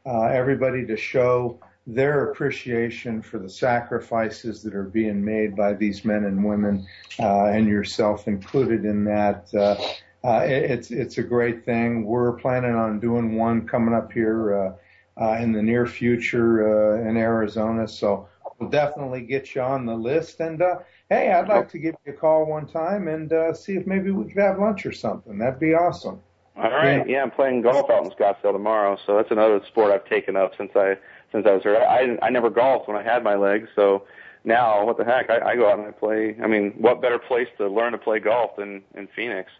uh, 0.05 0.21
everybody 0.27 0.85
to 0.87 0.95
show 0.95 1.59
their 1.85 2.31
appreciation 2.31 3.21
for 3.21 3.39
the 3.39 3.49
sacrifices 3.49 4.63
that 4.63 4.73
are 4.73 4.83
being 4.83 5.23
made 5.23 5.55
by 5.55 5.73
these 5.73 6.03
men 6.03 6.23
and 6.25 6.43
women, 6.43 6.85
uh, 7.19 7.45
and 7.45 7.67
yourself 7.67 8.27
included 8.27 8.85
in 8.85 9.05
that. 9.05 9.53
Uh, 9.53 9.75
uh, 10.23 10.41
it's 10.45 10.91
it's 10.91 11.17
a 11.17 11.23
great 11.23 11.65
thing. 11.65 12.05
We're 12.05 12.33
planning 12.33 12.75
on 12.75 12.99
doing 12.99 13.35
one 13.35 13.67
coming 13.67 13.93
up 13.93 14.11
here 14.11 14.75
uh, 15.17 15.23
uh, 15.23 15.37
in 15.39 15.51
the 15.51 15.61
near 15.61 15.85
future 15.85 16.97
uh, 16.97 17.09
in 17.09 17.17
Arizona. 17.17 17.87
So 17.87 18.27
we'll 18.59 18.69
definitely 18.69 19.21
get 19.21 19.55
you 19.55 19.61
on 19.61 19.85
the 19.85 19.95
list. 19.95 20.39
And 20.39 20.61
uh, 20.61 20.79
hey, 21.09 21.31
I'd 21.31 21.47
like 21.47 21.69
to 21.69 21.77
give 21.77 21.95
you 22.05 22.13
a 22.13 22.15
call 22.15 22.45
one 22.45 22.67
time 22.67 23.07
and 23.07 23.31
uh, 23.31 23.53
see 23.53 23.73
if 23.73 23.85
maybe 23.85 24.11
we 24.11 24.25
could 24.25 24.41
have 24.41 24.59
lunch 24.59 24.85
or 24.85 24.91
something. 24.91 25.37
That'd 25.37 25.59
be 25.59 25.73
awesome. 25.73 26.19
All 26.57 26.71
right. 26.71 27.07
Yeah, 27.07 27.21
I'm 27.21 27.29
playing 27.29 27.61
golf 27.61 27.89
out 27.91 28.03
in 28.03 28.09
Scottsdale 28.11 28.51
tomorrow, 28.51 28.97
so 29.05 29.15
that's 29.15 29.29
another 29.29 29.61
sport 29.67 29.91
I've 29.91 30.09
taken 30.09 30.35
up 30.35 30.53
since 30.57 30.71
I 30.75 30.97
since 31.31 31.45
I 31.45 31.51
was 31.51 31.61
here. 31.61 31.77
I 31.77 32.17
I 32.23 32.31
never 32.31 32.49
golfed 32.49 32.87
when 32.87 32.97
I 32.97 33.03
had 33.03 33.23
my 33.23 33.35
legs, 33.35 33.69
so 33.75 34.05
now 34.43 34.83
what 34.83 34.97
the 34.97 35.05
heck? 35.05 35.29
I, 35.29 35.51
I 35.51 35.55
go 35.55 35.69
out 35.69 35.77
and 35.77 35.87
I 35.87 35.91
play. 35.91 36.35
I 36.43 36.47
mean, 36.47 36.73
what 36.79 36.99
better 36.99 37.19
place 37.19 37.47
to 37.59 37.67
learn 37.67 37.91
to 37.91 37.99
play 37.99 38.19
golf 38.19 38.55
than 38.55 38.81
in 38.95 39.07
Phoenix? 39.15 39.51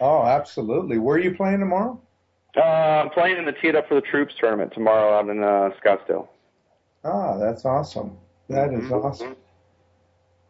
Oh, 0.00 0.22
absolutely. 0.22 0.98
Where 0.98 1.16
are 1.16 1.20
you 1.20 1.34
playing 1.34 1.60
tomorrow? 1.60 2.00
Uh, 2.56 2.60
I'm 2.60 3.10
playing 3.10 3.38
in 3.38 3.44
the 3.44 3.52
Teed 3.52 3.76
Up 3.76 3.88
for 3.88 3.94
the 3.94 4.00
Troops 4.00 4.34
tournament 4.38 4.72
tomorrow 4.72 5.18
out 5.18 5.28
in 5.28 5.42
uh, 5.42 5.70
Scottsdale. 5.82 6.28
Ah, 7.04 7.36
that's 7.38 7.64
awesome. 7.64 8.16
That 8.48 8.72
is 8.72 8.80
mm-hmm. 8.80 8.94
awesome. 8.94 9.36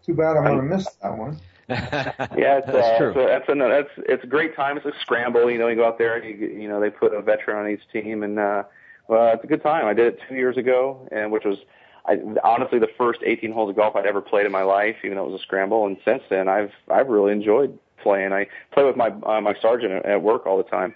Too 0.04 0.14
bad 0.14 0.36
I'm 0.36 0.44
going 0.44 0.56
to 0.56 0.62
miss 0.62 0.86
that 1.02 1.16
one. 1.16 1.38
yeah, 1.68 2.58
it's, 2.58 2.66
that's 2.66 2.68
uh, 2.68 2.98
true. 2.98 3.12
So 3.14 3.26
that's 3.26 3.48
a 3.48 3.54
that's 3.54 3.90
it's 4.08 4.24
a 4.24 4.26
great 4.26 4.56
time. 4.56 4.76
It's 4.76 4.86
a 4.86 4.92
scramble. 5.02 5.48
You 5.50 5.58
know, 5.58 5.68
you 5.68 5.76
go 5.76 5.86
out 5.86 5.98
there 5.98 6.16
and 6.16 6.24
you 6.24 6.48
you 6.48 6.68
know 6.68 6.80
they 6.80 6.90
put 6.90 7.14
a 7.14 7.22
veteran 7.22 7.64
on 7.64 7.70
each 7.70 7.82
team, 7.92 8.24
and 8.24 8.40
uh, 8.40 8.64
well, 9.06 9.32
it's 9.34 9.44
a 9.44 9.46
good 9.46 9.62
time. 9.62 9.86
I 9.86 9.92
did 9.92 10.14
it 10.14 10.20
two 10.28 10.34
years 10.34 10.56
ago, 10.56 11.06
and 11.12 11.30
which 11.30 11.44
was 11.44 11.58
I 12.06 12.18
honestly 12.42 12.80
the 12.80 12.88
first 12.98 13.20
18 13.24 13.52
holes 13.52 13.70
of 13.70 13.76
golf 13.76 13.94
I'd 13.94 14.06
ever 14.06 14.20
played 14.20 14.46
in 14.46 14.52
my 14.52 14.62
life, 14.62 14.96
even 15.04 15.16
though 15.16 15.26
it 15.26 15.30
was 15.30 15.40
a 15.40 15.44
scramble. 15.44 15.86
And 15.86 15.96
since 16.04 16.22
then, 16.28 16.48
I've 16.48 16.72
I've 16.90 17.08
really 17.08 17.32
enjoyed 17.32 17.78
playing. 18.02 18.32
I 18.32 18.46
play 18.72 18.84
with 18.84 18.96
my 18.96 19.08
uh, 19.08 19.40
my 19.40 19.54
sergeant 19.60 19.92
at, 19.92 20.06
at 20.06 20.22
work 20.22 20.46
all 20.46 20.56
the 20.56 20.64
time. 20.64 20.94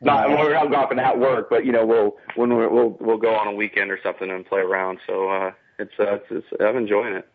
Not 0.00 0.28
when 0.28 0.38
we're 0.38 0.52
not 0.52 0.70
golfing 0.70 0.98
at 0.98 1.18
work, 1.18 1.48
but 1.48 1.64
you 1.64 1.72
know 1.72 1.86
we'll 1.86 2.16
when 2.34 2.54
we're, 2.54 2.68
we'll 2.68 2.96
we'll 3.00 3.18
go 3.18 3.34
on 3.34 3.46
a 3.46 3.52
weekend 3.52 3.90
or 3.90 3.98
something 4.02 4.30
and 4.30 4.44
play 4.44 4.60
around. 4.60 4.98
So 5.06 5.30
uh, 5.30 5.52
it's 5.78 5.92
uh, 5.98 6.16
it's, 6.16 6.26
it's 6.30 6.46
I'm 6.60 6.76
enjoying 6.76 7.14
it. 7.14 7.28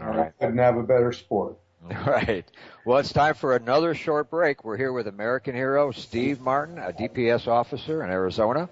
All 0.00 0.08
right. 0.08 0.32
Couldn't 0.40 0.58
have 0.58 0.76
a 0.76 0.82
better 0.82 1.12
sport. 1.12 1.58
All 1.90 2.12
right. 2.12 2.44
Well, 2.84 2.98
it's 2.98 3.12
time 3.12 3.34
for 3.34 3.56
another 3.56 3.94
short 3.94 4.30
break. 4.30 4.64
We're 4.64 4.76
here 4.76 4.92
with 4.92 5.06
American 5.06 5.54
hero 5.54 5.90
Steve 5.92 6.40
Martin, 6.40 6.78
a 6.78 6.92
DPS 6.92 7.46
officer 7.46 8.04
in 8.04 8.10
Arizona. 8.10 8.68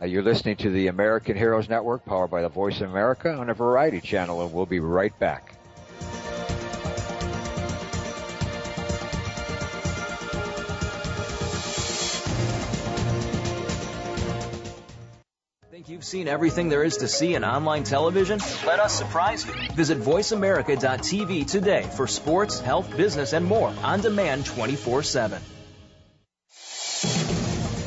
Uh, 0.00 0.06
you're 0.06 0.22
listening 0.22 0.56
to 0.56 0.70
the 0.70 0.86
American 0.86 1.36
Heroes 1.36 1.68
Network, 1.68 2.04
powered 2.04 2.30
by 2.30 2.42
the 2.42 2.48
Voice 2.48 2.80
of 2.80 2.90
America 2.90 3.34
on 3.34 3.50
a 3.50 3.54
variety 3.54 4.00
channel, 4.00 4.42
and 4.42 4.52
we'll 4.52 4.66
be 4.66 4.78
right 4.78 5.18
back. 5.18 5.57
Seen 16.08 16.26
everything 16.26 16.68
there 16.70 16.82
is 16.82 16.96
to 16.98 17.08
see 17.08 17.34
in 17.34 17.44
online 17.44 17.84
television? 17.84 18.40
Let 18.66 18.80
us 18.80 18.96
surprise 18.96 19.46
you. 19.46 19.52
Visit 19.74 19.98
VoiceAmerica.tv 19.98 21.46
today 21.46 21.82
for 21.82 22.06
sports, 22.06 22.60
health, 22.60 22.96
business, 22.96 23.34
and 23.34 23.44
more 23.44 23.72
on 23.82 24.00
demand 24.00 24.46
24 24.46 25.02
7. 25.02 25.42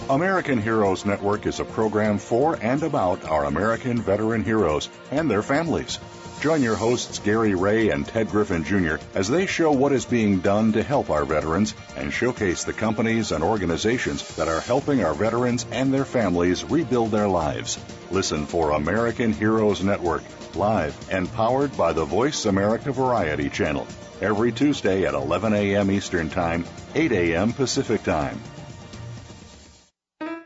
American 0.10 0.62
Heroes 0.62 1.06
Network 1.06 1.46
is 1.46 1.60
a 1.60 1.66
program 1.66 2.18
for 2.18 2.58
and 2.62 2.84
about 2.84 3.24
our 3.24 3.46
American 3.46 4.02
veteran 4.02 4.44
heroes 4.44 4.90
and 5.10 5.32
their 5.32 5.42
families. 5.42 6.00
Join 6.42 6.64
your 6.64 6.76
hosts 6.76 7.20
Gary 7.20 7.54
Ray 7.54 7.92
and 7.92 8.04
Ted 8.04 8.32
Griffin 8.32 8.64
Jr. 8.64 8.96
as 9.14 9.28
they 9.28 9.46
show 9.46 9.72
what 9.72 9.92
is 9.92 10.06
being 10.06 10.40
done 10.40 10.72
to 10.72 10.82
help 10.82 11.12
our 11.12 11.24
veterans 11.24 11.76
and 11.96 12.12
showcase 12.12 12.64
the 12.64 12.74
companies 12.74 13.32
and 13.32 13.44
organizations 13.44 14.28
that 14.38 14.48
are 14.48 14.60
helping 14.60 15.04
our 15.04 15.14
veterans 15.14 15.68
and 15.72 15.94
their 15.94 16.04
families 16.04 16.64
rebuild 16.64 17.12
their 17.12 17.28
lives. 17.28 17.78
Listen 18.10 18.48
for 18.48 18.72
American 18.72 19.34
Heroes 19.34 19.84
Network, 19.84 20.24
live 20.56 20.98
and 21.12 21.32
powered 21.32 21.78
by 21.78 21.94
the 21.94 22.06
Voice 22.06 22.48
America 22.48 22.92
Variety 22.92 23.48
Channel, 23.48 23.86
every 24.20 24.52
Tuesday 24.52 25.06
at 25.06 25.14
11 25.14 25.54
a.m. 25.54 25.92
Eastern 25.92 26.32
Time, 26.32 26.66
8 26.96 27.12
a.m. 27.12 27.54
Pacific 27.54 28.02
Time. 28.02 28.42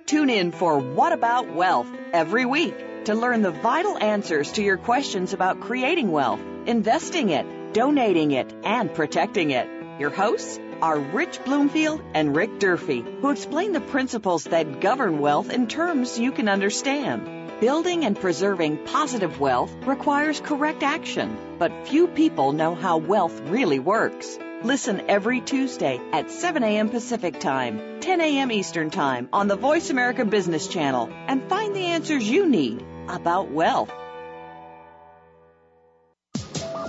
Tune 0.05 0.29
in 0.29 0.51
for 0.51 0.77
What 0.77 1.13
About 1.13 1.53
Wealth 1.55 1.87
every 2.11 2.45
week 2.45 2.84
to 3.05 3.13
learn 3.13 3.43
the 3.43 3.51
vital 3.51 3.97
answers 3.97 4.51
to 4.53 4.63
your 4.63 4.77
questions 4.77 5.33
about 5.33 5.61
creating 5.61 6.11
wealth, 6.11 6.39
investing 6.65 7.29
it, 7.29 7.73
donating 7.73 8.31
it, 8.31 8.51
and 8.63 8.93
protecting 8.93 9.51
it. 9.51 9.69
Your 9.99 10.09
hosts 10.09 10.59
are 10.81 10.97
Rich 10.97 11.43
Bloomfield 11.45 12.01
and 12.15 12.35
Rick 12.35 12.57
Durfee, 12.59 13.05
who 13.21 13.29
explain 13.29 13.73
the 13.73 13.79
principles 13.79 14.45
that 14.45 14.81
govern 14.81 15.19
wealth 15.19 15.51
in 15.51 15.67
terms 15.67 16.17
you 16.17 16.31
can 16.31 16.49
understand. 16.49 17.59
Building 17.61 18.05
and 18.05 18.19
preserving 18.19 18.85
positive 18.85 19.39
wealth 19.39 19.71
requires 19.85 20.41
correct 20.41 20.81
action, 20.81 21.37
but 21.59 21.87
few 21.87 22.07
people 22.07 22.53
know 22.53 22.73
how 22.73 22.97
wealth 22.97 23.39
really 23.41 23.79
works. 23.79 24.37
Listen 24.63 25.03
every 25.09 25.41
Tuesday 25.41 26.01
at 26.11 26.31
7 26.31 26.63
a.m. 26.63 26.89
Pacific 26.89 27.39
Time, 27.39 27.99
10 27.99 28.19
a.m. 28.19 28.51
Eastern 28.51 28.89
Time 28.89 29.29
on 29.31 29.47
the 29.47 29.55
Voice 29.55 29.91
America 29.91 30.25
Business 30.25 30.67
Channel 30.67 31.09
and 31.27 31.47
find 31.47 31.75
the 31.75 31.85
answers 31.85 32.27
you 32.27 32.49
need 32.49 32.83
about 33.09 33.51
wealth. 33.51 33.91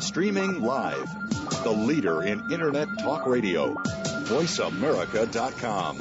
Streaming 0.00 0.62
live, 0.62 1.08
the 1.62 1.70
leader 1.70 2.22
in 2.22 2.52
Internet 2.52 2.88
Talk 3.00 3.26
Radio, 3.26 3.74
VoiceAmerica.com. 4.24 5.98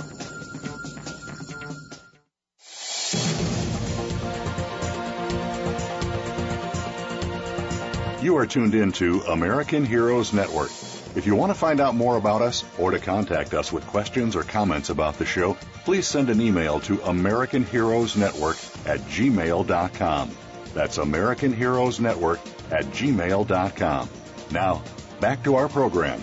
You 8.24 8.38
are 8.38 8.48
tuned 8.48 8.74
in 8.74 8.92
to 8.94 9.22
American 9.22 9.86
Heroes 9.86 10.34
Network. 10.34 10.72
If 11.16 11.26
you 11.26 11.34
want 11.34 11.50
to 11.50 11.58
find 11.58 11.80
out 11.80 11.96
more 11.96 12.18
about 12.18 12.42
us 12.42 12.66
or 12.78 12.92
to 12.92 13.00
contact 13.00 13.54
us 13.54 13.72
with 13.72 13.88
questions 13.88 14.36
or 14.36 14.44
comments 14.44 14.90
about 14.90 15.18
the 15.18 15.26
show, 15.26 15.54
please 15.86 16.06
send 16.06 16.30
an 16.30 16.42
email 16.42 16.82
to 16.82 17.02
American 17.04 17.64
Heroes 17.64 18.18
Network 18.18 18.58
at 18.86 19.00
gmail.com. 19.00 20.32
That's 20.74 20.98
American 20.98 21.54
Heroes 21.54 22.02
Network 22.02 22.42
at 22.70 22.84
gmail.com. 22.88 24.10
Now, 24.52 24.84
back 25.22 25.42
to 25.46 25.56
our 25.56 25.70
program. 25.70 26.22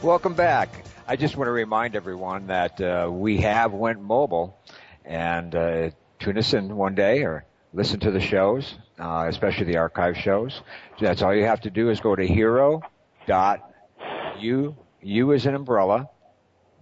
Welcome 0.00 0.34
back. 0.34 0.84
I 1.08 1.16
just 1.16 1.36
want 1.36 1.48
to 1.48 1.52
remind 1.52 1.96
everyone 1.96 2.46
that 2.46 2.80
uh, 2.80 3.10
we 3.10 3.38
have 3.38 3.72
went 3.72 4.00
mobile, 4.00 4.56
and 5.04 5.52
uh, 5.56 5.90
tune 6.20 6.38
us 6.38 6.54
in 6.54 6.76
one 6.76 6.94
day 6.94 7.24
or 7.24 7.44
listen 7.72 7.98
to 7.98 8.12
the 8.12 8.20
shows, 8.20 8.76
uh, 8.96 9.26
especially 9.28 9.64
the 9.64 9.78
archive 9.78 10.16
shows. 10.16 10.62
That's 11.00 11.22
all 11.22 11.34
you 11.34 11.46
have 11.46 11.62
to 11.62 11.70
do 11.70 11.90
is 11.90 11.98
go 11.98 12.14
to 12.14 12.24
hero 12.24 12.84
dot 13.28 13.72
u 14.40 14.74
u 15.02 15.32
as 15.32 15.46
an 15.46 15.54
umbrella, 15.54 16.08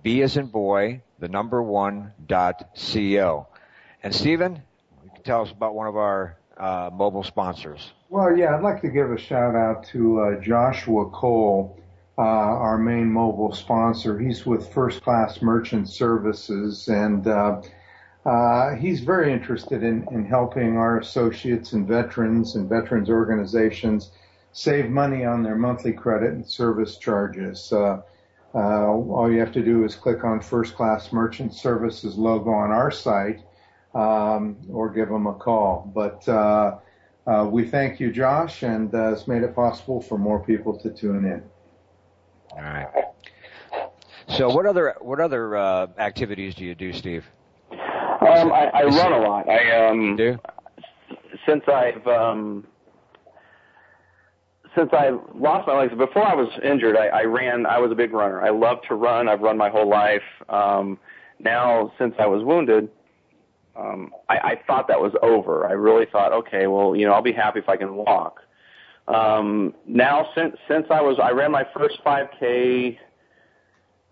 b 0.02 0.22
as 0.22 0.36
in 0.36 0.46
boy, 0.46 1.02
the 1.18 1.28
number 1.28 1.62
one 1.62 2.12
dot 2.26 2.56
co. 2.74 3.48
And 4.02 4.14
Stephen, 4.14 4.62
you 5.04 5.10
can 5.14 5.22
tell 5.24 5.42
us 5.42 5.50
about 5.50 5.74
one 5.74 5.88
of 5.88 5.96
our 5.96 6.38
uh, 6.56 6.90
mobile 6.92 7.24
sponsors. 7.24 7.92
Well, 8.08 8.36
yeah, 8.36 8.54
I'd 8.54 8.62
like 8.62 8.80
to 8.82 8.88
give 8.88 9.10
a 9.10 9.18
shout 9.18 9.56
out 9.56 9.84
to 9.88 10.20
uh, 10.20 10.40
Joshua 10.40 11.10
Cole, 11.10 11.76
uh, 12.16 12.22
our 12.22 12.78
main 12.78 13.10
mobile 13.10 13.52
sponsor. 13.52 14.18
He's 14.18 14.46
with 14.46 14.72
First 14.72 15.02
Class 15.02 15.42
Merchant 15.42 15.88
Services, 15.88 16.88
and 16.88 17.26
uh, 17.26 17.60
uh, 18.24 18.76
he's 18.76 19.00
very 19.00 19.32
interested 19.32 19.82
in, 19.82 20.06
in 20.12 20.24
helping 20.24 20.76
our 20.76 21.00
associates 21.00 21.72
and 21.72 21.86
veterans 21.86 22.54
and 22.54 22.68
veterans 22.68 23.10
organizations 23.10 24.12
save 24.56 24.88
money 24.88 25.22
on 25.22 25.42
their 25.42 25.54
monthly 25.54 25.92
credit 25.92 26.32
and 26.32 26.44
service 26.44 26.96
charges. 26.96 27.70
Uh, 27.70 28.00
uh, 28.54 28.86
all 28.86 29.30
you 29.30 29.38
have 29.38 29.52
to 29.52 29.62
do 29.62 29.84
is 29.84 29.94
click 29.94 30.24
on 30.24 30.40
First 30.40 30.74
Class 30.74 31.12
Merchant 31.12 31.52
Services 31.52 32.16
logo 32.16 32.50
on 32.50 32.70
our 32.70 32.90
site 32.90 33.42
um, 33.94 34.56
or 34.70 34.88
give 34.88 35.10
them 35.10 35.26
a 35.26 35.34
call. 35.34 35.92
But 35.94 36.26
uh, 36.26 36.78
uh, 37.26 37.46
we 37.50 37.68
thank 37.68 38.00
you, 38.00 38.10
Josh, 38.10 38.62
and 38.62 38.94
uh, 38.94 39.12
it's 39.12 39.28
made 39.28 39.42
it 39.42 39.54
possible 39.54 40.00
for 40.00 40.16
more 40.16 40.42
people 40.42 40.78
to 40.78 40.90
tune 40.90 41.26
in. 41.26 41.42
All 42.52 42.62
right. 42.62 42.88
So, 44.38 44.48
what 44.48 44.64
other 44.64 44.94
what 45.02 45.20
other 45.20 45.54
uh, 45.54 45.88
activities 45.98 46.54
do 46.54 46.64
you 46.64 46.74
do, 46.74 46.94
Steve? 46.94 47.26
Um, 47.70 48.50
I, 48.52 48.70
I 48.72 48.84
run 48.84 49.12
a 49.12 49.18
lot. 49.18 49.50
I 49.50 49.86
um, 49.86 50.16
do 50.16 50.38
since 51.46 51.62
I've 51.68 52.06
um, 52.06 52.66
since 54.76 54.90
I 54.92 55.10
lost 55.34 55.66
my 55.66 55.78
legs, 55.78 55.92
before 55.96 56.24
I 56.24 56.34
was 56.34 56.48
injured, 56.62 56.96
I, 56.96 57.06
I 57.06 57.22
ran. 57.22 57.66
I 57.66 57.78
was 57.78 57.90
a 57.90 57.94
big 57.94 58.12
runner. 58.12 58.42
I 58.42 58.50
love 58.50 58.78
to 58.88 58.94
run. 58.94 59.28
I've 59.28 59.40
run 59.40 59.56
my 59.56 59.70
whole 59.70 59.88
life. 59.88 60.22
Um, 60.48 60.98
now, 61.40 61.92
since 61.98 62.14
I 62.18 62.26
was 62.26 62.44
wounded, 62.44 62.88
um, 63.76 64.12
I, 64.28 64.36
I 64.36 64.60
thought 64.66 64.88
that 64.88 65.00
was 65.00 65.12
over. 65.22 65.66
I 65.66 65.72
really 65.72 66.06
thought, 66.10 66.32
okay, 66.32 66.66
well, 66.66 66.94
you 66.94 67.06
know, 67.06 67.12
I'll 67.12 67.22
be 67.22 67.32
happy 67.32 67.58
if 67.58 67.68
I 67.68 67.76
can 67.76 67.94
walk. 67.94 68.40
Um, 69.08 69.74
now, 69.86 70.28
since 70.34 70.56
since 70.68 70.86
I 70.90 71.00
was, 71.00 71.18
I 71.22 71.30
ran 71.30 71.52
my 71.52 71.64
first 71.76 71.98
5K 72.04 72.98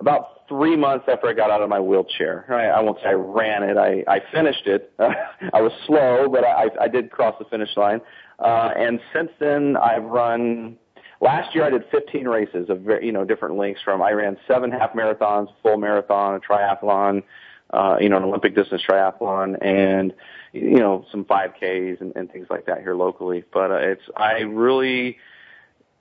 about 0.00 0.46
three 0.48 0.76
months 0.76 1.06
after 1.10 1.26
I 1.26 1.32
got 1.32 1.50
out 1.50 1.62
of 1.62 1.68
my 1.68 1.80
wheelchair. 1.80 2.44
I, 2.50 2.78
I 2.78 2.80
won't 2.80 2.98
say 2.98 3.08
I 3.08 3.12
ran 3.12 3.62
it. 3.62 3.76
I, 3.76 4.04
I 4.06 4.20
finished 4.32 4.66
it. 4.66 4.92
I 4.98 5.62
was 5.62 5.72
slow, 5.86 6.28
but 6.30 6.44
I, 6.44 6.66
I 6.80 6.88
did 6.88 7.10
cross 7.10 7.34
the 7.38 7.44
finish 7.46 7.70
line. 7.76 8.00
Uh, 8.38 8.70
and 8.76 9.00
since 9.12 9.30
then, 9.38 9.76
I've 9.76 10.04
run. 10.04 10.76
Last 11.20 11.54
year, 11.54 11.64
I 11.64 11.70
did 11.70 11.84
15 11.90 12.28
races 12.28 12.68
of 12.68 12.84
you 13.02 13.12
know 13.12 13.24
different 13.24 13.56
lengths. 13.56 13.82
From 13.82 14.02
I 14.02 14.10
ran 14.12 14.36
seven 14.46 14.70
half 14.70 14.92
marathons, 14.92 15.48
full 15.62 15.76
marathon, 15.76 16.34
a 16.34 16.40
triathlon, 16.40 17.22
uh, 17.70 17.96
you 18.00 18.08
know, 18.08 18.18
an 18.18 18.24
Olympic 18.24 18.54
distance 18.54 18.82
triathlon, 18.88 19.56
and 19.64 20.12
you 20.52 20.78
know 20.78 21.04
some 21.10 21.24
5Ks 21.24 22.00
and, 22.00 22.12
and 22.16 22.30
things 22.30 22.46
like 22.50 22.66
that 22.66 22.80
here 22.80 22.94
locally. 22.94 23.44
But 23.52 23.70
uh, 23.70 23.76
it's 23.76 24.02
I 24.16 24.40
really 24.40 25.16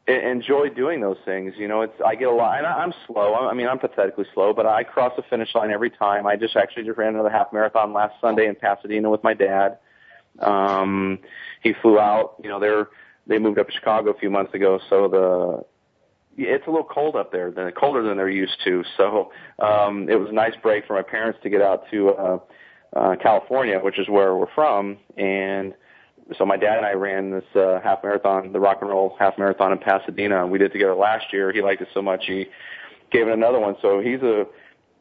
enjoy 0.08 0.70
doing 0.70 1.00
those 1.00 1.18
things. 1.24 1.54
You 1.58 1.68
know, 1.68 1.82
it's 1.82 1.94
I 2.06 2.16
get 2.16 2.28
a 2.28 2.32
lot, 2.32 2.58
and 2.58 2.68
I'm 2.68 2.94
slow. 3.08 3.36
I 3.36 3.54
mean, 3.54 3.68
I'm 3.68 3.80
pathetically 3.80 4.26
slow, 4.34 4.54
but 4.54 4.66
I 4.66 4.84
cross 4.84 5.14
the 5.16 5.24
finish 5.24 5.54
line 5.56 5.72
every 5.72 5.90
time. 5.90 6.28
I 6.28 6.36
just 6.36 6.56
actually 6.56 6.84
just 6.84 6.98
ran 6.98 7.14
another 7.14 7.30
half 7.30 7.54
marathon 7.54 7.94
last 7.94 8.16
Sunday 8.20 8.48
in 8.48 8.56
Pasadena 8.56 9.10
with 9.10 9.24
my 9.24 9.34
dad. 9.34 9.78
Um, 10.40 11.20
he 11.62 11.74
flew 11.82 12.00
out. 12.00 12.36
You 12.44 12.50
know, 12.50 12.60
they're 12.60 12.90
they 13.28 13.40
moved 13.40 13.60
up 13.60 13.68
to 13.68 13.74
Chicago 13.74 14.12
a 14.12 14.18
few 14.18 14.30
months 14.30 14.54
ago, 14.54 14.80
so 14.90 15.08
the 15.08 15.66
it's 16.36 16.66
a 16.66 16.70
little 16.70 16.86
cold 16.86 17.16
up 17.16 17.32
there, 17.32 17.52
than 17.52 17.72
colder 17.72 18.02
than 18.02 18.18
they're 18.18 18.30
used 18.30 18.58
to. 18.64 18.84
So 18.98 19.32
um, 19.60 20.10
it 20.10 20.16
was 20.16 20.30
a 20.30 20.34
nice 20.34 20.56
break 20.62 20.88
for 20.88 20.94
my 20.94 21.04
parents 21.04 21.40
to 21.44 21.50
get 21.50 21.62
out 21.62 21.84
to 21.92 22.10
uh, 22.10 22.40
uh, 22.96 23.16
California, 23.22 23.80
which 23.80 24.00
is 24.00 24.10
where 24.10 24.36
we're 24.36 24.52
from, 24.56 24.98
and 25.16 25.76
so 26.38 26.46
my 26.46 26.58
dad 26.58 26.78
and 26.78 26.86
I 26.86 26.94
ran 26.94 27.32
this 27.32 27.44
uh, 27.56 27.80
half 27.84 28.04
marathon, 28.04 28.52
the 28.52 28.60
rock 28.60 28.78
and 28.82 28.90
roll 28.90 29.16
half 29.20 29.38
marathon 29.38 29.74
in 29.74 29.78
Pasadena. 29.78 30.48
We 30.48 30.58
did 30.58 30.72
it 30.72 30.74
together 30.74 30.96
last 30.96 31.26
year. 31.34 31.52
He 31.52 31.62
liked 31.62 31.82
it 31.82 31.90
so 31.94 32.02
much 32.02 32.24
he 32.26 32.48
gave 33.12 33.28
it 33.28 33.34
another 33.34 33.60
one. 33.60 33.76
So 33.82 34.00
he's 34.00 34.22
a, 34.22 34.46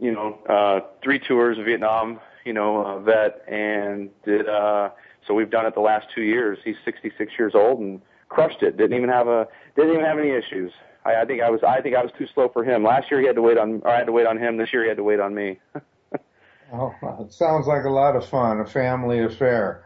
you 0.00 0.12
know, 0.12 0.38
uh, 0.48 0.80
three 1.02 1.20
tours 1.20 1.58
of 1.58 1.64
Vietnam, 1.64 2.20
you 2.44 2.52
know, 2.52 3.00
vet, 3.04 3.42
and 3.48 4.10
did. 4.24 4.48
uh 4.48 4.90
So 5.26 5.34
we've 5.34 5.50
done 5.50 5.66
it 5.66 5.74
the 5.74 5.80
last 5.80 6.06
two 6.14 6.22
years. 6.22 6.58
He's 6.64 6.76
66 6.84 7.32
years 7.38 7.52
old 7.54 7.80
and 7.80 8.00
crushed 8.28 8.62
it. 8.62 8.76
Didn't 8.76 8.96
even 8.96 9.08
have 9.08 9.28
a 9.28 9.46
didn't 9.76 9.92
even 9.92 10.04
have 10.04 10.18
any 10.18 10.30
issues. 10.30 10.72
I, 11.04 11.22
I 11.22 11.24
think 11.24 11.42
I 11.42 11.50
was 11.50 11.60
I 11.66 11.80
think 11.80 11.94
I 11.96 12.02
was 12.02 12.12
too 12.18 12.26
slow 12.34 12.48
for 12.52 12.64
him. 12.64 12.84
Last 12.84 13.10
year 13.10 13.20
he 13.20 13.26
had 13.26 13.36
to 13.36 13.42
wait 13.42 13.58
on 13.58 13.82
or 13.84 13.90
I 13.90 13.98
had 13.98 14.06
to 14.06 14.12
wait 14.12 14.26
on 14.26 14.38
him. 14.38 14.56
This 14.56 14.72
year 14.72 14.82
he 14.82 14.88
had 14.88 14.96
to 14.96 15.04
wait 15.04 15.20
on 15.20 15.34
me. 15.34 15.60
oh, 16.72 16.94
it 17.20 17.32
sounds 17.32 17.66
like 17.66 17.84
a 17.84 17.90
lot 17.90 18.16
of 18.16 18.26
fun, 18.28 18.60
a 18.60 18.66
family 18.66 19.20
affair. 19.24 19.84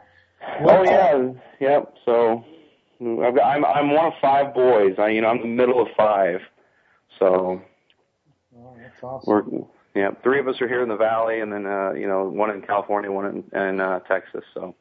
What 0.60 0.76
oh 0.76 0.84
yeah, 0.84 1.32
yep. 1.60 1.94
So 2.04 2.44
I've 3.00 3.34
got, 3.34 3.44
I'm 3.44 3.64
I'm 3.64 3.90
one 3.90 4.06
of 4.06 4.12
five 4.20 4.54
boys. 4.54 4.94
I 4.98 5.08
you 5.08 5.20
know 5.20 5.28
I'm 5.28 5.40
the 5.40 5.48
middle 5.48 5.80
of 5.80 5.88
five. 5.96 6.40
So 7.18 7.60
oh, 8.56 8.76
that's 8.78 9.02
awesome. 9.02 9.26
we're 9.26 9.66
yeah, 9.96 10.10
three 10.22 10.38
of 10.38 10.46
us 10.46 10.60
are 10.60 10.68
here 10.68 10.82
in 10.82 10.90
the 10.90 10.96
valley, 10.96 11.40
and 11.40 11.50
then 11.50 11.66
uh, 11.66 11.92
you 11.92 12.06
know 12.06 12.24
one 12.24 12.50
in 12.50 12.60
California, 12.60 13.10
one 13.10 13.44
in, 13.52 13.58
in 13.58 13.80
uh, 13.80 14.00
Texas. 14.00 14.44
So 14.52 14.74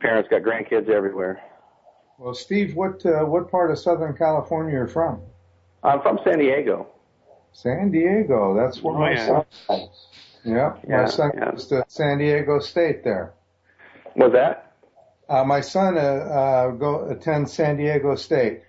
parents 0.00 0.28
got 0.30 0.42
grandkids 0.42 0.88
everywhere. 0.88 1.40
Well, 2.18 2.34
Steve, 2.34 2.74
what 2.74 3.04
uh, 3.04 3.24
what 3.24 3.50
part 3.50 3.70
of 3.70 3.78
Southern 3.78 4.16
California 4.16 4.76
are 4.78 4.86
you 4.86 4.92
from? 4.92 5.20
I'm 5.82 6.00
from 6.02 6.18
San 6.24 6.38
Diego. 6.38 6.88
San 7.52 7.90
Diego, 7.90 8.54
that's 8.54 8.82
where 8.82 8.94
Oh, 8.94 8.98
my 8.98 9.10
yeah. 9.12 9.26
son. 9.26 9.44
is. 9.80 10.06
Yeah, 10.44 10.76
Yeah, 10.88 11.02
my 11.02 11.08
son 11.08 11.30
yeah. 11.34 11.50
goes 11.50 11.66
to 11.68 11.84
San 11.88 12.18
Diego 12.18 12.58
State 12.60 13.02
there. 13.04 13.32
Was 14.14 14.32
that? 14.32 14.72
Uh, 15.28 15.44
my 15.44 15.60
son 15.60 15.98
uh, 15.98 16.00
uh, 16.00 16.70
go 16.70 17.08
attends 17.10 17.52
San 17.52 17.76
Diego 17.76 18.14
State. 18.14 18.62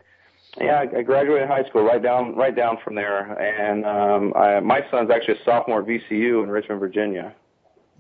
Yeah, 0.60 0.80
I 0.80 0.98
I 1.00 1.02
graduated 1.04 1.48
high 1.48 1.64
school 1.70 1.84
right 1.84 2.02
down 2.02 2.36
right 2.36 2.56
down 2.56 2.78
from 2.84 2.96
there, 2.96 3.20
and 3.40 3.86
um, 3.86 4.34
I, 4.36 4.60
my 4.60 4.82
son's 4.90 5.12
actually 5.12 5.36
a 5.40 5.44
sophomore 5.46 5.82
at 5.82 5.88
VCU 5.88 6.44
in 6.44 6.50
Richmond, 6.50 6.80
Virginia. 6.80 7.34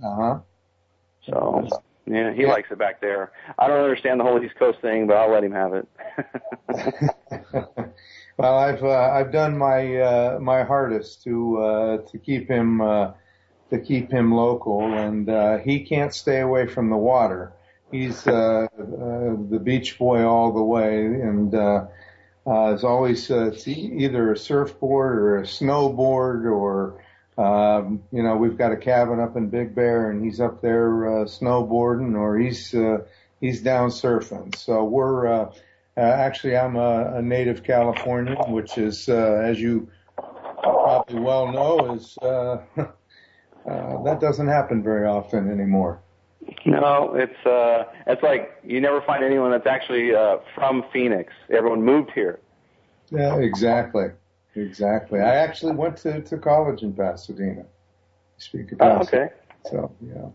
Uh 0.03 0.15
huh. 0.15 0.39
So 1.29 1.67
yeah, 2.07 2.33
he 2.33 2.45
likes 2.45 2.71
it 2.71 2.77
back 2.77 3.01
there. 3.01 3.31
I 3.59 3.67
don't 3.67 3.83
understand 3.83 4.19
the 4.19 4.23
whole 4.23 4.41
East 4.43 4.55
Coast 4.55 4.79
thing, 4.81 5.07
but 5.07 5.17
I'll 5.17 5.31
let 5.31 5.43
him 5.43 5.51
have 5.51 5.73
it. 5.73 5.87
well, 8.37 8.57
I've 8.57 8.83
uh, 8.83 9.11
I've 9.13 9.31
done 9.31 9.57
my 9.57 9.97
uh, 9.97 10.39
my 10.39 10.63
hardest 10.63 11.23
to 11.23 11.57
uh, 11.57 11.97
to 12.09 12.17
keep 12.17 12.49
him 12.49 12.81
uh, 12.81 13.11
to 13.69 13.79
keep 13.79 14.11
him 14.11 14.33
local, 14.33 14.81
and 14.93 15.29
uh, 15.29 15.57
he 15.57 15.83
can't 15.83 16.13
stay 16.13 16.39
away 16.39 16.67
from 16.67 16.89
the 16.89 16.97
water. 16.97 17.53
He's 17.91 18.25
uh, 18.27 18.31
uh, 18.31 18.67
the 18.77 19.61
beach 19.63 19.97
boy 19.97 20.23
all 20.23 20.51
the 20.53 20.63
way, 20.63 21.05
and 21.05 21.53
uh, 21.53 21.85
uh, 22.45 22.73
is 22.73 22.83
always 22.83 23.29
uh, 23.29 23.47
it's 23.47 23.67
either 23.67 24.31
a 24.31 24.37
surfboard 24.37 25.17
or 25.17 25.37
a 25.39 25.43
snowboard, 25.43 26.45
or 26.45 27.03
um, 27.37 28.03
you 28.11 28.23
know 28.23 28.35
we've 28.35 28.57
got 28.57 28.71
a 28.71 28.77
cabin 28.77 29.19
up 29.19 29.35
in 29.37 29.49
Big 29.49 29.75
Bear, 29.75 30.11
and 30.11 30.23
he's 30.23 30.39
up 30.39 30.61
there 30.61 31.21
uh, 31.21 31.25
snowboarding, 31.25 32.15
or 32.15 32.37
he's 32.37 32.73
uh, 32.73 32.99
he's 33.39 33.61
down 33.61 33.89
surfing. 33.89 34.55
So 34.55 34.83
we're 34.83 35.27
uh, 35.27 35.51
uh, 35.97 36.01
actually, 36.01 36.55
I'm 36.55 36.75
a, 36.75 37.15
a 37.15 37.21
native 37.23 37.63
Californian, 37.63 38.37
which 38.51 38.77
is, 38.77 39.09
uh, 39.09 39.41
as 39.43 39.59
you 39.59 39.89
probably 40.61 41.19
well 41.19 41.51
know, 41.51 41.95
is 41.95 42.15
uh, 42.21 42.57
uh, 42.77 44.03
that 44.03 44.19
doesn't 44.21 44.47
happen 44.47 44.83
very 44.83 45.07
often 45.07 45.49
anymore. 45.49 45.99
no, 46.67 47.15
it's 47.15 47.45
uh, 47.47 47.85
it's 48.05 48.21
like 48.21 48.51
you 48.63 48.79
never 48.79 49.01
find 49.01 49.23
anyone 49.23 49.49
that's 49.49 49.65
actually 49.65 50.13
uh, 50.13 50.37
from 50.53 50.85
Phoenix. 50.93 51.33
Everyone 51.49 51.83
moved 51.83 52.11
here. 52.13 52.39
Yeah, 53.09 53.37
exactly, 53.37 54.09
exactly. 54.57 55.19
I 55.19 55.35
actually 55.35 55.73
went 55.75 55.97
to, 55.97 56.21
to 56.21 56.37
college 56.37 56.81
in 56.83 56.93
Pasadena. 56.93 57.65
Speak 58.37 58.71
of 58.73 58.77
Oh, 58.81 58.97
okay. 58.99 59.29
So 59.69 59.91
yeah. 60.01 60.27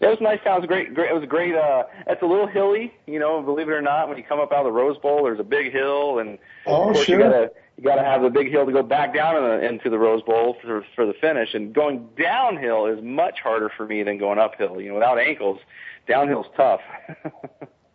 It 0.00 0.06
was 0.06 0.18
nice 0.20 0.40
town. 0.42 0.56
It 0.56 0.60
was 0.62 0.66
great. 0.66 0.94
great. 0.94 1.10
It 1.10 1.14
was 1.14 1.22
a 1.22 1.28
great. 1.28 1.54
Uh, 1.54 1.84
it's 2.08 2.22
a 2.22 2.26
little 2.26 2.48
hilly, 2.48 2.92
you 3.06 3.20
know. 3.20 3.40
Believe 3.40 3.68
it 3.68 3.72
or 3.72 3.80
not, 3.80 4.08
when 4.08 4.18
you 4.18 4.24
come 4.24 4.40
up 4.40 4.50
out 4.52 4.58
of 4.58 4.64
the 4.64 4.72
Rose 4.72 4.98
Bowl, 4.98 5.22
there's 5.22 5.38
a 5.38 5.44
big 5.44 5.72
hill, 5.72 6.18
and 6.18 6.38
Oh, 6.66 6.88
of 6.88 6.94
course 6.94 7.04
sure. 7.06 7.18
you 7.18 7.24
gotta 7.24 7.52
you 7.76 7.84
gotta 7.84 8.02
have 8.02 8.22
the 8.22 8.30
big 8.30 8.50
hill 8.50 8.66
to 8.66 8.72
go 8.72 8.82
back 8.82 9.14
down 9.14 9.36
in 9.36 9.42
the, 9.44 9.68
into 9.68 9.88
the 9.88 9.98
Rose 9.98 10.22
Bowl 10.22 10.56
for 10.60 10.84
for 10.96 11.06
the 11.06 11.12
finish. 11.14 11.54
And 11.54 11.72
going 11.72 12.08
downhill 12.18 12.86
is 12.86 13.00
much 13.02 13.38
harder 13.40 13.70
for 13.76 13.86
me 13.86 14.02
than 14.02 14.18
going 14.18 14.40
uphill. 14.40 14.80
You 14.80 14.88
know, 14.88 14.94
without 14.94 15.20
ankles, 15.20 15.60
downhill's 16.08 16.48
tough. 16.56 16.80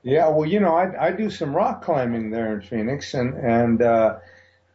Yeah, 0.07 0.27
well, 0.29 0.45
you 0.45 0.59
know, 0.59 0.75
I 0.75 1.07
I 1.07 1.11
do 1.11 1.31
some 1.31 1.55
rock 1.55 1.83
climbing 1.83 2.29
there 2.29 2.53
in 2.53 2.61
Phoenix, 2.61 3.15
and 3.15 3.33
and 3.33 3.81
uh, 3.81 4.17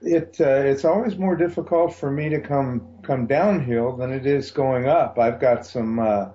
it 0.02 0.36
uh, 0.40 0.44
it's 0.44 0.84
always 0.84 1.16
more 1.16 1.36
difficult 1.36 1.94
for 1.94 2.10
me 2.10 2.28
to 2.28 2.40
come 2.40 2.86
come 3.02 3.26
downhill 3.26 3.96
than 3.96 4.12
it 4.12 4.26
is 4.26 4.50
going 4.50 4.88
up. 4.88 5.18
I've 5.18 5.40
got 5.40 5.66
some 5.66 5.98
uh, 5.98 6.30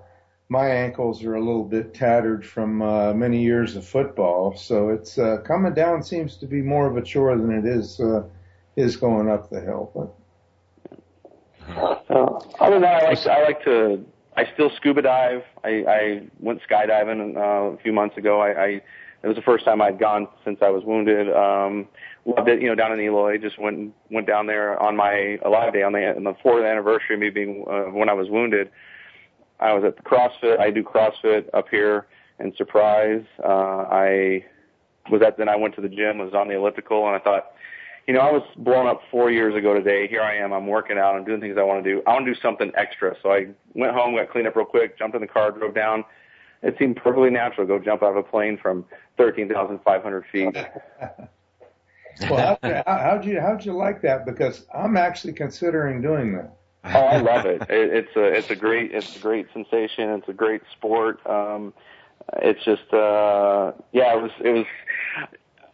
my 0.48 0.68
ankles 0.68 1.24
are 1.24 1.34
a 1.34 1.40
little 1.40 1.64
bit 1.64 1.92
tattered 1.94 2.46
from 2.46 2.80
uh, 2.80 3.12
many 3.12 3.42
years 3.42 3.74
of 3.74 3.84
football, 3.84 4.56
so 4.56 4.90
it's 4.90 5.18
uh, 5.18 5.38
coming 5.44 5.74
down 5.74 6.02
seems 6.02 6.36
to 6.36 6.46
be 6.46 6.62
more 6.62 6.86
of 6.86 6.96
a 6.96 7.02
chore 7.02 7.36
than 7.36 7.50
it 7.50 7.66
is 7.66 7.98
uh, 8.00 8.22
is 8.76 8.96
going 8.96 9.28
up 9.28 9.50
the 9.50 9.60
hill. 9.60 9.90
But 9.94 10.14
Uh, 12.08 12.38
other 12.60 12.74
than 12.74 12.82
that, 12.82 13.02
I 13.02 13.08
like 13.08 13.26
I 13.26 13.42
like 13.42 13.64
to. 13.64 14.04
I 14.36 14.44
still 14.52 14.70
scuba 14.76 15.02
dive. 15.02 15.42
I, 15.64 15.68
I 15.88 16.22
went 16.40 16.60
skydiving 16.68 17.36
uh, 17.36 17.74
a 17.74 17.76
few 17.78 17.92
months 17.92 18.18
ago. 18.18 18.40
I, 18.40 18.64
I 18.64 18.66
it 19.22 19.26
was 19.26 19.36
the 19.36 19.42
first 19.42 19.64
time 19.64 19.80
I'd 19.82 19.98
gone 19.98 20.28
since 20.44 20.58
I 20.62 20.68
was 20.68 20.84
wounded. 20.84 21.32
Um, 21.34 21.88
loved 22.26 22.48
it. 22.48 22.60
You 22.60 22.68
know, 22.68 22.74
down 22.74 22.92
in 22.92 23.00
Eloy, 23.00 23.38
just 23.38 23.58
went 23.58 23.94
went 24.10 24.26
down 24.26 24.46
there 24.46 24.80
on 24.82 24.96
my 24.96 25.38
alive 25.44 25.72
day 25.72 25.82
on 25.82 25.92
the 25.92 26.14
on 26.16 26.24
the 26.24 26.34
fourth 26.42 26.64
anniversary 26.64 27.14
of 27.14 27.20
me 27.20 27.30
being 27.30 27.64
uh, 27.68 27.90
when 27.92 28.08
I 28.08 28.12
was 28.12 28.28
wounded. 28.28 28.70
I 29.60 29.72
was 29.72 29.84
at 29.84 29.96
the 29.96 30.02
CrossFit. 30.02 30.60
I 30.60 30.70
do 30.70 30.82
CrossFit 30.82 31.48
up 31.54 31.66
here 31.70 32.06
in 32.38 32.54
Surprise. 32.56 33.24
Uh, 33.42 33.86
I 33.90 34.44
was 35.10 35.22
at 35.22 35.38
then 35.38 35.48
I 35.48 35.56
went 35.56 35.74
to 35.76 35.80
the 35.80 35.88
gym. 35.88 36.18
Was 36.18 36.34
on 36.34 36.48
the 36.48 36.56
elliptical, 36.56 37.06
and 37.06 37.16
I 37.16 37.18
thought 37.20 37.52
you 38.06 38.14
know, 38.14 38.20
I 38.20 38.30
was 38.30 38.42
blown 38.58 38.86
up 38.86 39.00
four 39.10 39.30
years 39.32 39.56
ago 39.56 39.74
today. 39.74 40.06
Here 40.06 40.22
I 40.22 40.36
am. 40.36 40.52
I'm 40.52 40.66
working 40.66 40.96
out. 40.96 41.16
I'm 41.16 41.24
doing 41.24 41.40
things 41.40 41.56
I 41.58 41.64
want 41.64 41.82
to 41.82 41.90
do. 41.90 42.02
I 42.06 42.12
want 42.12 42.24
to 42.24 42.34
do 42.34 42.40
something 42.40 42.70
extra. 42.76 43.16
So 43.20 43.32
I 43.32 43.46
went 43.74 43.94
home, 43.94 44.14
got 44.14 44.30
cleaned 44.30 44.46
up 44.46 44.54
real 44.54 44.64
quick, 44.64 44.96
jumped 44.96 45.16
in 45.16 45.20
the 45.20 45.26
car, 45.26 45.50
drove 45.50 45.74
down. 45.74 46.04
It 46.62 46.76
seemed 46.78 46.96
perfectly 46.96 47.30
natural 47.30 47.66
to 47.66 47.78
go 47.78 47.84
jump 47.84 48.02
out 48.02 48.10
of 48.10 48.16
a 48.16 48.22
plane 48.22 48.58
from 48.60 48.84
13,500 49.18 50.24
feet. 50.30 50.56
well, 52.30 52.58
how, 52.62 52.82
how- 52.86 52.98
how'd 52.98 53.24
you 53.24 53.40
how'd 53.40 53.64
you 53.64 53.72
like 53.76 54.02
that? 54.02 54.24
Because 54.26 54.64
I'm 54.74 54.96
actually 54.96 55.32
considering 55.34 56.00
doing 56.00 56.32
that. 56.34 56.56
oh, 56.84 57.00
I 57.00 57.16
love 57.20 57.46
it. 57.46 57.62
it. 57.62 57.68
It's 57.94 58.16
a 58.16 58.24
it's 58.24 58.50
a 58.50 58.56
great 58.56 58.92
it's 58.92 59.16
a 59.16 59.18
great 59.20 59.46
sensation. 59.52 60.10
It's 60.10 60.28
a 60.28 60.32
great 60.32 60.62
sport. 60.72 61.20
Um, 61.26 61.74
it's 62.42 62.64
just 62.64 62.92
uh, 62.92 63.72
yeah. 63.92 64.16
It 64.16 64.22
was 64.22 64.30
it 64.40 64.50
was. 64.50 64.66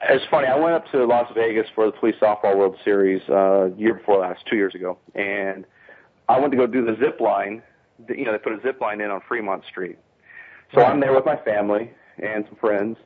It's 0.09 0.24
funny. 0.30 0.49
I 0.49 0.57
went 0.59 0.74
up 0.74 0.90
to 0.90 1.05
Las 1.05 1.30
Vegas 1.34 1.66
for 1.76 1.86
the 1.86 1.93
Police 1.93 2.16
Softball 2.20 2.57
World 2.57 2.76
Series 2.84 3.22
uh, 3.28 3.70
year 3.76 3.95
before 3.95 4.18
last, 4.18 4.40
two 4.51 4.57
years 4.57 4.74
ago, 4.74 4.99
and 5.14 5.64
I 6.28 6.40
went 6.40 6.51
to 6.53 6.57
go 6.57 6.66
do 6.66 6.84
the 6.84 6.97
zip 6.99 7.20
line. 7.20 7.62
You 8.09 8.24
know, 8.24 8.32
they 8.32 8.38
put 8.38 8.53
a 8.53 8.61
zip 8.62 8.80
line 8.80 9.01
in 9.01 9.11
on 9.12 9.20
Fremont 9.28 9.62
Street. 9.70 9.99
So 10.74 10.80
I'm 10.82 10.99
there 10.99 11.12
with 11.14 11.24
my 11.24 11.36
family 11.36 11.93
and 12.18 12.45
some 12.49 12.57
friends. 12.57 12.97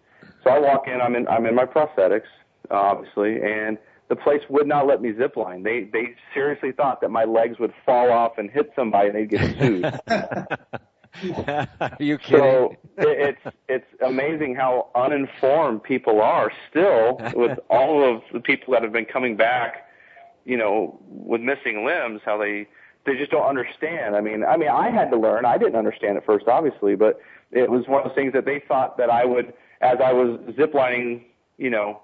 So 0.43 0.49
I 0.51 0.59
walk 0.59 0.89
in. 0.89 1.01
I'm 1.03 1.15
in. 1.17 1.29
I'm 1.29 1.45
in 1.45 1.55
my 1.55 1.67
prosthetics, 1.67 2.29
obviously, 2.71 3.43
and 3.43 3.79
the 4.09 4.17
place 4.17 4.43
would 4.49 4.67
not 4.67 4.87
let 4.87 5.03
me 5.03 5.13
zip 5.17 5.37
line. 5.37 5.63
They 5.63 5.85
they 5.93 6.15
seriously 6.33 6.73
thought 6.73 7.01
that 7.01 7.11
my 7.11 7.25
legs 7.25 7.59
would 7.59 7.73
fall 7.85 8.13
off 8.13 8.39
and 8.39 8.51
hit 8.51 8.73
somebody 8.77 9.09
and 9.09 9.17
they'd 9.17 9.31
get 9.31 9.59
sued. 9.59 9.85
Are 11.81 11.97
you 11.99 12.19
kidding? 12.19 12.41
So 12.41 12.77
it, 12.99 13.37
it's 13.47 13.57
it's 13.69 14.03
amazing 14.05 14.55
how 14.55 14.89
uninformed 14.95 15.83
people 15.83 16.21
are 16.21 16.53
still 16.71 17.19
with 17.35 17.59
all 17.71 18.05
of 18.05 18.23
the 18.33 18.41
people 18.41 18.75
that 18.75 18.83
have 18.83 18.93
been 18.93 19.07
coming 19.07 19.37
back, 19.37 19.89
you 20.45 20.57
know, 20.57 21.01
with 21.09 21.41
missing 21.41 21.85
limbs. 21.85 22.21
How 22.25 22.39
they 22.39 22.69
they 23.07 23.17
just 23.17 23.31
don't 23.31 23.47
understand. 23.47 24.15
I 24.15 24.21
mean, 24.21 24.45
I 24.45 24.57
mean, 24.57 24.69
I 24.69 24.91
had 24.91 25.11
to 25.11 25.17
learn. 25.17 25.45
I 25.47 25.59
didn't 25.59 25.77
understand 25.77 26.17
at 26.17 26.27
first, 26.27 26.47
obviously, 26.49 26.97
but 26.97 27.21
it 27.51 27.71
was 27.71 27.87
one 27.87 28.03
of 28.03 28.09
those 28.09 28.17
things 28.17 28.33
that 28.35 28.45
they 28.45 28.63
thought 28.67 28.99
that 28.99 29.11
I 29.11 29.25
would, 29.25 29.55
as 29.81 29.99
I 30.05 30.13
was 30.13 30.39
ziplining, 30.51 31.23
you 31.57 31.71
know, 31.71 32.03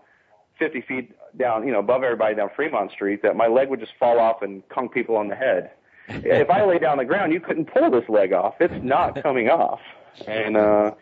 50 0.58 0.80
feet 0.82 1.16
down, 1.36 1.66
you 1.66 1.72
know, 1.72 1.78
above 1.78 2.02
everybody 2.02 2.34
down 2.34 2.50
Fremont 2.54 2.90
Street, 2.90 3.22
that 3.22 3.36
my 3.36 3.46
leg 3.46 3.68
would 3.68 3.80
just 3.80 3.92
fall 3.98 4.18
off 4.18 4.42
and 4.42 4.66
conk 4.68 4.92
people 4.92 5.16
on 5.16 5.28
the 5.28 5.34
head. 5.34 5.70
if 6.08 6.50
I 6.50 6.64
lay 6.64 6.78
down 6.78 6.92
on 6.92 6.98
the 6.98 7.04
ground, 7.04 7.32
you 7.32 7.40
couldn't 7.40 7.72
pull 7.72 7.90
this 7.90 8.08
leg 8.08 8.32
off. 8.32 8.54
It's 8.60 8.82
not 8.82 9.22
coming 9.22 9.48
off. 9.48 9.80
And 10.26 10.56
uh 10.56 10.92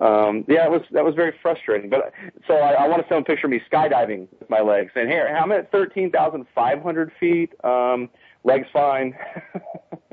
um 0.00 0.44
yeah, 0.48 0.64
it 0.64 0.70
was 0.70 0.82
that 0.92 1.04
was 1.04 1.14
very 1.14 1.34
frustrating. 1.42 1.90
But 1.90 2.12
so 2.46 2.54
I, 2.54 2.84
I 2.84 2.88
want 2.88 3.02
to 3.02 3.08
someone 3.08 3.24
picture 3.24 3.46
of 3.46 3.50
me 3.50 3.60
skydiving 3.70 4.28
with 4.38 4.48
my 4.48 4.60
legs, 4.60 4.92
saying, 4.94 5.08
"Here, 5.08 5.26
I'm 5.26 5.52
at 5.52 5.70
thirteen 5.70 6.10
thousand 6.10 6.46
five 6.54 6.82
hundred 6.82 7.12
feet. 7.18 7.52
Um, 7.64 8.08
legs 8.44 8.68
fine." 8.72 9.16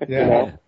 Yeah. 0.08 0.22
you 0.22 0.26
know? 0.30 0.60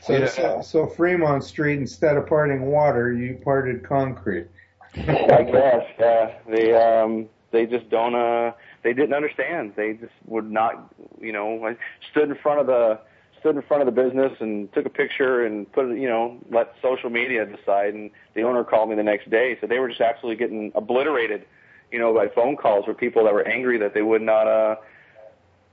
So, 0.00 0.12
yeah. 0.14 0.26
so, 0.26 0.62
so 0.62 0.86
Fremont 0.86 1.44
Street, 1.44 1.78
instead 1.78 2.16
of 2.16 2.26
parting 2.26 2.62
water, 2.62 3.12
you 3.12 3.38
parted 3.44 3.86
concrete. 3.86 4.46
I 4.94 5.42
guess, 5.42 5.84
yeah. 5.98 6.34
They 6.48 6.74
um 6.74 7.28
they 7.50 7.66
just 7.66 7.88
don't 7.90 8.14
uh 8.14 8.52
they 8.82 8.92
didn't 8.92 9.14
understand. 9.14 9.74
They 9.76 9.94
just 9.94 10.12
would 10.26 10.50
not 10.50 10.92
you 11.20 11.32
know, 11.32 11.64
I 11.66 11.76
stood 12.10 12.30
in 12.30 12.36
front 12.36 12.60
of 12.60 12.66
the 12.66 13.00
stood 13.40 13.56
in 13.56 13.62
front 13.62 13.86
of 13.86 13.92
the 13.92 14.02
business 14.02 14.32
and 14.40 14.72
took 14.72 14.86
a 14.86 14.90
picture 14.90 15.44
and 15.44 15.70
put 15.72 15.86
it, 15.86 15.98
you 15.98 16.08
know, 16.08 16.38
let 16.50 16.74
social 16.82 17.10
media 17.10 17.44
decide. 17.46 17.94
And 17.94 18.10
the 18.34 18.42
owner 18.42 18.62
called 18.62 18.90
me 18.90 18.96
the 18.96 19.02
next 19.02 19.30
day, 19.30 19.56
so 19.60 19.66
they 19.66 19.78
were 19.78 19.88
just 19.88 20.00
absolutely 20.00 20.36
getting 20.36 20.72
obliterated, 20.74 21.46
you 21.90 21.98
know, 21.98 22.14
by 22.14 22.28
phone 22.28 22.56
calls 22.56 22.86
with 22.86 22.98
people 22.98 23.24
that 23.24 23.32
were 23.32 23.46
angry 23.46 23.78
that 23.78 23.94
they 23.94 24.02
would 24.02 24.22
not, 24.22 24.46
uh, 24.46 24.76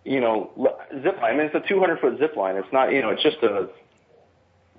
you 0.06 0.22
know, 0.22 0.50
zip 1.04 1.18
line. 1.22 1.34
I 1.34 1.38
mean, 1.38 1.46
it's 1.48 1.56
a 1.56 1.68
200 1.68 2.00
foot 2.00 2.18
zip 2.18 2.36
line. 2.36 2.56
It's 2.56 2.72
not, 2.72 2.94
you 2.94 3.02
know, 3.02 3.10
it's 3.10 3.24
just 3.24 3.44
a, 3.44 3.70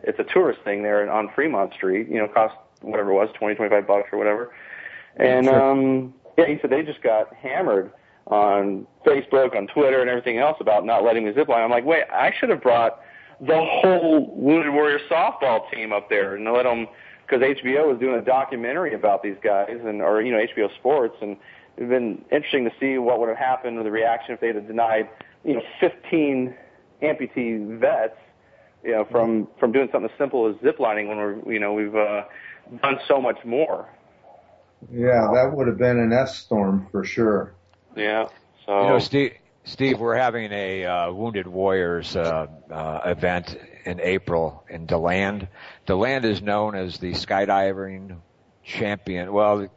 it's 0.02 0.18
a 0.18 0.24
tourist 0.24 0.60
thing 0.62 0.82
there 0.82 1.10
on 1.10 1.28
Fremont 1.34 1.74
Street. 1.74 2.08
You 2.08 2.18
know, 2.18 2.28
cost 2.28 2.56
whatever 2.80 3.10
it 3.10 3.14
was, 3.14 3.28
20, 3.34 3.54
25 3.54 3.86
bucks 3.86 4.08
or 4.12 4.18
whatever. 4.18 4.52
And 5.16 5.48
um, 5.48 6.14
yeah, 6.38 6.46
he 6.46 6.56
said 6.60 6.70
they 6.70 6.82
just 6.82 7.02
got 7.02 7.34
hammered 7.34 7.92
on 8.28 8.86
Facebook, 9.04 9.56
on 9.56 9.66
Twitter, 9.66 10.00
and 10.00 10.08
everything 10.08 10.38
else 10.38 10.56
about 10.60 10.86
not 10.86 11.02
letting 11.02 11.24
me 11.24 11.32
zip 11.34 11.48
line. 11.48 11.62
I'm 11.62 11.70
like, 11.70 11.84
wait, 11.84 12.04
I 12.12 12.32
should 12.38 12.48
have 12.50 12.62
brought 12.62 13.00
the 13.40 13.56
whole 13.56 14.32
Wounded 14.36 14.72
Warrior 14.72 15.00
softball 15.10 15.68
team 15.72 15.92
up 15.92 16.08
there 16.08 16.36
and 16.36 16.44
let 16.44 16.62
them, 16.62 16.86
because 17.26 17.42
HBO 17.42 17.88
was 17.88 17.98
doing 17.98 18.18
a 18.18 18.24
documentary 18.24 18.94
about 18.94 19.22
these 19.22 19.36
guys, 19.42 19.80
and 19.84 20.00
or 20.00 20.22
you 20.22 20.30
know 20.30 20.38
HBO 20.38 20.72
Sports, 20.76 21.16
and 21.20 21.36
it'd 21.76 21.88
been 21.88 22.24
interesting 22.30 22.64
to 22.64 22.72
see 22.78 22.98
what 22.98 23.18
would 23.18 23.28
have 23.28 23.38
happened 23.38 23.76
with 23.76 23.84
the 23.84 23.90
reaction 23.90 24.34
if 24.34 24.40
they'd 24.40 24.54
have 24.54 24.66
denied, 24.66 25.08
you 25.44 25.54
know, 25.54 25.62
15 25.80 26.54
amputee 27.02 27.78
vets, 27.78 28.16
you 28.84 28.92
know, 28.92 29.06
from 29.10 29.48
from 29.58 29.72
doing 29.72 29.88
something 29.90 30.10
as 30.10 30.18
simple 30.18 30.48
as 30.48 30.54
ziplining 30.56 31.08
when 31.08 31.16
we're, 31.16 31.52
you 31.52 31.58
know, 31.58 31.72
we've 31.72 31.96
uh, 31.96 32.22
done 32.82 32.98
so 33.08 33.20
much 33.20 33.38
more. 33.44 33.88
Yeah, 34.92 35.30
that 35.34 35.52
would 35.54 35.66
have 35.66 35.78
been 35.78 35.98
an 35.98 36.12
S 36.12 36.38
storm 36.38 36.88
for 36.90 37.04
sure. 37.04 37.54
Yeah. 37.96 38.28
So 38.66 38.82
you 38.82 38.88
know, 38.88 38.98
Steve. 38.98 39.32
Steve, 39.64 40.00
we're 40.00 40.16
having 40.16 40.50
a 40.50 40.86
uh, 40.86 41.12
Wounded 41.12 41.46
Warriors 41.46 42.16
uh, 42.16 42.46
uh, 42.70 43.00
event 43.04 43.54
in 43.84 44.00
April 44.00 44.64
in 44.70 44.86
DeLand. 44.86 45.46
DeLand 45.84 46.24
is 46.24 46.40
known 46.40 46.74
as 46.74 46.96
the 46.96 47.12
skydiving 47.12 48.16
champion. 48.64 49.30
Well, 49.30 49.68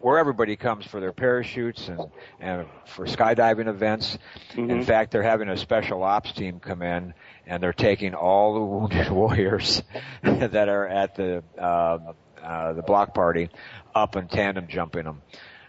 where 0.00 0.18
everybody 0.18 0.56
comes 0.56 0.84
for 0.84 1.00
their 1.00 1.12
parachutes 1.12 1.88
and, 1.88 2.00
and 2.40 2.66
for 2.86 3.06
skydiving 3.06 3.68
events. 3.68 4.18
Mm-hmm. 4.52 4.70
In 4.70 4.84
fact, 4.84 5.12
they're 5.12 5.22
having 5.22 5.48
a 5.48 5.56
special 5.56 6.02
ops 6.02 6.32
team 6.32 6.60
come 6.60 6.82
in 6.82 7.14
and 7.46 7.62
they're 7.62 7.72
taking 7.72 8.14
all 8.14 8.54
the 8.54 8.60
wounded 8.60 9.10
warriors 9.12 9.82
that 10.22 10.68
are 10.68 10.88
at 10.88 11.14
the 11.14 11.42
uh, 11.58 12.12
uh, 12.44 12.72
the 12.74 12.82
block 12.82 13.14
party 13.14 13.48
up 13.94 14.16
and 14.16 14.30
tandem 14.30 14.66
jumping 14.68 15.04
them. 15.04 15.22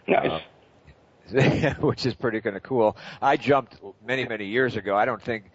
Nice. 0.06 0.30
Uh, 0.30 0.40
which 1.80 2.06
is 2.06 2.14
pretty 2.14 2.40
kind 2.40 2.56
of 2.56 2.62
cool. 2.62 2.96
I 3.20 3.36
jumped 3.36 3.76
many, 4.06 4.26
many 4.26 4.46
years 4.46 4.76
ago. 4.76 4.96
I 4.96 5.06
don't 5.06 5.22
think 5.22 5.50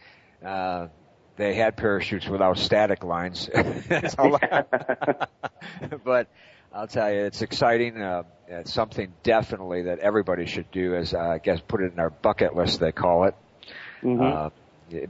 uh, 0.45 0.87
they 1.37 1.53
had 1.53 1.77
parachutes 1.77 2.27
without 2.27 2.57
static 2.57 3.03
lines. 3.03 3.49
but 6.03 6.27
I'll 6.73 6.87
tell 6.87 7.11
you, 7.11 7.21
it's 7.21 7.41
exciting. 7.41 8.01
Uh, 8.01 8.23
it's 8.47 8.73
something 8.73 9.13
definitely 9.23 9.83
that 9.83 9.99
everybody 9.99 10.45
should 10.45 10.69
do. 10.71 10.95
As 10.95 11.13
uh, 11.13 11.19
I 11.19 11.37
guess, 11.37 11.61
put 11.65 11.81
it 11.81 11.93
in 11.93 11.99
our 11.99 12.09
bucket 12.09 12.55
list, 12.55 12.79
they 12.81 12.91
call 12.91 13.25
it, 13.25 13.35
mm-hmm. 14.03 14.21
uh, 14.21 14.49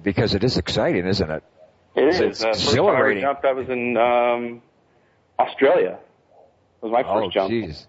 because 0.04 0.36
it 0.36 0.44
is 0.44 0.58
exciting, 0.58 1.08
isn't 1.08 1.32
it? 1.32 1.44
It 1.96 2.08
is. 2.08 2.20
It's 2.20 2.44
uh, 2.44 2.50
exhilarating. 2.50 3.24
First 3.24 3.42
time 3.42 3.42
I 3.42 3.42
jumped, 3.42 3.46
I 3.46 3.54
was 3.54 3.70
in 3.70 3.98
um, 3.98 4.62
Australia. 5.48 6.00
It 6.82 6.86
was 6.86 6.92
my 6.92 7.04
first 7.04 7.28
oh, 7.28 7.30
jump. 7.30 7.52
Jeez. 7.52 7.86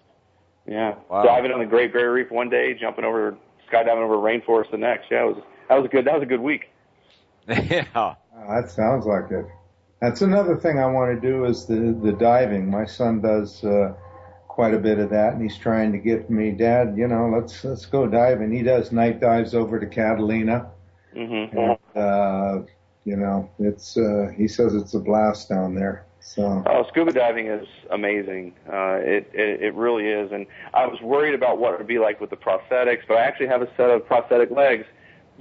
Yeah. 0.67 0.95
Wow. 1.09 1.23
Diving 1.23 1.51
on 1.51 1.59
the 1.59 1.65
Great 1.65 1.91
Barrier 1.91 2.13
Reef 2.13 2.31
one 2.31 2.49
day, 2.49 2.73
jumping 2.73 3.05
over, 3.05 3.35
skydiving 3.71 4.03
over 4.03 4.15
rainforest 4.15 4.71
the 4.71 4.77
next. 4.77 5.07
Yeah, 5.11 5.23
it 5.23 5.35
was 5.35 5.43
that 5.69 5.75
was 5.75 5.85
a 5.85 5.89
good 5.89 6.05
that 6.05 6.13
was 6.13 6.23
a 6.23 6.27
good 6.27 6.41
week. 6.41 6.69
yeah. 7.47 7.85
Oh, 7.95 8.15
that 8.49 8.69
sounds 8.69 9.05
like 9.05 9.31
it. 9.31 9.45
That's 10.01 10.21
another 10.21 10.57
thing 10.57 10.79
I 10.79 10.85
want 10.85 11.19
to 11.19 11.27
do 11.27 11.45
is 11.45 11.65
the 11.65 11.97
the 12.03 12.13
diving. 12.13 12.69
My 12.69 12.85
son 12.85 13.21
does 13.21 13.63
uh, 13.63 13.93
quite 14.47 14.73
a 14.73 14.79
bit 14.79 14.99
of 14.99 15.09
that, 15.09 15.33
and 15.33 15.41
he's 15.41 15.57
trying 15.57 15.91
to 15.91 15.97
get 15.97 16.29
me, 16.29 16.51
Dad. 16.51 16.95
You 16.95 17.07
know, 17.07 17.27
let's 17.27 17.63
let's 17.63 17.85
go 17.85 18.07
diving. 18.07 18.51
He 18.51 18.63
does 18.63 18.91
night 18.91 19.19
dives 19.19 19.53
over 19.55 19.79
to 19.79 19.87
Catalina. 19.87 20.69
Mm-hmm. 21.15 21.57
And, 21.57 21.77
uh, 21.95 22.65
you 23.05 23.17
know, 23.17 23.49
it's 23.59 23.97
uh, 23.97 24.31
he 24.35 24.47
says 24.47 24.73
it's 24.73 24.93
a 24.93 24.99
blast 24.99 25.49
down 25.49 25.75
there. 25.75 26.05
So. 26.25 26.63
Oh, 26.65 26.85
scuba 26.87 27.11
diving 27.11 27.47
is 27.47 27.67
amazing. 27.91 28.53
Uh, 28.65 28.95
it, 28.95 29.29
it 29.33 29.61
it 29.61 29.73
really 29.75 30.07
is, 30.07 30.31
and 30.31 30.47
I 30.73 30.87
was 30.87 30.99
worried 31.01 31.35
about 31.35 31.59
what 31.59 31.73
it 31.73 31.79
would 31.79 31.87
be 31.87 31.99
like 31.99 32.21
with 32.21 32.29
the 32.29 32.37
prosthetics, 32.37 33.01
but 33.07 33.17
I 33.17 33.25
actually 33.25 33.47
have 33.47 33.61
a 33.61 33.67
set 33.75 33.89
of 33.89 34.07
prosthetic 34.07 34.49
legs 34.49 34.85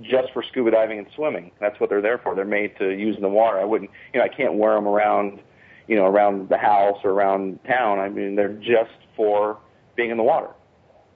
just 0.01 0.33
for 0.33 0.43
scuba 0.43 0.73
diving 0.73 0.99
and 0.99 1.07
swimming. 1.15 1.53
That's 1.61 1.79
what 1.79 1.89
they're 1.89 2.03
there 2.03 2.19
for. 2.19 2.35
They're 2.35 2.45
made 2.45 2.77
to 2.79 2.91
use 2.91 3.15
in 3.15 3.23
the 3.23 3.29
water. 3.29 3.61
I 3.61 3.65
wouldn't, 3.65 3.91
you 4.13 4.19
know, 4.19 4.25
I 4.25 4.29
can't 4.29 4.55
wear 4.55 4.75
them 4.75 4.89
around, 4.89 5.41
you 5.87 5.95
know, 5.95 6.07
around 6.07 6.49
the 6.49 6.59
house 6.59 6.99
or 7.05 7.11
around 7.11 7.61
town. 7.65 8.01
I 8.01 8.09
mean, 8.09 8.35
they're 8.35 8.55
just 8.55 8.91
for 9.17 9.59
being 9.95 10.11
in 10.11 10.17
the 10.17 10.25
water. 10.25 10.51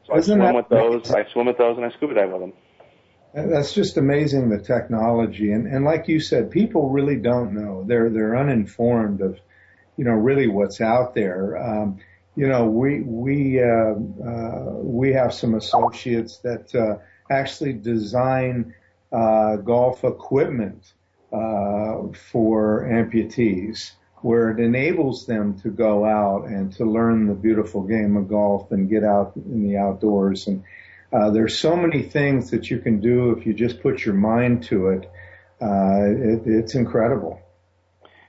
So 0.06 0.16
Isn't 0.16 0.40
I 0.40 0.44
swim 0.44 0.56
with 0.56 0.68
those. 0.68 1.10
I 1.10 1.24
swim 1.32 1.46
with 1.46 1.58
those, 1.58 1.76
and 1.76 1.84
I 1.84 1.90
scuba 1.90 2.14
dive 2.14 2.30
with 2.30 2.40
them. 2.40 2.52
That's 3.34 3.74
just 3.74 3.96
amazing 3.96 4.48
the 4.48 4.60
technology, 4.60 5.50
and 5.50 5.66
and 5.66 5.84
like 5.84 6.08
you 6.08 6.20
said, 6.20 6.50
people 6.50 6.88
really 6.90 7.16
don't 7.16 7.52
know. 7.52 7.84
They're 7.86 8.08
they're 8.08 8.36
uninformed 8.36 9.20
of 9.20 9.38
you 9.96 10.04
know, 10.04 10.12
really 10.12 10.46
what's 10.46 10.80
out 10.80 11.14
there. 11.14 11.56
Um, 11.56 11.98
you 12.36 12.46
know, 12.46 12.66
we 12.66 13.00
we 13.00 13.62
uh, 13.62 13.94
uh, 13.94 14.72
we 14.74 15.12
have 15.14 15.32
some 15.32 15.54
associates 15.54 16.38
that 16.38 16.74
uh, 16.74 16.98
actually 17.30 17.72
design 17.72 18.74
uh, 19.10 19.56
golf 19.56 20.04
equipment 20.04 20.92
uh, 21.32 22.08
for 22.30 22.86
amputees, 22.90 23.92
where 24.20 24.50
it 24.50 24.60
enables 24.60 25.26
them 25.26 25.58
to 25.60 25.70
go 25.70 26.04
out 26.04 26.46
and 26.46 26.72
to 26.74 26.84
learn 26.84 27.26
the 27.26 27.34
beautiful 27.34 27.82
game 27.82 28.16
of 28.18 28.28
golf 28.28 28.70
and 28.70 28.90
get 28.90 29.02
out 29.02 29.32
in 29.36 29.66
the 29.66 29.78
outdoors. 29.78 30.46
And 30.46 30.62
uh, 31.12 31.30
there's 31.30 31.58
so 31.58 31.74
many 31.74 32.02
things 32.02 32.50
that 32.50 32.70
you 32.70 32.80
can 32.80 33.00
do 33.00 33.30
if 33.30 33.46
you 33.46 33.54
just 33.54 33.80
put 33.80 34.04
your 34.04 34.14
mind 34.14 34.64
to 34.64 34.88
it. 34.88 35.10
it 35.60 36.42
it's 36.44 36.74
incredible. 36.74 37.40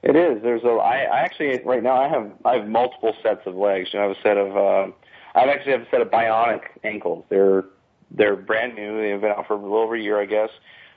It 0.04 0.16
is. 0.16 0.42
There's 0.44 0.64
a. 0.64 0.70
I, 0.70 1.04
I 1.04 1.20
actually 1.20 1.60
right 1.66 1.82
now 1.82 1.96
I 1.96 2.08
have 2.08 2.32
I 2.46 2.56
have 2.58 2.68
multiple 2.68 3.16
sets 3.24 3.42
of 3.46 3.56
legs. 3.56 3.90
You 3.94 4.00
know, 4.00 4.06
I 4.06 4.08
have 4.10 4.18
a 4.18 4.22
set 4.22 4.38
of. 4.38 4.56
Uh, 4.56 4.92
I 5.36 5.46
actually 5.46 5.74
have 5.74 5.82
a 5.82 5.90
set 5.90 6.02
of 6.02 6.10
bionic 6.10 6.62
ankles. 6.84 7.26
They're 7.30 7.66
they're 8.12 8.36
brand 8.36 8.76
new. 8.76 9.02
They've 9.02 9.20
been 9.20 9.32
out 9.32 9.48
for 9.48 9.54
a 9.54 9.62
little 9.62 9.78
over 9.78 9.96
a 9.96 10.02
year, 10.02 10.22
I 10.22 10.26
guess. 10.26 10.50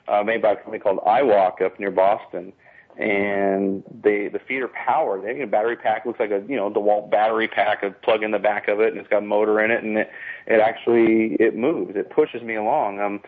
Uh, 0.07 0.23
made 0.23 0.41
by 0.41 0.51
a 0.51 0.55
company 0.55 0.79
called 0.79 0.99
iWalk 0.99 1.61
up 1.61 1.79
near 1.79 1.91
Boston, 1.91 2.53
and 2.97 3.83
they 4.03 4.27
the 4.27 4.39
feet 4.39 4.61
are 4.61 4.69
powered. 4.69 5.23
They 5.23 5.39
have 5.39 5.47
a 5.47 5.51
battery 5.51 5.75
pack. 5.75 6.05
Looks 6.05 6.19
like 6.19 6.31
a 6.31 6.43
you 6.47 6.55
know 6.55 6.69
DeWalt 6.69 7.09
battery 7.09 7.47
pack. 7.47 7.83
A 7.83 7.91
plug 7.91 8.23
in 8.23 8.31
the 8.31 8.39
back 8.39 8.67
of 8.67 8.79
it, 8.79 8.89
and 8.89 8.97
it's 8.97 9.09
got 9.09 9.19
a 9.19 9.25
motor 9.25 9.59
in 9.63 9.71
it, 9.71 9.83
and 9.83 9.97
it 9.97 10.11
it 10.45 10.59
actually 10.59 11.35
it 11.39 11.55
moves. 11.55 11.95
It 11.95 12.09
pushes 12.11 12.43
me 12.43 12.55
along. 12.55 12.99
Um, 12.99 13.21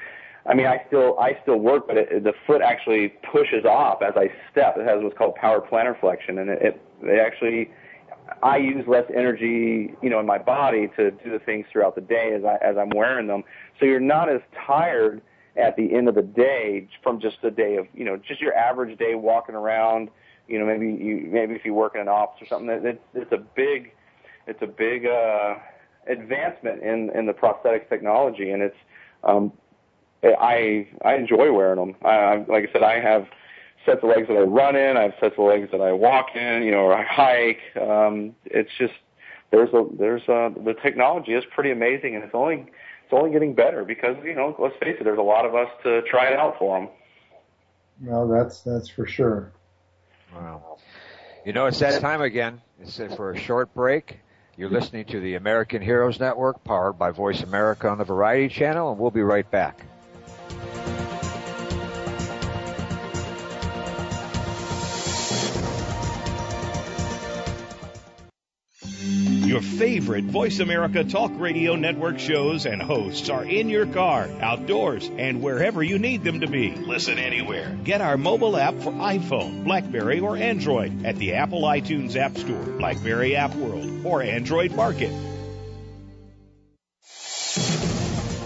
I 0.46 0.54
mean, 0.54 0.66
I 0.66 0.84
still 0.88 1.18
I 1.20 1.38
still 1.42 1.58
work, 1.58 1.88
but 1.88 1.98
it, 1.98 2.24
the 2.24 2.34
foot 2.46 2.62
actually 2.62 3.14
pushes 3.32 3.66
off 3.66 4.02
as 4.02 4.14
I 4.16 4.30
step. 4.52 4.76
It 4.78 4.86
has 4.86 5.02
what's 5.02 5.18
called 5.18 5.36
power 5.36 5.62
plantar 5.62 5.98
flexion, 6.00 6.38
and 6.40 6.50
it, 6.50 6.62
it, 6.62 6.82
it 7.04 7.20
actually 7.20 7.72
I 8.42 8.58
use 8.58 8.86
less 8.88 9.06
energy, 9.16 9.94
you 10.02 10.10
know, 10.10 10.20
in 10.20 10.26
my 10.26 10.38
body 10.38 10.90
to 10.98 11.12
do 11.12 11.32
the 11.32 11.40
things 11.40 11.66
throughout 11.72 11.96
the 11.96 12.02
day 12.02 12.34
as 12.36 12.44
I 12.44 12.58
as 12.66 12.78
I'm 12.78 12.90
wearing 12.90 13.28
them. 13.28 13.44
So 13.80 13.86
you're 13.86 14.00
not 14.00 14.30
as 14.30 14.42
tired 14.66 15.22
at 15.56 15.76
the 15.76 15.94
end 15.94 16.10
of 16.10 16.16
the 16.16 16.24
day 16.24 16.88
from 17.04 17.22
just 17.22 17.38
a 17.44 17.52
day 17.52 17.78
of, 17.78 17.88
you 17.94 18.04
know, 18.04 18.18
just 18.18 18.42
your 18.42 18.54
average 18.54 18.98
day 18.98 19.16
walking 19.16 19.56
around. 19.56 20.10
You 20.48 20.60
know, 20.60 20.66
maybe 20.66 20.88
you 20.88 21.30
maybe 21.32 21.54
if 21.54 21.64
you 21.64 21.74
work 21.74 21.96
in 21.96 22.02
an 22.02 22.08
office 22.10 22.42
or 22.42 22.48
something, 22.48 22.70
it, 22.70 23.02
it's 23.14 23.32
a 23.32 23.38
big 23.38 23.94
it's 24.46 24.62
a 24.62 24.68
big 24.68 25.06
uh, 25.06 25.56
advancement 26.08 26.84
in 26.84 27.12
in 27.12 27.26
the 27.26 27.34
prosthetics 27.34 27.88
technology, 27.88 28.52
and 28.52 28.62
it's 28.62 28.76
um, 29.24 29.54
I 30.24 30.88
I 31.04 31.16
enjoy 31.16 31.52
wearing 31.52 31.80
them. 31.80 31.96
I, 32.04 32.38
like 32.48 32.70
I 32.70 32.72
said, 32.72 32.84
I 32.84 33.00
have 33.00 33.28
sets 33.86 34.00
of 34.04 34.10
legs 34.10 34.28
that 34.28 34.38
I 34.38 34.42
run 34.42 34.76
in. 34.76 34.98
I 34.98 35.04
have 35.04 35.14
sets 35.20 35.36
of 35.38 35.46
legs 35.46 35.70
that 35.72 35.82
I 35.82 35.92
walk 35.92 36.36
in. 36.36 36.64
You 36.64 36.72
know, 36.72 36.86
or 36.86 36.96
I 36.96 37.04
hike. 37.04 37.62
Um, 37.82 38.36
it's 38.46 38.72
just 38.78 38.94
there's 39.52 39.74
a 39.74 39.86
there's 39.98 40.24
a 40.24 40.54
the 40.64 40.76
technology 40.82 41.34
is 41.34 41.44
pretty 41.54 41.72
amazing, 41.72 42.16
and 42.16 42.24
it's 42.24 42.34
only 42.34 42.66
it's 43.04 43.14
only 43.14 43.32
getting 43.32 43.54
better 43.54 43.84
because 43.84 44.16
you 44.24 44.36
know 44.36 44.56
let's 44.60 44.76
face 44.78 44.98
it, 45.00 45.04
there's 45.04 45.20
a 45.20 45.22
lot 45.22 45.46
of 45.46 45.56
us 45.56 45.70
to 45.84 46.02
try 46.04 46.28
it 46.28 46.38
out 46.38 46.58
for 46.58 46.80
them. 46.80 46.90
No, 48.00 48.28
that's 48.28 48.62
that's 48.62 48.90
for 48.90 49.06
sure. 49.06 49.52
Wow. 50.34 50.78
You 51.46 51.54
know, 51.54 51.66
it's 51.66 51.80
that 51.80 52.02
time 52.02 52.22
again. 52.22 52.62
It's 52.82 52.98
for 53.16 53.32
a 53.32 53.38
short 53.38 53.74
break. 53.74 54.20
You're 54.56 54.70
listening 54.70 55.06
to 55.06 55.20
the 55.20 55.36
American 55.36 55.82
Heroes 55.82 56.20
Network, 56.20 56.64
powered 56.64 56.98
by 56.98 57.12
Voice 57.12 57.42
America 57.42 57.90
on 57.90 57.98
the 57.98 58.04
Variety 58.04 58.54
Channel, 58.54 58.92
and 58.92 59.00
we'll 59.00 59.12
be 59.12 59.22
right 59.22 59.50
back. 59.50 59.84
Your 69.54 69.62
favorite 69.62 70.24
Voice 70.24 70.60
America 70.60 71.04
Talk 71.04 71.32
Radio 71.36 71.76
Network 71.76 72.18
shows 72.18 72.66
and 72.66 72.82
hosts 72.82 73.30
are 73.30 73.46
in 73.46 73.70
your 73.70 73.86
car, 73.86 74.28
outdoors, 74.42 75.08
and 75.16 75.44
wherever 75.44 75.84
you 75.84 76.00
need 76.00 76.24
them 76.24 76.40
to 76.40 76.48
be. 76.48 76.72
Listen 76.72 77.20
anywhere. 77.20 77.78
Get 77.84 78.02
our 78.02 78.18
mobile 78.18 78.58
app 78.58 78.74
for 78.80 78.92
iPhone, 78.92 79.64
Blackberry, 79.64 80.22
or 80.22 80.36
Android 80.38 81.06
at 81.06 81.18
the 81.18 81.36
Apple 81.36 81.62
iTunes 81.62 82.16
App 82.16 82.36
Store, 82.36 82.64
Blackberry 82.80 83.36
App 83.36 83.54
World, 83.54 84.04
or 84.04 84.24
Android 84.24 84.72
Market. 84.72 85.12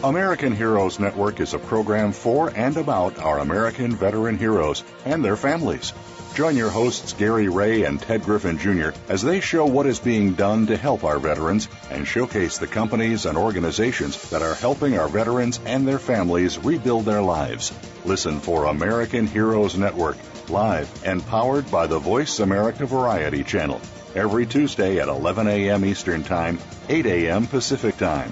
American 0.03 0.53
Heroes 0.53 0.99
Network 0.99 1.39
is 1.39 1.53
a 1.53 1.59
program 1.59 2.11
for 2.11 2.49
and 2.49 2.75
about 2.75 3.17
our 3.17 3.39
American 3.39 3.95
veteran 3.95 4.37
heroes 4.37 4.83
and 5.05 5.23
their 5.23 5.37
families. 5.37 5.93
Join 6.38 6.55
your 6.55 6.69
hosts 6.69 7.13
Gary 7.13 7.49
Ray 7.49 7.81
and 7.85 7.99
Ted 7.99 8.23
Griffin 8.23 8.59
Jr. 8.59 8.89
as 9.09 9.23
they 9.23 9.39
show 9.39 9.65
what 9.65 9.88
is 9.88 9.97
being 9.97 10.35
done 10.35 10.67
to 10.67 10.77
help 10.77 11.03
our 11.03 11.17
veterans 11.17 11.67
and 11.89 12.07
showcase 12.07 12.59
the 12.59 12.67
companies 12.67 13.25
and 13.25 13.35
organizations 13.35 14.29
that 14.29 14.43
are 14.43 14.53
helping 14.53 14.99
our 14.99 15.07
veterans 15.07 15.59
and 15.65 15.88
their 15.88 15.97
families 15.97 16.59
rebuild 16.59 17.05
their 17.05 17.23
lives. 17.23 17.73
Listen 18.05 18.39
for 18.39 18.65
American 18.65 19.25
Heroes 19.25 19.75
Network, 19.75 20.17
live 20.47 20.88
and 21.03 21.25
powered 21.25 21.71
by 21.71 21.88
the 21.88 21.97
Voice 21.97 22.39
America 22.39 22.85
Variety 22.85 23.43
Channel, 23.43 23.81
every 24.13 24.45
Tuesday 24.45 24.99
at 24.99 25.07
11 25.07 25.47
a.m. 25.47 25.83
Eastern 25.85 26.23
Time, 26.23 26.59
8 26.88 27.07
a.m. 27.07 27.47
Pacific 27.47 27.97
Time. 27.97 28.31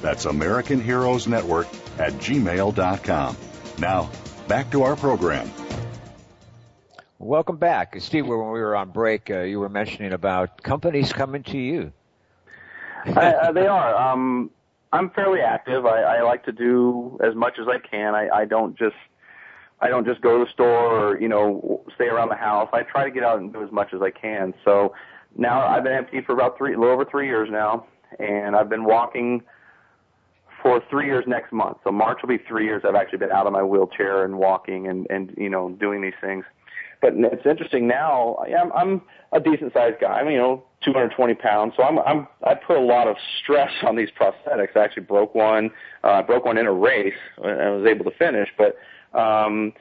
That's 0.00 0.24
American 0.24 0.80
Heroes 0.80 1.26
Network 1.26 1.66
at 1.98 2.12
gmail.com. 2.14 3.36
Now, 3.78 4.10
back 4.46 4.70
to 4.70 4.82
our 4.82 4.96
program. 4.96 5.50
Welcome 7.18 7.56
back. 7.56 7.96
Steve, 8.00 8.26
when 8.26 8.38
we 8.38 8.60
were 8.60 8.76
on 8.76 8.90
break, 8.90 9.30
uh, 9.30 9.40
you 9.40 9.58
were 9.58 9.68
mentioning 9.68 10.12
about 10.12 10.62
companies 10.62 11.12
coming 11.12 11.42
to 11.44 11.58
you. 11.58 11.92
I, 13.04 13.32
uh, 13.32 13.52
they 13.52 13.66
are. 13.66 13.94
Um, 13.94 14.50
I'm 14.92 15.10
fairly 15.10 15.40
active. 15.40 15.84
I, 15.84 16.00
I 16.02 16.22
like 16.22 16.44
to 16.44 16.52
do 16.52 17.18
as 17.22 17.34
much 17.34 17.58
as 17.60 17.66
I 17.68 17.78
can. 17.78 18.14
I, 18.14 18.28
I 18.28 18.44
don't 18.44 18.76
just 18.78 18.96
I 19.80 19.88
don't 19.88 20.06
just 20.06 20.20
go 20.20 20.38
to 20.38 20.44
the 20.44 20.50
store 20.50 21.10
or 21.10 21.20
you 21.20 21.28
know 21.28 21.84
stay 21.94 22.06
around 22.06 22.28
the 22.28 22.36
house. 22.36 22.68
I 22.72 22.82
try 22.82 23.04
to 23.04 23.10
get 23.10 23.24
out 23.24 23.38
and 23.38 23.52
do 23.52 23.62
as 23.62 23.70
much 23.72 23.92
as 23.92 24.00
I 24.00 24.10
can. 24.10 24.54
So 24.64 24.94
now 25.36 25.66
I've 25.66 25.84
been 25.84 25.92
empty 25.92 26.20
for 26.20 26.32
about 26.32 26.56
three, 26.56 26.74
a 26.74 26.78
little 26.78 26.94
over 26.94 27.04
three 27.04 27.26
years 27.26 27.48
now, 27.50 27.86
and 28.18 28.56
I've 28.56 28.68
been 28.68 28.84
walking 28.84 29.42
for 30.62 30.82
three 30.90 31.06
years 31.06 31.24
next 31.26 31.52
month. 31.52 31.78
So 31.84 31.92
March 31.92 32.18
will 32.22 32.28
be 32.28 32.42
three 32.48 32.64
years 32.64 32.82
I've 32.86 32.94
actually 32.94 33.18
been 33.18 33.32
out 33.32 33.46
of 33.46 33.52
my 33.52 33.62
wheelchair 33.62 34.24
and 34.24 34.38
walking 34.38 34.88
and 34.88 35.06
and 35.10 35.34
you 35.36 35.48
know 35.48 35.70
doing 35.70 36.02
these 36.02 36.18
things. 36.20 36.44
But 37.00 37.12
it's 37.16 37.46
interesting 37.46 37.86
now. 37.86 38.36
I'm 38.58 38.72
I'm 38.72 39.02
a 39.32 39.40
decent 39.40 39.72
sized 39.72 40.00
guy. 40.00 40.20
I'm 40.20 40.28
you 40.30 40.38
know 40.38 40.64
220 40.84 41.34
pounds, 41.34 41.74
so 41.76 41.82
I'm 41.82 41.98
I'm 42.00 42.26
I 42.44 42.54
put 42.54 42.76
a 42.76 42.80
lot 42.80 43.06
of 43.06 43.16
stress 43.42 43.70
on 43.86 43.96
these 43.96 44.08
prosthetics. 44.10 44.76
I 44.76 44.80
actually 44.80 45.04
broke 45.04 45.34
one. 45.34 45.70
Uh, 46.02 46.08
I 46.08 46.22
broke 46.22 46.44
one 46.44 46.58
in 46.58 46.66
a 46.66 46.72
race 46.72 47.14
and 47.42 47.60
I 47.60 47.70
was 47.70 47.86
able 47.86 48.04
to 48.10 48.16
finish, 48.16 48.48
but. 48.56 48.76
um 49.18 49.72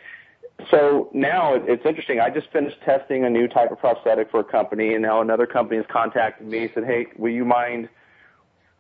so 0.72 1.10
now 1.14 1.54
it's 1.54 1.86
interesting. 1.86 2.20
I 2.20 2.32
just 2.32 2.52
finished 2.52 2.78
testing 2.84 3.26
a 3.26 3.30
new 3.30 3.48
type 3.48 3.72
of 3.72 3.78
prosthetic 3.78 4.32
for 4.32 4.40
a 4.40 4.44
company, 4.44 4.96
and 4.96 5.04
now 5.04 5.22
another 5.22 5.46
company 5.46 5.78
has 5.78 5.86
contacted 5.88 6.48
me 6.48 6.64
and 6.64 6.72
said, 6.74 6.84
"Hey, 6.84 7.06
will 7.16 7.32
you 7.32 7.46
mind 7.46 7.90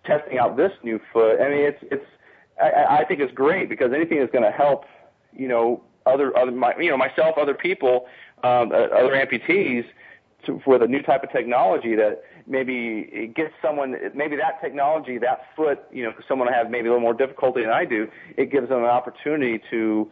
testing 0.07 0.39
out 0.39 0.57
this 0.57 0.71
new 0.83 0.99
foot. 1.13 1.39
I 1.41 1.49
mean, 1.49 1.65
it's 1.65 1.83
it's 1.91 2.05
I, 2.61 3.01
I 3.01 3.05
think 3.05 3.19
it's 3.19 3.33
great 3.33 3.69
because 3.69 3.91
anything 3.93 4.19
that's 4.19 4.31
going 4.31 4.43
to 4.43 4.51
help, 4.51 4.85
you 5.33 5.47
know, 5.47 5.83
other 6.05 6.35
other 6.37 6.51
my, 6.51 6.73
you 6.79 6.89
know 6.89 6.97
myself, 6.97 7.35
other 7.37 7.53
people, 7.53 8.07
um, 8.43 8.71
other 8.71 9.13
amputees, 9.13 9.85
to, 10.45 10.61
with 10.65 10.81
a 10.81 10.87
new 10.87 11.01
type 11.01 11.23
of 11.23 11.31
technology 11.31 11.95
that 11.95 12.23
maybe 12.47 13.09
it 13.11 13.35
gets 13.35 13.53
someone 13.61 13.95
maybe 14.15 14.35
that 14.35 14.59
technology 14.61 15.17
that 15.17 15.41
foot 15.55 15.79
you 15.91 16.03
know 16.03 16.13
someone 16.27 16.47
have 16.47 16.71
maybe 16.71 16.87
a 16.87 16.91
little 16.91 17.01
more 17.01 17.13
difficulty 17.13 17.61
than 17.61 17.71
I 17.71 17.85
do 17.85 18.07
it 18.37 18.51
gives 18.51 18.69
them 18.69 18.79
an 18.79 18.89
opportunity 18.89 19.61
to 19.69 20.09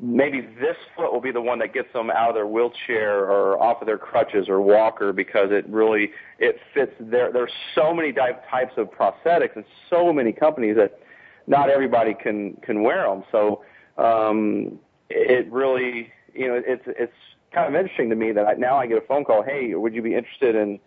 maybe 0.00 0.40
this 0.40 0.76
foot 0.96 1.12
will 1.12 1.20
be 1.20 1.32
the 1.32 1.40
one 1.40 1.58
that 1.58 1.74
gets 1.74 1.92
them 1.92 2.10
out 2.10 2.28
of 2.28 2.34
their 2.34 2.46
wheelchair 2.46 3.24
or 3.24 3.60
off 3.60 3.80
of 3.80 3.86
their 3.86 3.98
crutches 3.98 4.48
or 4.48 4.60
walker 4.60 5.12
because 5.12 5.48
it 5.50 5.68
really 5.68 6.10
it 6.38 6.58
fits 6.72 6.92
their 7.00 7.32
there's 7.32 7.50
so 7.74 7.92
many 7.92 8.12
types 8.12 8.72
of 8.76 8.88
prosthetics 8.90 9.56
and 9.56 9.64
so 9.90 10.12
many 10.12 10.32
companies 10.32 10.76
that 10.76 11.00
not 11.46 11.68
everybody 11.68 12.14
can 12.14 12.54
can 12.62 12.82
wear 12.82 13.08
them 13.08 13.24
so 13.32 13.64
um 13.96 14.78
it 15.10 15.50
really 15.50 16.12
you 16.32 16.46
know 16.46 16.62
it's 16.64 16.84
it's 16.86 17.12
kind 17.52 17.74
of 17.74 17.80
interesting 17.80 18.08
to 18.10 18.16
me 18.16 18.30
that 18.30 18.46
I, 18.46 18.52
now 18.54 18.76
I 18.76 18.86
get 18.86 18.98
a 18.98 19.06
phone 19.06 19.24
call 19.24 19.42
hey 19.42 19.74
would 19.74 19.94
you 19.94 20.02
be 20.02 20.14
interested 20.14 20.54
in 20.54 20.78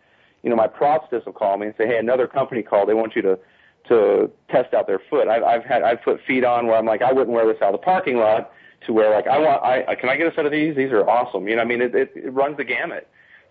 you 0.42 0.50
know 0.50 0.56
my 0.56 0.68
prosthetist 0.68 1.26
will 1.26 1.34
call 1.34 1.58
me 1.58 1.68
and 1.68 1.76
say 1.78 1.86
hey 1.86 1.98
another 1.98 2.28
company 2.28 2.62
called. 2.64 2.88
They 2.88 2.94
want 2.94 3.16
you 3.16 3.22
to 3.24 3.40
to 3.90 4.30
test 4.50 4.74
out 4.74 4.88
their 4.88 5.02
foot 5.10 5.28
I've 5.28 5.44
I've 5.44 5.66
had 5.66 5.82
I've 5.82 6.02
put 6.02 6.22
feet 6.26 6.46
on 6.46 6.68
where 6.68 6.78
I'm 6.78 6.86
like 6.86 7.02
I 7.02 7.12
wouldn't 7.12 7.36
wear 7.36 7.52
this 7.52 7.62
out 7.62 7.74
of 7.74 7.82
the 7.82 7.84
parking 7.84 8.18
lot 8.18 8.52
to 8.86 8.94
where 8.94 9.14
like 9.14 9.28
I 9.28 9.40
want 9.40 9.64
I 9.64 9.96
can 9.96 10.10
I 10.10 10.18
get 10.18 10.28
a 10.28 10.36
set 10.36 10.46
of 10.46 10.52
these? 10.52 10.76
These 10.76 10.92
are 10.92 11.08
awesome. 11.08 11.48
You 11.48 11.56
know, 11.56 11.62
I 11.62 11.66
mean 11.66 11.82
it 11.82 11.96
it, 11.96 12.12
it 12.16 12.34
runs 12.34 12.58
the 12.58 12.64
gamut. 12.64 13.08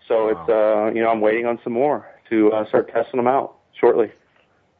So 0.07 0.25
wow. 0.25 0.29
it's 0.31 0.49
uh 0.49 0.95
you 0.95 1.01
know 1.01 1.09
I'm 1.09 1.21
waiting 1.21 1.45
on 1.45 1.59
some 1.63 1.73
more 1.73 2.07
to 2.29 2.51
uh, 2.51 2.67
start 2.67 2.91
testing 2.91 3.17
them 3.17 3.27
out 3.27 3.55
shortly. 3.79 4.11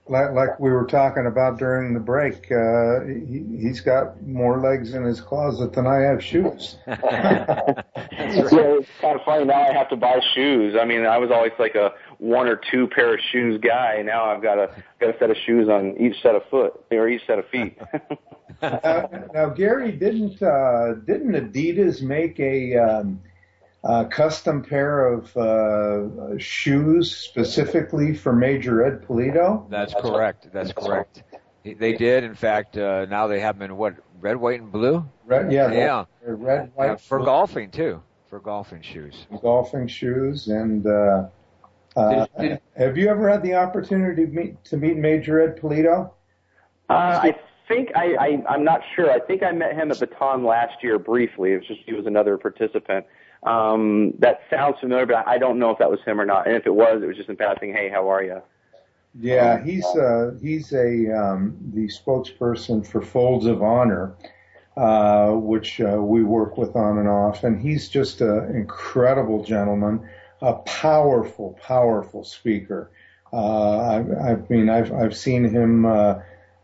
Like, 0.07 0.31
like 0.31 0.59
we 0.59 0.71
were 0.71 0.85
talking 0.85 1.27
about 1.27 1.59
during 1.59 1.93
the 1.93 1.99
break, 1.99 2.51
uh, 2.51 3.05
he, 3.05 3.45
he's 3.61 3.81
got 3.81 4.21
more 4.23 4.59
legs 4.59 4.95
in 4.95 5.03
his 5.03 5.21
closet 5.21 5.73
than 5.73 5.85
I 5.85 5.99
have 6.01 6.23
shoes. 6.23 6.75
yeah, 6.87 7.83
it's 7.95 8.89
kind 8.99 9.19
of 9.19 9.23
funny. 9.23 9.45
Now 9.45 9.61
I 9.69 9.73
have 9.73 9.89
to 9.89 9.95
buy 9.95 10.19
shoes. 10.33 10.75
I 10.79 10.85
mean, 10.85 11.05
I 11.05 11.17
was 11.17 11.29
always 11.31 11.51
like 11.59 11.75
a 11.75 11.91
one 12.17 12.47
or 12.47 12.59
two 12.71 12.87
pair 12.87 13.13
of 13.13 13.19
shoes 13.31 13.61
guy. 13.61 14.01
Now 14.03 14.25
I've 14.25 14.41
got 14.41 14.57
a 14.57 14.83
got 14.99 15.15
a 15.15 15.19
set 15.19 15.29
of 15.29 15.37
shoes 15.45 15.69
on 15.69 15.95
each 15.97 16.21
set 16.21 16.35
of 16.35 16.41
foot 16.49 16.83
or 16.91 17.07
each 17.07 17.21
set 17.27 17.37
of 17.37 17.47
feet. 17.49 17.77
now, 18.61 19.09
now, 19.33 19.49
Gary, 19.49 19.91
didn't 19.91 20.41
uh, 20.41 20.93
didn't 21.05 21.33
Adidas 21.33 22.01
make 22.01 22.39
a 22.39 22.75
um, 22.77 23.21
a 23.83 24.05
custom 24.05 24.63
pair 24.63 25.07
of 25.07 25.35
uh, 25.35 26.37
shoes 26.37 27.15
specifically 27.15 28.15
for 28.15 28.33
Major 28.33 28.85
Ed 28.85 29.03
Pulido? 29.07 29.69
That's 29.69 29.93
correct. 29.93 30.47
That's 30.53 30.73
correct. 30.73 31.23
They 31.63 31.93
did, 31.93 32.23
in 32.23 32.35
fact. 32.35 32.77
Uh, 32.77 33.05
now 33.05 33.27
they 33.27 33.39
have 33.39 33.59
them 33.59 33.71
in 33.71 33.77
what 33.77 33.95
red, 34.19 34.37
white, 34.37 34.61
and 34.61 34.71
blue. 34.71 35.05
Red, 35.25 35.51
yeah, 35.51 35.71
yeah. 35.71 36.05
Red, 36.23 36.71
white, 36.75 36.85
yeah, 36.85 36.95
for 36.95 37.19
blue. 37.19 37.25
golfing 37.25 37.71
too. 37.71 38.01
For 38.27 38.39
golfing 38.39 38.81
shoes. 38.81 39.27
Golfing 39.41 39.87
shoes, 39.87 40.47
and 40.47 40.85
uh, 40.87 41.27
uh, 41.97 42.25
did, 42.39 42.49
did, 42.49 42.61
have 42.77 42.97
you 42.97 43.09
ever 43.09 43.29
had 43.29 43.43
the 43.43 43.55
opportunity 43.55 44.25
to 44.25 44.31
meet 44.31 44.63
to 44.65 44.77
meet 44.77 44.97
Major 44.97 45.41
Ed 45.41 45.59
Pulido? 45.59 46.11
Uh, 46.89 46.93
I 46.93 47.35
think 47.71 47.89
I, 47.95 48.15
I 48.15 48.53
I'm 48.53 48.63
not 48.63 48.81
sure. 48.95 49.11
I 49.11 49.19
think 49.19 49.43
I 49.43 49.51
met 49.51 49.73
him 49.73 49.91
at 49.91 49.97
Bataan 49.97 50.45
last 50.45 50.83
year 50.83 50.99
briefly. 50.99 51.53
It 51.53 51.57
was 51.57 51.67
just 51.67 51.81
he 51.85 51.93
was 51.93 52.05
another 52.05 52.37
participant. 52.37 53.05
Um, 53.43 54.13
that 54.19 54.41
sounds 54.49 54.75
familiar, 54.79 55.05
but 55.05 55.27
I 55.27 55.37
don't 55.37 55.57
know 55.57 55.71
if 55.71 55.79
that 55.79 55.89
was 55.89 55.99
him 56.05 56.21
or 56.21 56.25
not. 56.25 56.47
And 56.47 56.55
if 56.55 56.65
it 56.65 56.73
was, 56.73 57.01
it 57.01 57.07
was 57.07 57.17
just 57.17 57.29
in 57.29 57.37
passing. 57.37 57.73
Hey, 57.73 57.89
how 57.89 58.11
are 58.11 58.23
you? 58.23 58.41
Yeah, 59.19 59.63
he's 59.63 59.85
uh, 59.85 60.31
he's 60.41 60.71
a 60.73 61.11
um, 61.17 61.57
the 61.73 61.87
spokesperson 61.87 62.85
for 62.85 63.01
Folds 63.01 63.45
of 63.45 63.61
Honor, 63.61 64.15
uh, 64.77 65.31
which 65.31 65.81
uh, 65.81 65.97
we 66.01 66.23
work 66.23 66.57
with 66.57 66.75
on 66.75 66.97
and 66.97 67.09
off, 67.09 67.43
and 67.43 67.59
he's 67.59 67.89
just 67.89 68.21
an 68.21 68.55
incredible 68.55 69.43
gentleman, 69.43 70.07
a 70.41 70.53
powerful, 70.53 71.57
powerful 71.61 72.23
speaker. 72.23 72.91
Uh, 73.33 73.77
I, 73.77 74.31
I 74.31 74.35
mean, 74.49 74.69
I've 74.69 74.93
I've 74.93 75.15
seen 75.15 75.43
him 75.45 75.85
uh, 75.85 76.19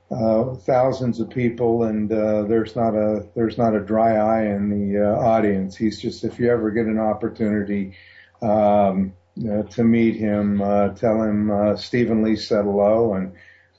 uh, 0.10 0.56
thousands 0.56 1.20
of 1.20 1.30
people, 1.30 1.84
and 1.84 2.12
uh, 2.12 2.44
there's 2.44 2.76
not 2.76 2.96
a 2.96 3.28
there's 3.36 3.58
not 3.58 3.76
a 3.76 3.80
dry 3.80 4.16
eye 4.16 4.46
in 4.56 4.70
the 4.70 5.04
uh, 5.04 5.20
audience. 5.20 5.76
He's 5.76 6.00
just 6.00 6.24
if 6.24 6.40
you 6.40 6.50
ever 6.50 6.72
get 6.72 6.86
an 6.86 7.00
opportunity 7.00 7.94
um, 8.42 9.14
uh, 9.38 9.64
to 9.64 9.84
meet 9.84 10.16
him, 10.16 10.62
uh, 10.62 10.90
tell 10.90 11.22
him 11.22 11.76
Stephen 11.78 12.24
Lee 12.24 12.38
said 12.38 12.64
hello, 12.64 13.16
and 13.16 13.34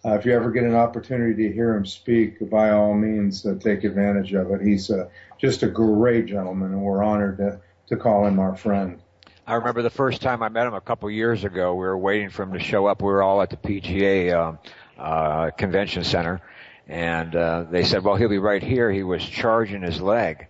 if 0.04 0.26
you 0.26 0.34
ever 0.34 0.50
get 0.50 0.64
an 0.64 0.74
opportunity 0.74 1.48
to 1.48 1.54
hear 1.54 1.74
him 1.74 1.86
speak, 1.86 2.48
by 2.50 2.70
all 2.70 2.94
means 2.94 3.46
take 3.60 3.84
advantage 3.84 4.32
of 4.34 4.50
it. 4.50 4.60
He's 4.60 4.90
just 5.38 5.62
a 5.62 5.68
great 5.68 6.26
gentleman, 6.26 6.72
and 6.72 6.82
we're 6.82 7.02
honored 7.02 7.38
to 7.38 7.60
to 7.88 7.96
call 7.96 8.26
him 8.26 8.38
our 8.38 8.54
friend. 8.54 9.00
I 9.46 9.54
remember 9.54 9.80
the 9.80 9.88
first 9.88 10.20
time 10.20 10.42
I 10.42 10.50
met 10.50 10.66
him 10.66 10.74
a 10.74 10.80
couple 10.82 11.10
years 11.10 11.44
ago. 11.44 11.74
We 11.74 11.86
were 11.86 11.96
waiting 11.96 12.28
for 12.28 12.42
him 12.42 12.52
to 12.52 12.58
show 12.58 12.86
up. 12.86 13.00
We 13.00 13.06
were 13.06 13.22
all 13.22 13.40
at 13.40 13.48
the 13.48 13.56
PGA 13.56 14.34
um, 14.34 14.58
uh, 14.98 15.50
convention 15.50 16.04
center, 16.04 16.40
and 16.86 17.34
uh, 17.34 17.64
they 17.70 17.84
said, 17.84 18.04
"Well, 18.04 18.16
he'll 18.16 18.28
be 18.28 18.38
right 18.38 18.62
here." 18.62 18.90
He 18.90 19.02
was 19.02 19.24
charging 19.24 19.82
his 19.82 20.00
leg. 20.00 20.46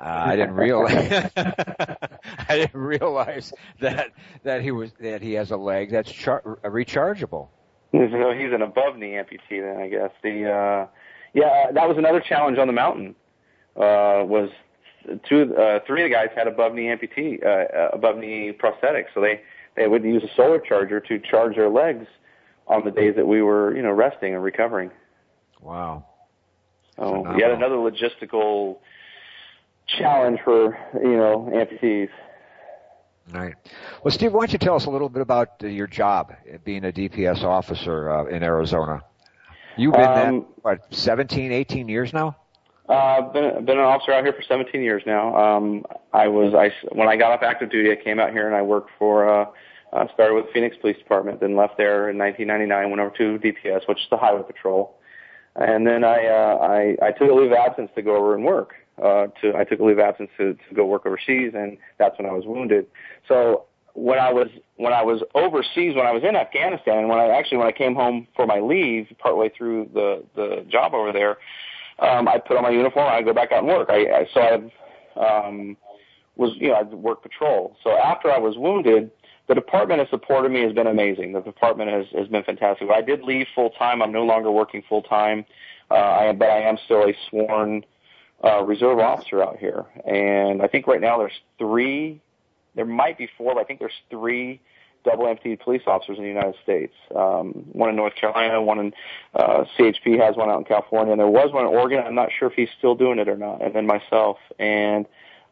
Uh, 0.00 0.04
I 0.04 0.36
didn't 0.36 0.54
realize. 0.54 1.30
I 1.36 2.56
didn't 2.56 2.80
realize 2.80 3.52
that 3.80 4.10
that 4.42 4.62
he 4.62 4.72
was 4.72 4.92
that 5.00 5.22
he 5.22 5.34
has 5.34 5.50
a 5.50 5.56
leg 5.56 5.90
that's 5.90 6.10
char- 6.10 6.58
rechargeable. 6.64 7.48
So 7.92 8.32
he's 8.36 8.52
an 8.52 8.62
above 8.62 8.96
knee 8.96 9.12
amputee, 9.12 9.60
then 9.60 9.76
I 9.76 9.88
guess. 9.88 10.10
The 10.22 10.50
uh, 10.50 10.86
yeah, 11.34 11.70
that 11.72 11.88
was 11.88 11.98
another 11.98 12.20
challenge 12.20 12.58
on 12.58 12.66
the 12.66 12.72
mountain. 12.72 13.14
Uh, 13.76 14.24
was 14.26 14.50
two, 15.28 15.54
uh, 15.56 15.80
three 15.86 16.02
of 16.02 16.10
the 16.10 16.14
guys 16.14 16.28
had 16.34 16.46
above 16.46 16.74
knee 16.74 16.86
amputee, 16.86 17.44
uh, 17.44 17.88
above 17.92 18.18
knee 18.18 18.52
prosthetics, 18.52 19.06
so 19.14 19.20
they 19.20 19.40
they 19.76 19.86
would 19.86 20.02
use 20.04 20.22
a 20.24 20.34
solar 20.34 20.58
charger 20.58 21.00
to 21.00 21.18
charge 21.18 21.56
their 21.56 21.70
legs 21.70 22.06
on 22.72 22.84
the 22.84 22.90
days 22.90 23.14
that 23.16 23.26
we 23.26 23.42
were, 23.42 23.74
you 23.76 23.82
know, 23.82 23.92
resting 23.92 24.34
and 24.34 24.42
recovering. 24.42 24.90
Wow. 25.60 26.06
So 26.96 27.36
yet 27.36 27.50
another 27.50 27.76
logistical 27.76 28.78
challenge 29.86 30.40
for 30.44 30.78
you 30.94 31.16
know 31.16 31.50
amputees. 31.52 32.10
Right. 33.32 33.54
Well, 34.02 34.12
Steve, 34.12 34.32
why 34.32 34.40
don't 34.40 34.52
you 34.52 34.58
tell 34.58 34.74
us 34.74 34.86
a 34.86 34.90
little 34.90 35.08
bit 35.08 35.22
about 35.22 35.62
uh, 35.62 35.68
your 35.68 35.86
job, 35.86 36.34
being 36.64 36.84
a 36.84 36.92
DPS 36.92 37.44
officer 37.44 38.10
uh, 38.10 38.24
in 38.26 38.42
Arizona? 38.42 39.02
You've 39.76 39.94
been 39.94 40.02
um, 40.02 40.14
there, 40.14 40.32
what, 40.62 40.94
17, 40.94 41.52
18 41.52 41.88
years 41.88 42.12
now? 42.12 42.36
Uh, 42.88 43.22
been 43.32 43.64
been 43.64 43.78
an 43.78 43.84
officer 43.84 44.12
out 44.12 44.24
here 44.24 44.32
for 44.32 44.42
17 44.42 44.82
years 44.82 45.02
now. 45.06 45.36
Um, 45.36 45.86
I 46.12 46.28
was 46.28 46.52
I 46.52 46.72
when 46.94 47.08
I 47.08 47.16
got 47.16 47.30
off 47.30 47.42
active 47.42 47.70
duty, 47.70 47.92
I 47.92 47.96
came 47.96 48.18
out 48.18 48.32
here 48.32 48.46
and 48.46 48.56
I 48.56 48.62
worked 48.62 48.90
for 48.98 49.28
uh, 49.28 49.46
uh, 49.92 50.06
started 50.14 50.34
with 50.34 50.46
Phoenix 50.52 50.76
Police 50.80 50.98
Department, 50.98 51.40
then 51.40 51.56
left 51.56 51.76
there 51.76 52.08
in 52.08 52.18
1999, 52.18 52.90
went 52.90 53.00
over 53.00 53.16
to 53.16 53.38
DPS, 53.38 53.88
which 53.88 53.98
is 53.98 54.06
the 54.10 54.16
Highway 54.16 54.42
Patrol, 54.46 54.96
and 55.56 55.86
then 55.86 56.04
I 56.04 56.26
uh, 56.26 56.58
I, 56.60 57.06
I 57.06 57.12
took 57.12 57.30
a 57.30 57.34
leave 57.34 57.52
of 57.52 57.58
absence 57.58 57.90
to 57.94 58.02
go 58.02 58.16
over 58.16 58.34
and 58.34 58.44
work. 58.44 58.74
Uh, 59.02 59.26
to 59.40 59.54
I 59.56 59.64
took 59.64 59.80
a 59.80 59.84
leave 59.84 59.98
of 59.98 60.04
absence 60.04 60.30
to, 60.38 60.54
to 60.54 60.74
go 60.74 60.86
work 60.86 61.06
overseas, 61.06 61.52
and 61.54 61.76
that's 61.98 62.18
when 62.18 62.26
I 62.26 62.32
was 62.32 62.44
wounded. 62.46 62.86
So 63.28 63.64
when 63.94 64.18
I 64.18 64.32
was 64.32 64.48
when 64.76 64.92
I 64.92 65.02
was 65.02 65.22
overseas, 65.34 65.94
when 65.94 66.06
I 66.06 66.12
was 66.12 66.22
in 66.22 66.36
Afghanistan, 66.36 66.98
and 66.98 67.08
when 67.08 67.18
I 67.18 67.28
actually 67.28 67.58
when 67.58 67.66
I 67.66 67.72
came 67.72 67.94
home 67.94 68.26
for 68.34 68.46
my 68.46 68.60
leave, 68.60 69.08
partway 69.18 69.50
through 69.50 69.90
the 69.92 70.24
the 70.34 70.64
job 70.68 70.94
over 70.94 71.12
there, 71.12 71.38
um, 71.98 72.28
I 72.28 72.38
put 72.38 72.56
on 72.56 72.62
my 72.62 72.70
uniform, 72.70 73.08
I 73.10 73.22
go 73.22 73.34
back 73.34 73.52
out 73.52 73.60
and 73.60 73.68
work. 73.68 73.88
I, 73.90 74.06
I 74.06 74.28
so 74.32 74.40
I 74.40 75.46
um, 75.46 75.76
was 76.36 76.52
you 76.56 76.68
know 76.68 76.74
I 76.74 76.82
work 76.82 77.22
patrol. 77.22 77.76
So 77.84 77.90
after 77.90 78.30
I 78.30 78.38
was 78.38 78.56
wounded, 78.56 79.10
the 79.52 79.60
department 79.60 80.00
has 80.00 80.08
supported 80.08 80.50
me 80.50 80.62
has 80.62 80.72
been 80.72 80.86
amazing. 80.86 81.32
The 81.32 81.40
department 81.40 81.90
has 81.90 82.06
has 82.18 82.26
been 82.26 82.42
fantastic. 82.42 82.88
I 82.88 83.02
did 83.02 83.22
leave 83.22 83.46
full 83.54 83.68
time. 83.68 84.00
I'm 84.00 84.10
no 84.10 84.24
longer 84.24 84.50
working 84.50 84.82
full 84.88 85.02
time. 85.02 85.44
Uh, 85.90 85.94
I 85.94 86.24
am, 86.24 86.38
but 86.38 86.48
I 86.48 86.62
am 86.62 86.78
still 86.86 87.02
a 87.02 87.14
sworn 87.28 87.84
uh, 88.42 88.64
reserve 88.64 88.98
officer 88.98 89.42
out 89.42 89.58
here, 89.58 89.84
and 90.06 90.62
I 90.62 90.68
think 90.68 90.86
right 90.86 91.02
now 91.02 91.18
there's 91.18 91.38
three. 91.58 92.22
There 92.76 92.86
might 92.86 93.18
be 93.18 93.28
four, 93.36 93.54
but 93.54 93.60
I 93.60 93.64
think 93.64 93.78
there's 93.78 94.00
three 94.08 94.62
double 95.04 95.26
amputee 95.26 95.60
police 95.60 95.82
officers 95.86 96.16
in 96.16 96.22
the 96.22 96.30
United 96.30 96.54
States. 96.62 96.94
Um, 97.14 97.66
one 97.72 97.90
in 97.90 97.96
North 97.96 98.14
Carolina, 98.14 98.62
one 98.62 98.78
in 98.78 98.94
uh, 99.34 99.64
CHP 99.76 100.18
has 100.18 100.34
one 100.34 100.48
out 100.48 100.60
in 100.60 100.64
California, 100.64 101.12
and 101.12 101.20
there 101.20 101.28
was 101.28 101.52
one 101.52 101.66
in 101.66 101.74
Oregon. 101.74 102.02
I'm 102.06 102.14
not 102.14 102.30
sure 102.38 102.48
if 102.48 102.54
he's 102.54 102.70
still 102.78 102.94
doing 102.94 103.18
it 103.18 103.28
or 103.28 103.36
not. 103.36 103.62
And 103.62 103.74
then 103.74 103.86
myself, 103.86 104.38
and 104.58 105.04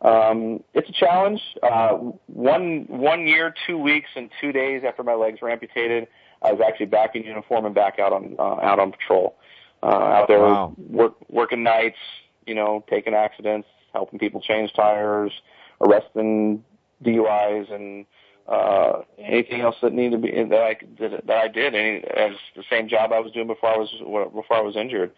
um, 0.02 0.62
it's 0.72 0.88
a 0.88 0.92
challenge. 0.92 1.40
Uh, 1.62 1.90
one 2.26 2.86
one 2.88 3.26
year, 3.26 3.54
two 3.66 3.76
weeks, 3.76 4.08
and 4.16 4.30
two 4.40 4.52
days 4.52 4.82
after 4.86 5.02
my 5.02 5.14
legs 5.14 5.40
were 5.42 5.50
amputated, 5.50 6.08
I 6.42 6.52
was 6.52 6.60
actually 6.66 6.86
back 6.86 7.14
in 7.14 7.22
uniform 7.22 7.66
and 7.66 7.74
back 7.74 7.98
out 7.98 8.12
on 8.12 8.34
uh, 8.38 8.60
out 8.62 8.78
on 8.78 8.92
patrol, 8.92 9.36
uh, 9.82 9.86
out 9.86 10.28
there 10.28 10.40
wow. 10.40 10.74
work, 10.88 11.14
working 11.28 11.62
nights, 11.62 11.98
you 12.46 12.54
know, 12.54 12.82
taking 12.88 13.12
accidents, 13.12 13.68
helping 13.92 14.18
people 14.18 14.40
change 14.40 14.72
tires, 14.74 15.32
arresting 15.82 16.64
DUIs, 17.04 17.72
and 17.72 18.06
uh, 18.48 19.02
anything 19.18 19.60
else 19.60 19.76
that 19.82 19.92
needed 19.92 20.12
to 20.12 20.18
be 20.18 20.30
that 20.30 20.62
I 20.62 20.76
that, 20.98 21.26
that 21.26 21.36
I 21.36 21.48
did 21.48 21.74
any, 21.74 21.98
as 22.04 22.32
the 22.56 22.64
same 22.70 22.88
job 22.88 23.12
I 23.12 23.20
was 23.20 23.32
doing 23.32 23.46
before 23.46 23.68
I 23.68 23.76
was 23.76 23.90
before 24.32 24.56
I 24.56 24.62
was 24.62 24.76
injured. 24.76 25.12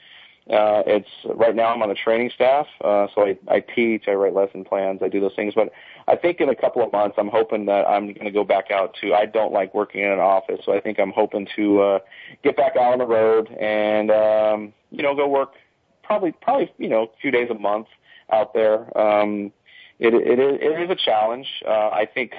Uh, 0.51 0.83
it's 0.87 1.09
right 1.25 1.55
now 1.55 1.73
I'm 1.73 1.83
on 1.83 1.89
the 1.89 1.95
training 1.95 2.31
staff, 2.35 2.67
uh, 2.83 3.07
so 3.15 3.23
I, 3.23 3.39
I 3.49 3.61
teach, 3.61 4.05
I 4.09 4.13
write 4.13 4.35
lesson 4.35 4.65
plans, 4.65 5.01
I 5.01 5.09
do 5.09 5.21
those 5.21 5.35
things. 5.37 5.55
But 5.55 5.71
I 6.09 6.17
think 6.17 6.41
in 6.41 6.49
a 6.49 6.55
couple 6.55 6.83
of 6.83 6.93
months, 6.93 7.15
I'm 7.17 7.29
hoping 7.29 7.67
that 7.67 7.89
I'm 7.89 8.07
going 8.13 8.25
to 8.25 8.33
go 8.33 8.43
back 8.43 8.73
out 8.73 8.97
to. 9.01 9.15
I 9.15 9.27
don't 9.27 9.53
like 9.53 9.73
working 9.73 10.03
in 10.03 10.11
an 10.11 10.19
office, 10.19 10.61
so 10.65 10.75
I 10.75 10.81
think 10.81 10.99
I'm 10.99 11.13
hoping 11.13 11.47
to 11.55 11.81
uh, 11.81 11.99
get 12.43 12.57
back 12.57 12.77
out 12.77 12.93
on 12.93 12.99
the 12.99 13.07
road 13.07 13.51
and 13.61 14.11
um, 14.11 14.73
you 14.91 15.03
know 15.03 15.15
go 15.15 15.29
work 15.29 15.55
probably 16.03 16.33
probably 16.33 16.73
you 16.77 16.89
know 16.89 17.05
a 17.05 17.21
few 17.21 17.31
days 17.31 17.49
a 17.51 17.55
month 17.55 17.87
out 18.33 18.53
there. 18.53 18.97
Um, 18.99 19.53
it, 19.99 20.13
it 20.15 20.39
is 20.41 20.59
it 20.61 20.83
is 20.83 20.91
a 20.91 20.97
challenge. 20.97 21.47
Uh, 21.67 21.91
I 21.91 22.09
think 22.13 22.33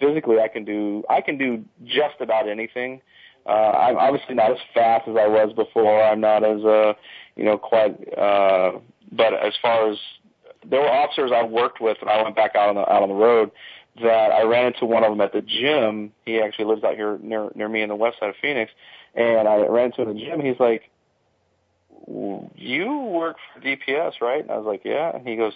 physically 0.00 0.40
I 0.40 0.48
can 0.48 0.64
do 0.64 1.04
I 1.10 1.20
can 1.20 1.36
do 1.36 1.62
just 1.84 2.20
about 2.20 2.48
anything. 2.48 2.94
Uh, 2.96 3.00
I'm 3.46 3.96
obviously 3.96 4.34
not 4.34 4.50
as 4.50 4.58
fast 4.74 5.08
as 5.08 5.16
I 5.16 5.26
was 5.26 5.52
before. 5.54 6.02
I'm 6.02 6.20
not 6.20 6.44
as 6.44 6.64
uh, 6.64 6.94
you 7.36 7.44
know 7.44 7.58
quite. 7.58 7.96
Uh, 8.16 8.78
but 9.12 9.34
as 9.34 9.54
far 9.60 9.90
as 9.90 9.98
there 10.68 10.80
were 10.80 10.90
officers 10.90 11.32
I 11.34 11.44
worked 11.44 11.80
with 11.80 11.96
when 12.00 12.08
I 12.08 12.22
went 12.22 12.36
back 12.36 12.54
out 12.54 12.68
on 12.68 12.74
the 12.76 12.82
out 12.82 13.02
on 13.02 13.08
the 13.08 13.14
road 13.14 13.50
that 14.02 14.30
I 14.32 14.42
ran 14.44 14.66
into 14.66 14.86
one 14.86 15.04
of 15.04 15.10
them 15.10 15.20
at 15.20 15.32
the 15.32 15.42
gym. 15.42 16.12
He 16.24 16.40
actually 16.40 16.66
lives 16.66 16.84
out 16.84 16.94
here 16.94 17.18
near 17.22 17.50
near 17.54 17.68
me 17.68 17.82
in 17.82 17.88
the 17.88 17.96
west 17.96 18.18
side 18.20 18.30
of 18.30 18.36
Phoenix, 18.40 18.70
and 19.14 19.48
I 19.48 19.56
ran 19.66 19.86
into 19.86 20.02
him 20.02 20.14
the 20.14 20.20
gym. 20.20 20.40
He's 20.40 20.60
like, 20.60 20.90
"You 22.06 23.10
work 23.12 23.36
for 23.52 23.60
DPS, 23.60 24.20
right?" 24.20 24.42
And 24.42 24.50
I 24.50 24.56
was 24.56 24.66
like, 24.66 24.82
"Yeah." 24.84 25.14
And 25.14 25.26
he 25.26 25.36
goes, 25.36 25.54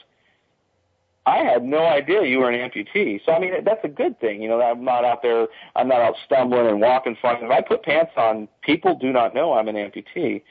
I 1.26 1.38
had 1.38 1.64
no 1.64 1.84
idea 1.86 2.24
you 2.24 2.38
were 2.38 2.50
an 2.50 2.70
amputee. 2.70 3.20
So 3.24 3.32
I 3.32 3.38
mean, 3.38 3.52
that's 3.64 3.84
a 3.84 3.88
good 3.88 4.20
thing. 4.20 4.42
You 4.42 4.48
know, 4.48 4.60
I'm 4.60 4.84
not 4.84 5.04
out 5.04 5.22
there. 5.22 5.46
I'm 5.74 5.88
not 5.88 6.00
out 6.00 6.14
stumbling 6.26 6.66
and 6.66 6.80
walking 6.80 7.16
funny. 7.20 7.40
If 7.42 7.50
I 7.50 7.62
put 7.62 7.82
pants 7.82 8.12
on, 8.16 8.48
people 8.62 8.96
do 8.96 9.12
not 9.12 9.34
know 9.34 9.54
I'm 9.54 9.68
an 9.68 9.76
amputee. 9.76 10.42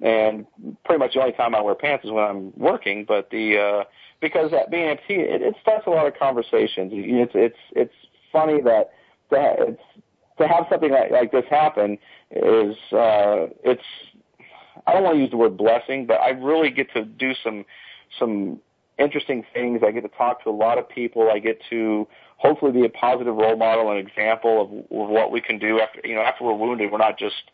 And 0.00 0.46
pretty 0.84 0.98
much 0.98 1.14
the 1.14 1.20
only 1.20 1.32
time 1.32 1.54
I 1.54 1.60
wear 1.60 1.74
pants 1.74 2.04
is 2.04 2.10
when 2.10 2.24
I'm 2.24 2.52
working. 2.56 3.04
But 3.06 3.30
the 3.30 3.58
uh, 3.58 3.84
because 4.20 4.50
that 4.52 4.70
being 4.70 4.88
amputee, 4.88 5.18
it, 5.18 5.42
it 5.42 5.54
starts 5.60 5.86
a 5.86 5.90
lot 5.90 6.06
of 6.06 6.14
conversations. 6.18 6.92
It's 6.94 7.32
it's 7.34 7.58
it's 7.72 7.94
funny 8.32 8.62
that 8.62 8.90
that 9.30 9.56
it's 9.58 9.82
to 10.38 10.48
have 10.48 10.66
something 10.70 10.90
like, 10.90 11.10
like 11.10 11.32
this 11.32 11.44
happen 11.50 11.98
is 12.30 12.76
uh, 12.92 13.48
it's 13.64 13.82
I 14.86 14.94
don't 14.94 15.04
want 15.04 15.16
to 15.16 15.20
use 15.20 15.30
the 15.30 15.36
word 15.36 15.56
blessing, 15.56 16.06
but 16.06 16.20
I 16.20 16.30
really 16.30 16.70
get 16.70 16.92
to 16.94 17.04
do 17.04 17.32
some 17.44 17.64
some 18.18 18.60
interesting 19.02 19.44
things. 19.52 19.82
I 19.86 19.90
get 19.90 20.02
to 20.02 20.08
talk 20.08 20.44
to 20.44 20.50
a 20.50 20.52
lot 20.52 20.78
of 20.78 20.88
people. 20.88 21.30
I 21.30 21.38
get 21.38 21.60
to 21.70 22.06
hopefully 22.36 22.72
be 22.72 22.84
a 22.84 22.88
positive 22.88 23.34
role 23.34 23.56
model 23.56 23.90
and 23.90 23.98
example 23.98 24.62
of, 24.62 25.00
of 25.00 25.08
what 25.08 25.30
we 25.30 25.40
can 25.40 25.58
do 25.58 25.80
after 25.80 26.00
you 26.04 26.14
know 26.14 26.22
after 26.22 26.44
we're 26.44 26.54
wounded. 26.54 26.90
We're 26.90 26.98
not 26.98 27.18
just 27.18 27.50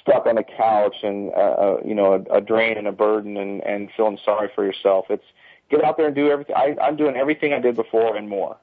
stuck 0.00 0.26
on 0.26 0.38
a 0.38 0.44
couch 0.44 0.96
and 1.02 1.32
uh, 1.34 1.40
uh, 1.40 1.76
you 1.84 1.94
know 1.94 2.14
a, 2.14 2.38
a 2.38 2.40
drain 2.40 2.78
and 2.78 2.86
a 2.86 2.92
burden 2.92 3.36
and 3.36 3.62
and 3.62 3.90
feeling 3.96 4.18
sorry 4.24 4.50
for 4.54 4.64
yourself. 4.64 5.06
It's 5.10 5.24
get 5.70 5.84
out 5.84 5.96
there 5.96 6.06
and 6.06 6.14
do 6.14 6.30
everything. 6.30 6.56
I, 6.56 6.76
I'm 6.80 6.96
doing 6.96 7.16
everything 7.16 7.52
I 7.52 7.60
did 7.60 7.76
before 7.76 8.16
and 8.16 8.28
more. 8.28 8.56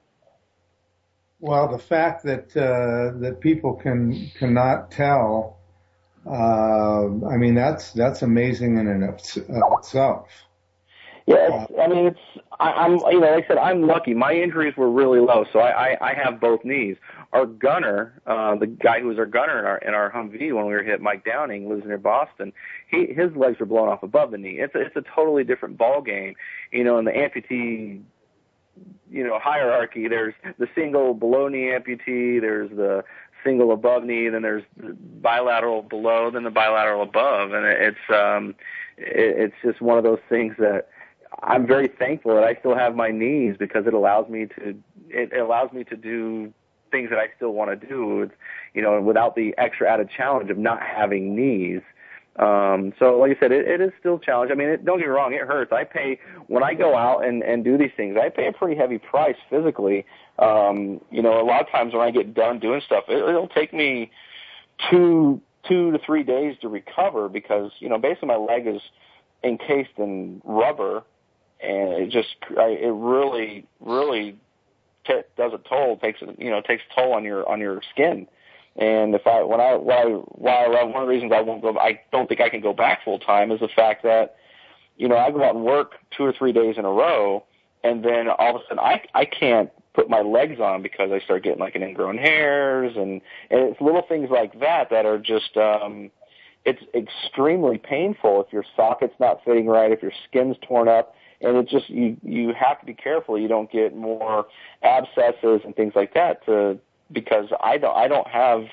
Well, 1.40 1.70
the 1.70 1.80
fact 1.80 2.24
that 2.26 2.56
uh, 2.58 3.18
that 3.20 3.40
people 3.40 3.76
can 3.76 4.32
cannot 4.38 4.92
tell, 4.92 5.60
uh, 6.26 7.06
I 7.28 7.38
mean 7.38 7.56
that's 7.56 7.94
that's 7.94 8.22
amazing 8.22 8.78
in 8.78 8.88
and 8.88 9.04
of 9.04 9.20
itself. 9.80 10.28
Yeah, 11.30 11.68
I 11.80 11.88
mean, 11.88 12.08
it's 12.08 12.20
I, 12.60 12.72
I'm 12.72 12.94
you 12.94 13.20
know, 13.20 13.32
like 13.32 13.46
I 13.46 13.48
said, 13.48 13.60
I'm 13.60 13.84
lucky. 13.86 14.16
My 14.16 14.34
injuries 14.34 14.76
were 14.76 14.90
really 14.90 15.20
low, 15.20 15.46
so 15.54 15.60
I 15.60 15.92
I, 15.92 16.10
I 16.10 16.14
have 16.16 16.40
both 16.42 16.66
knees. 16.66 16.98
Our 17.34 17.46
gunner, 17.46 18.20
uh, 18.26 18.56
the 18.56 18.66
guy 18.66 19.02
who 19.02 19.10
was 19.10 19.20
our 19.20 19.28
gunner 19.28 19.60
in 19.60 19.66
our 19.66 19.78
in 19.78 19.94
our 19.94 20.12
Humvee 20.12 20.52
when 20.56 20.66
we 20.66 20.74
were 20.74 20.82
hit, 20.82 21.02
Mike 21.02 21.24
Downing, 21.24 21.70
lives 21.70 21.84
near 21.86 22.00
Boston. 22.00 22.52
He 22.90 23.14
his 23.14 23.32
legs 23.36 23.60
were 23.60 23.68
blown 23.68 23.90
off 23.90 24.02
above 24.02 24.32
the 24.32 24.40
knee. 24.40 24.58
It's 24.60 24.74
a, 24.74 24.82
it's 24.82 24.96
a 24.96 25.04
totally 25.16 25.44
different 25.44 25.78
ball 25.78 26.02
game, 26.02 26.34
you 26.72 26.84
know. 26.84 26.98
In 26.98 27.06
the 27.06 27.12
amputee, 27.12 28.02
you 29.12 29.24
know, 29.24 29.38
hierarchy, 29.38 30.08
there's 30.08 30.34
the 30.58 30.68
single 30.74 31.14
below 31.14 31.48
knee 31.48 31.68
amputee, 31.78 32.42
there's 32.42 32.72
the 32.72 33.04
single 33.44 33.72
above 33.72 34.04
knee, 34.04 34.30
then 34.30 34.42
there's 34.42 34.64
the 34.78 34.98
bilateral 35.22 35.84
below, 35.84 36.32
then 36.32 36.44
the 36.44 36.50
bilateral 36.50 37.04
above, 37.04 37.54
and 37.54 37.68
it's 37.68 37.98
um, 38.12 38.56
it, 38.98 39.52
it's 39.52 39.56
just 39.64 39.80
one 39.80 40.00
of 40.00 40.04
those 40.04 40.20
things 40.28 40.56
that 40.58 40.88
I'm 41.44 41.66
very 41.66 41.88
thankful 41.88 42.36
that 42.36 42.44
I 42.44 42.56
still 42.56 42.76
have 42.76 42.96
my 42.96 43.12
knees 43.12 43.56
because 43.58 43.88
it 43.88 43.94
allows 43.94 44.30
me 44.30 44.48
to 44.58 44.76
it 45.10 45.34
allows 45.34 45.72
me 45.72 45.84
to 45.86 45.96
do 45.96 46.54
things 46.92 47.10
that 47.10 47.20
I 47.20 47.28
still 47.36 47.54
want 47.54 47.70
to 47.80 47.88
do. 47.88 48.24
It's, 48.24 48.34
you 48.74 48.82
know, 48.82 49.00
without 49.02 49.36
the 49.36 49.54
extra 49.58 49.92
added 49.92 50.10
challenge 50.16 50.50
of 50.50 50.58
not 50.58 50.82
having 50.82 51.36
knees. 51.36 51.82
Um, 52.36 52.94
so, 53.00 53.18
like 53.18 53.36
I 53.36 53.40
said, 53.40 53.52
it, 53.52 53.68
it 53.68 53.82
is 53.82 53.92
still 54.00 54.16
a 54.16 54.20
challenge. 54.20 54.52
I 54.52 54.56
mean, 54.56 54.70
it, 54.70 54.86
don't 54.86 54.98
get 54.98 55.08
me 55.08 55.12
wrong, 55.12 55.34
it 55.34 55.42
hurts. 55.42 55.72
I 55.74 55.84
pay 55.84 56.20
when 56.48 56.64
I 56.64 56.74
go 56.74 56.96
out 56.96 57.26
and 57.26 57.44
and 57.44 57.64
do 57.64 57.78
these 57.78 57.92
things. 57.98 58.18
I 58.22 58.30
pay 58.30 58.48
a 58.48 58.54
pretty 58.54 58.80
heavy 58.80 58.98
price 58.98 59.36
physically. 59.50 60.06
Um, 60.38 61.02
you 61.12 61.22
know, 61.22 61.42
a 61.42 61.44
lot 61.44 61.62
of 61.62 61.70
times 61.70 61.94
when 61.94 62.02
I 62.02 62.12
get 62.12 62.34
done 62.34 62.60
doing 62.60 62.82
stuff, 62.86 63.06
it, 63.10 63.18
it'll 63.18 63.50
take 63.50 63.74
me 63.74 64.12
two 64.90 65.42
two 65.68 65.92
to 65.92 66.00
three 66.00 66.24
days 66.24 66.56
to 66.62 66.70
recover 66.70 67.28
because 67.28 67.72
you 67.80 67.90
know 67.90 67.98
basically 67.98 68.30
my 68.30 68.38
leg 68.38 68.68
is 68.68 68.82
encased 69.44 69.98
in 69.98 70.42
rubber, 70.46 71.04
and 71.62 71.94
it 71.94 72.10
just 72.10 72.36
I, 72.58 72.70
it 72.70 72.94
really 72.94 73.66
really 73.80 74.38
t- 75.06 75.22
does 75.38 75.54
a 75.54 75.60
toll 75.70 75.98
takes 75.98 76.22
you 76.38 76.50
know 76.50 76.62
takes 76.62 76.84
a 76.92 77.02
toll 77.02 77.14
on 77.14 77.24
your 77.24 77.48
on 77.48 77.60
your 77.60 77.82
skin. 77.92 78.28
And 78.76 79.14
if 79.14 79.28
I 79.28 79.44
when 79.44 79.60
I 79.60 79.76
why 79.76 80.04
why 80.04 80.68
one 80.68 81.04
of 81.04 81.08
the 81.08 81.14
reasons 81.14 81.32
I 81.36 81.42
won't 81.42 81.62
go 81.62 81.78
I 81.78 82.02
don't 82.12 82.28
think 82.28 82.42
I 82.42 82.50
can 82.50 82.62
go 82.62 82.74
back 82.74 83.04
full 83.04 83.20
time 83.20 83.52
is 83.52 83.60
the 83.60 83.68
fact 83.68 84.04
that 84.04 84.38
you 84.98 85.08
know 85.08 85.18
I 85.18 85.32
go 85.32 85.44
out 85.44 85.56
and 85.56 85.64
work 85.64 85.94
two 86.16 86.24
or 86.24 86.34
three 86.34 86.54
days 86.54 86.76
in 86.78 86.86
a 86.86 86.92
row, 86.92 87.44
and 87.84 88.04
then 88.04 88.30
all 88.30 88.56
of 88.56 88.62
a 88.62 88.66
sudden 88.66 88.80
I 88.80 89.02
I 89.14 89.26
can't 89.26 89.70
put 89.94 90.10
my 90.10 90.22
legs 90.22 90.60
on 90.60 90.82
because 90.82 91.12
I 91.12 91.20
start 91.20 91.44
getting 91.44 91.60
like 91.60 91.76
an 91.76 91.84
ingrown 91.84 92.18
hairs 92.18 92.96
and 92.96 93.22
and 93.50 93.72
it's 93.72 93.82
little 93.82 94.04
things 94.08 94.30
like 94.30 94.60
that 94.60 94.90
that 94.92 95.06
are 95.06 95.18
just 95.18 95.58
um 95.58 96.12
it's 96.66 96.82
extremely 96.94 97.78
painful 97.78 98.42
if 98.46 98.54
your 98.54 98.66
socket's 98.76 99.16
not 99.20 99.44
fitting 99.46 99.68
right, 99.68 99.92
if 99.92 100.02
your 100.02 100.12
skin's 100.28 100.58
torn 100.62 100.88
up, 100.88 101.16
and 101.42 101.58
it 101.58 101.68
just 101.70 101.90
you 101.90 102.18
you 102.24 102.54
have 102.54 102.80
to 102.80 102.86
be 102.86 102.94
careful 102.94 103.38
you 103.40 103.48
don't 103.48 103.72
get 103.72 103.96
more 103.96 104.46
abscesses 104.84 105.62
and 105.64 105.76
things 105.76 105.94
like 105.96 106.14
that 106.14 106.46
to 106.46 106.78
because 107.12 107.48
I 107.62 107.78
don't 107.78 107.96
I 107.96 108.08
don't 108.08 108.28
have 108.28 108.66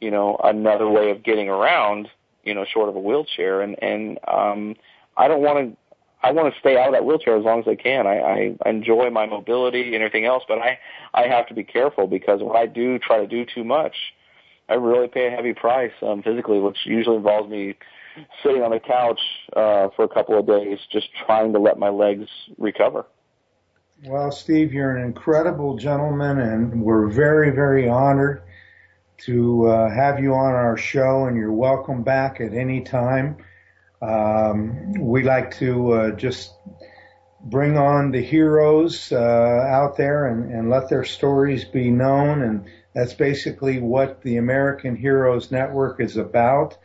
you 0.00 0.10
know 0.10 0.38
another 0.42 0.88
way 0.88 1.10
of 1.10 1.22
getting 1.22 1.48
around 1.48 2.08
you 2.44 2.54
know 2.54 2.64
short 2.64 2.88
of 2.88 2.96
a 2.96 3.00
wheelchair 3.00 3.60
and 3.60 3.80
and 3.82 4.18
um 4.28 4.74
I 5.16 5.28
don't 5.28 5.42
want 5.42 5.58
to 5.70 5.76
I 6.24 6.30
want 6.30 6.52
to 6.52 6.60
stay 6.60 6.78
out 6.78 6.88
of 6.88 6.92
that 6.92 7.04
wheelchair 7.04 7.36
as 7.36 7.44
long 7.44 7.60
as 7.60 7.68
I 7.68 7.74
can. 7.74 8.06
I, 8.06 8.54
I 8.64 8.68
enjoy 8.70 9.10
my 9.10 9.26
mobility 9.26 9.94
and 9.94 9.96
everything 9.96 10.24
else, 10.24 10.44
but 10.46 10.58
I 10.58 10.78
I 11.14 11.26
have 11.26 11.46
to 11.48 11.54
be 11.54 11.64
careful 11.64 12.06
because 12.06 12.40
when 12.42 12.56
I 12.56 12.66
do 12.66 12.98
try 12.98 13.18
to 13.18 13.26
do 13.26 13.44
too 13.44 13.64
much, 13.64 13.94
I 14.68 14.74
really 14.74 15.08
pay 15.08 15.26
a 15.26 15.30
heavy 15.30 15.52
price 15.52 15.92
um, 16.00 16.22
physically, 16.22 16.60
which 16.60 16.78
usually 16.84 17.16
involves 17.16 17.50
me 17.50 17.74
sitting 18.42 18.62
on 18.62 18.70
the 18.70 18.80
couch 18.80 19.20
uh, 19.54 19.88
for 19.96 20.04
a 20.04 20.08
couple 20.08 20.38
of 20.38 20.46
days, 20.46 20.78
just 20.90 21.08
trying 21.26 21.52
to 21.52 21.58
let 21.58 21.78
my 21.78 21.88
legs 21.88 22.28
recover. 22.58 23.06
Well, 24.04 24.32
Steve, 24.32 24.72
you're 24.72 24.96
an 24.96 25.04
incredible 25.04 25.76
gentleman, 25.76 26.40
and 26.40 26.82
we're 26.82 27.08
very, 27.08 27.50
very 27.50 27.88
honored 27.88 28.42
to 29.18 29.66
uh, 29.68 29.90
have 29.90 30.18
you 30.18 30.34
on 30.34 30.52
our 30.54 30.76
show, 30.76 31.26
and 31.26 31.36
you're 31.36 31.52
welcome 31.52 32.02
back 32.02 32.40
at 32.40 32.52
any 32.52 32.82
time. 32.82 33.36
Um, 34.00 34.94
we 34.94 35.22
like 35.22 35.56
to 35.58 35.92
uh, 35.92 36.10
just 36.16 36.52
bring 37.44 37.76
on 37.76 38.10
the 38.10 38.22
heroes 38.22 39.12
uh, 39.12 39.16
out 39.16 39.96
there 39.96 40.26
and, 40.26 40.52
and 40.52 40.70
let 40.70 40.88
their 40.88 41.04
stories 41.04 41.64
be 41.64 41.90
known, 41.90 42.42
and 42.42 42.64
that's 42.94 43.14
basically 43.14 43.78
what 43.78 44.22
the 44.22 44.36
American 44.36 44.96
Heroes 44.96 45.50
Network 45.52 46.00
is 46.00 46.16
about. 46.16 46.76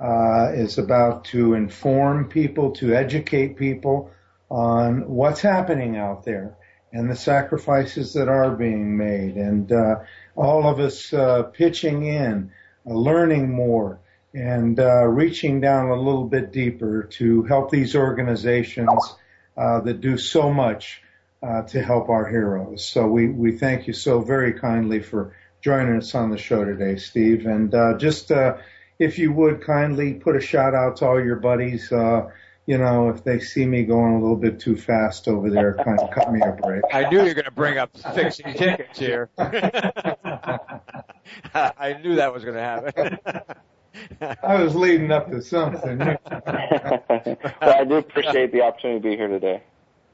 Uh, 0.00 0.50
is 0.54 0.76
about 0.78 1.24
to 1.24 1.54
inform 1.54 2.28
people, 2.28 2.72
to 2.72 2.92
educate 2.92 3.56
people 3.56 4.10
on 4.50 5.08
what's 5.08 5.40
happening 5.40 5.96
out 5.96 6.24
there 6.24 6.56
and 6.92 7.08
the 7.08 7.14
sacrifices 7.16 8.12
that 8.14 8.28
are 8.28 8.50
being 8.56 8.96
made, 8.96 9.36
and 9.36 9.70
uh, 9.70 9.96
all 10.34 10.66
of 10.66 10.80
us 10.80 11.12
uh, 11.12 11.44
pitching 11.44 12.04
in, 12.06 12.50
uh, 12.84 12.92
learning 12.92 13.50
more, 13.50 14.00
and 14.32 14.80
uh, 14.80 15.04
reaching 15.04 15.60
down 15.60 15.88
a 15.88 15.96
little 15.96 16.24
bit 16.24 16.52
deeper 16.52 17.04
to 17.04 17.44
help 17.44 17.70
these 17.70 17.94
organizations 17.94 19.16
uh, 19.56 19.80
that 19.80 20.00
do 20.00 20.18
so 20.18 20.52
much 20.52 21.02
uh, 21.40 21.62
to 21.62 21.80
help 21.80 22.08
our 22.08 22.28
heroes. 22.28 22.84
So 22.84 23.06
we, 23.06 23.28
we 23.28 23.52
thank 23.58 23.86
you 23.86 23.92
so 23.92 24.20
very 24.20 24.54
kindly 24.54 25.00
for 25.00 25.36
joining 25.60 25.96
us 25.96 26.14
on 26.16 26.30
the 26.30 26.38
show 26.38 26.64
today, 26.64 26.96
Steve. 26.96 27.46
And 27.46 27.70
just 28.00 28.32
if 28.98 29.18
you 29.18 29.32
would 29.32 29.62
kindly 29.62 30.14
put 30.14 30.36
a 30.36 30.40
shout 30.40 30.74
out 30.74 30.96
to 30.98 31.06
all 31.06 31.22
your 31.22 31.36
buddies 31.36 31.90
Uh, 31.92 32.30
you 32.66 32.78
know, 32.78 33.10
if 33.10 33.22
they 33.24 33.40
see 33.40 33.66
me 33.66 33.84
going 33.84 34.14
a 34.14 34.20
little 34.20 34.36
bit 34.36 34.58
too 34.58 34.74
fast 34.76 35.28
over 35.28 35.50
there, 35.50 35.74
kind 35.84 36.00
of 36.00 36.10
cut 36.10 36.32
me 36.32 36.40
a 36.42 36.52
break. 36.52 36.82
I 36.92 37.08
knew 37.10 37.18
you 37.18 37.24
were 37.26 37.34
going 37.34 37.44
to 37.44 37.50
bring 37.50 37.76
up 37.78 37.90
fixing 38.14 38.54
tickets 38.54 38.98
here. 38.98 39.28
I 39.38 40.70
knew 42.02 42.14
that 42.16 42.32
was 42.32 42.42
going 42.44 42.56
to 42.56 42.62
happen. 42.62 43.18
I 44.42 44.62
was 44.62 44.74
leading 44.74 45.12
up 45.12 45.30
to 45.30 45.42
something. 45.42 45.98
well, 45.98 46.18
I 47.60 47.84
do 47.84 47.96
appreciate 47.96 48.50
the 48.50 48.62
opportunity 48.62 49.00
to 49.00 49.02
be 49.02 49.14
here 49.16 49.28
today. 49.28 49.62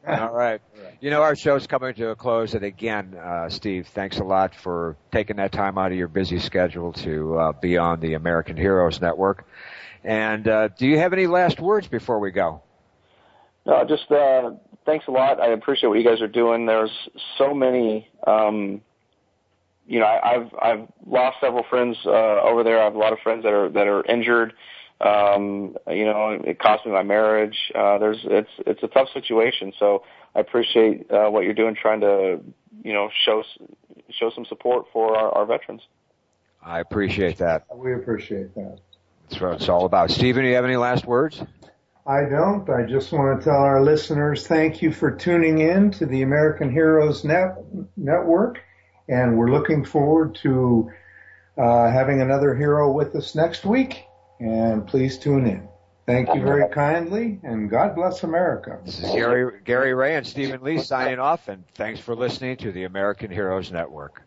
All 0.07 0.33
right. 0.33 0.61
You 1.01 1.09
know, 1.09 1.23
our 1.23 1.35
show's 1.35 1.67
coming 1.67 1.95
to 1.95 2.11
a 2.11 2.15
close, 2.15 2.53
and 2.53 2.63
again, 2.63 3.15
uh, 3.15 3.49
Steve, 3.49 3.87
thanks 3.87 4.19
a 4.19 4.23
lot 4.23 4.55
for 4.55 4.99
taking 5.11 5.37
that 5.37 5.51
time 5.51 5.79
out 5.79 5.93
of 5.93 5.97
your 5.97 6.09
busy 6.09 6.39
schedule 6.39 6.93
to 6.93 7.39
uh, 7.39 7.53
be 7.53 7.79
on 7.79 8.01
the 8.01 8.13
American 8.13 8.55
Heroes 8.55 9.01
Network. 9.01 9.47
And 10.05 10.47
uh, 10.47 10.69
do 10.69 10.87
you 10.87 10.99
have 10.99 11.15
any 11.15 11.27
last 11.27 11.59
words 11.59 11.89
before 11.89 12.19
we 12.19 12.31
go? 12.33 12.61
No, 13.65 13.83
just 13.89 14.11
uh, 14.11 14.51
thanks 14.85 15.07
a 15.09 15.11
lot. 15.11 15.41
I 15.41 15.53
appreciate 15.53 15.89
what 15.89 15.99
you 15.99 16.05
guys 16.05 16.21
are 16.21 16.29
doing. 16.29 16.67
There's 16.67 16.93
so 17.39 17.55
many. 17.55 18.07
Um, 18.27 18.83
you 19.87 20.01
know, 20.01 20.05
I, 20.05 20.35
I've 20.35 20.51
I've 20.61 20.89
lost 21.07 21.39
several 21.41 21.65
friends 21.71 21.97
uh, 22.05 22.43
over 22.43 22.63
there. 22.63 22.79
I 22.79 22.85
have 22.85 22.95
a 22.95 22.99
lot 22.99 23.15
of 23.15 23.21
friends 23.21 23.45
that 23.45 23.55
are 23.55 23.71
that 23.71 23.87
are 23.87 24.05
injured. 24.05 24.53
Um, 25.01 25.79
you 25.89 26.05
know, 26.05 26.39
it 26.45 26.59
cost 26.59 26.85
me 26.85 26.93
my 26.93 27.03
marriage. 27.03 27.57
Uh, 27.75 27.97
there's 27.97 28.19
it's 28.25 28.51
it's 28.67 28.83
a 28.83 28.89
tough 28.89 29.09
situation. 29.15 29.73
So 29.79 30.03
I 30.35 30.41
appreciate 30.41 31.11
uh, 31.11 31.29
what 31.29 31.45
you're 31.45 31.55
doing, 31.55 31.75
trying 31.75 32.01
to 32.01 32.41
you 32.85 32.93
know 32.93 33.11
show 33.25 33.43
show 34.11 34.31
some 34.31 34.45
support 34.45 34.87
for 34.93 35.17
our, 35.17 35.31
our 35.33 35.47
veterans. 35.47 35.83
I 36.63 36.81
appreciate 36.81 37.39
that. 37.39 37.65
We 37.75 37.95
appreciate 37.95 38.55
that. 38.55 38.79
That's 39.29 39.41
what 39.41 39.55
it's 39.55 39.69
all 39.69 39.87
about. 39.87 40.11
Stephen, 40.11 40.43
do 40.43 40.49
you 40.49 40.57
have 40.57 40.65
any 40.65 40.77
last 40.77 41.07
words? 41.07 41.43
I 42.07 42.25
don't. 42.29 42.69
I 42.69 42.85
just 42.87 43.13
want 43.13 43.39
to 43.41 43.45
tell 43.45 43.59
our 43.59 43.83
listeners 43.83 44.47
thank 44.47 44.83
you 44.83 44.93
for 44.93 45.11
tuning 45.11 45.59
in 45.59 45.91
to 45.93 46.07
the 46.07 46.23
American 46.23 46.71
Heroes 46.71 47.25
Net- 47.25 47.57
Network, 47.97 48.61
and 49.09 49.37
we're 49.37 49.51
looking 49.51 49.85
forward 49.85 50.35
to 50.43 50.91
uh, 51.57 51.91
having 51.91 52.21
another 52.21 52.55
hero 52.55 52.91
with 52.91 53.15
us 53.15 53.35
next 53.35 53.65
week. 53.65 54.05
And 54.41 54.87
please 54.87 55.19
tune 55.19 55.47
in. 55.47 55.70
Thank 56.11 56.35
you 56.35 56.43
very 56.43 56.69
kindly, 56.71 57.39
and 57.45 57.71
God 57.71 57.95
bless 57.95 58.25
America. 58.25 58.81
This 58.85 58.99
is 58.99 59.13
Gary, 59.13 59.61
Gary 59.65 59.95
Ray 59.95 60.17
and 60.17 60.27
Stephen 60.27 60.61
Lee 60.61 60.79
signing 60.79 61.21
off, 61.21 61.47
and 61.47 61.63
thanks 61.75 62.01
for 62.01 62.17
listening 62.17 62.57
to 62.59 62.73
the 62.73 62.83
American 62.83 63.31
Heroes 63.31 63.71
Network. 63.71 64.23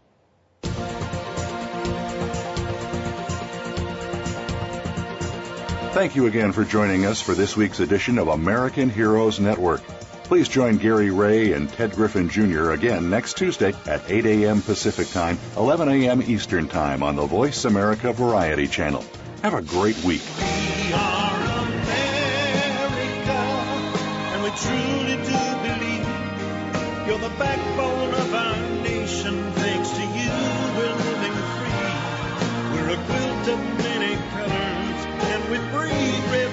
Thank 5.91 6.15
you 6.15 6.27
again 6.27 6.53
for 6.53 6.63
joining 6.63 7.05
us 7.05 7.21
for 7.21 7.35
this 7.35 7.57
week's 7.57 7.81
edition 7.81 8.17
of 8.17 8.29
American 8.29 8.89
Heroes 8.89 9.41
Network. 9.41 9.83
Please 10.23 10.47
join 10.47 10.77
Gary 10.77 11.11
Ray 11.11 11.51
and 11.51 11.69
Ted 11.69 11.91
Griffin 11.91 12.29
Jr. 12.29 12.71
again 12.71 13.09
next 13.09 13.35
Tuesday 13.35 13.73
at 13.87 14.01
8 14.09 14.25
a.m. 14.25 14.61
Pacific 14.61 15.09
Time, 15.09 15.37
11 15.57 15.89
a.m. 15.89 16.21
Eastern 16.21 16.69
Time 16.69 17.03
on 17.03 17.17
the 17.17 17.25
Voice 17.25 17.65
America 17.65 18.13
Variety 18.13 18.67
Channel. 18.67 19.03
Have 19.41 19.53
a 19.53 19.61
great 19.61 20.01
week. 20.05 20.21
Colors, 35.53 35.91
and 35.91 36.52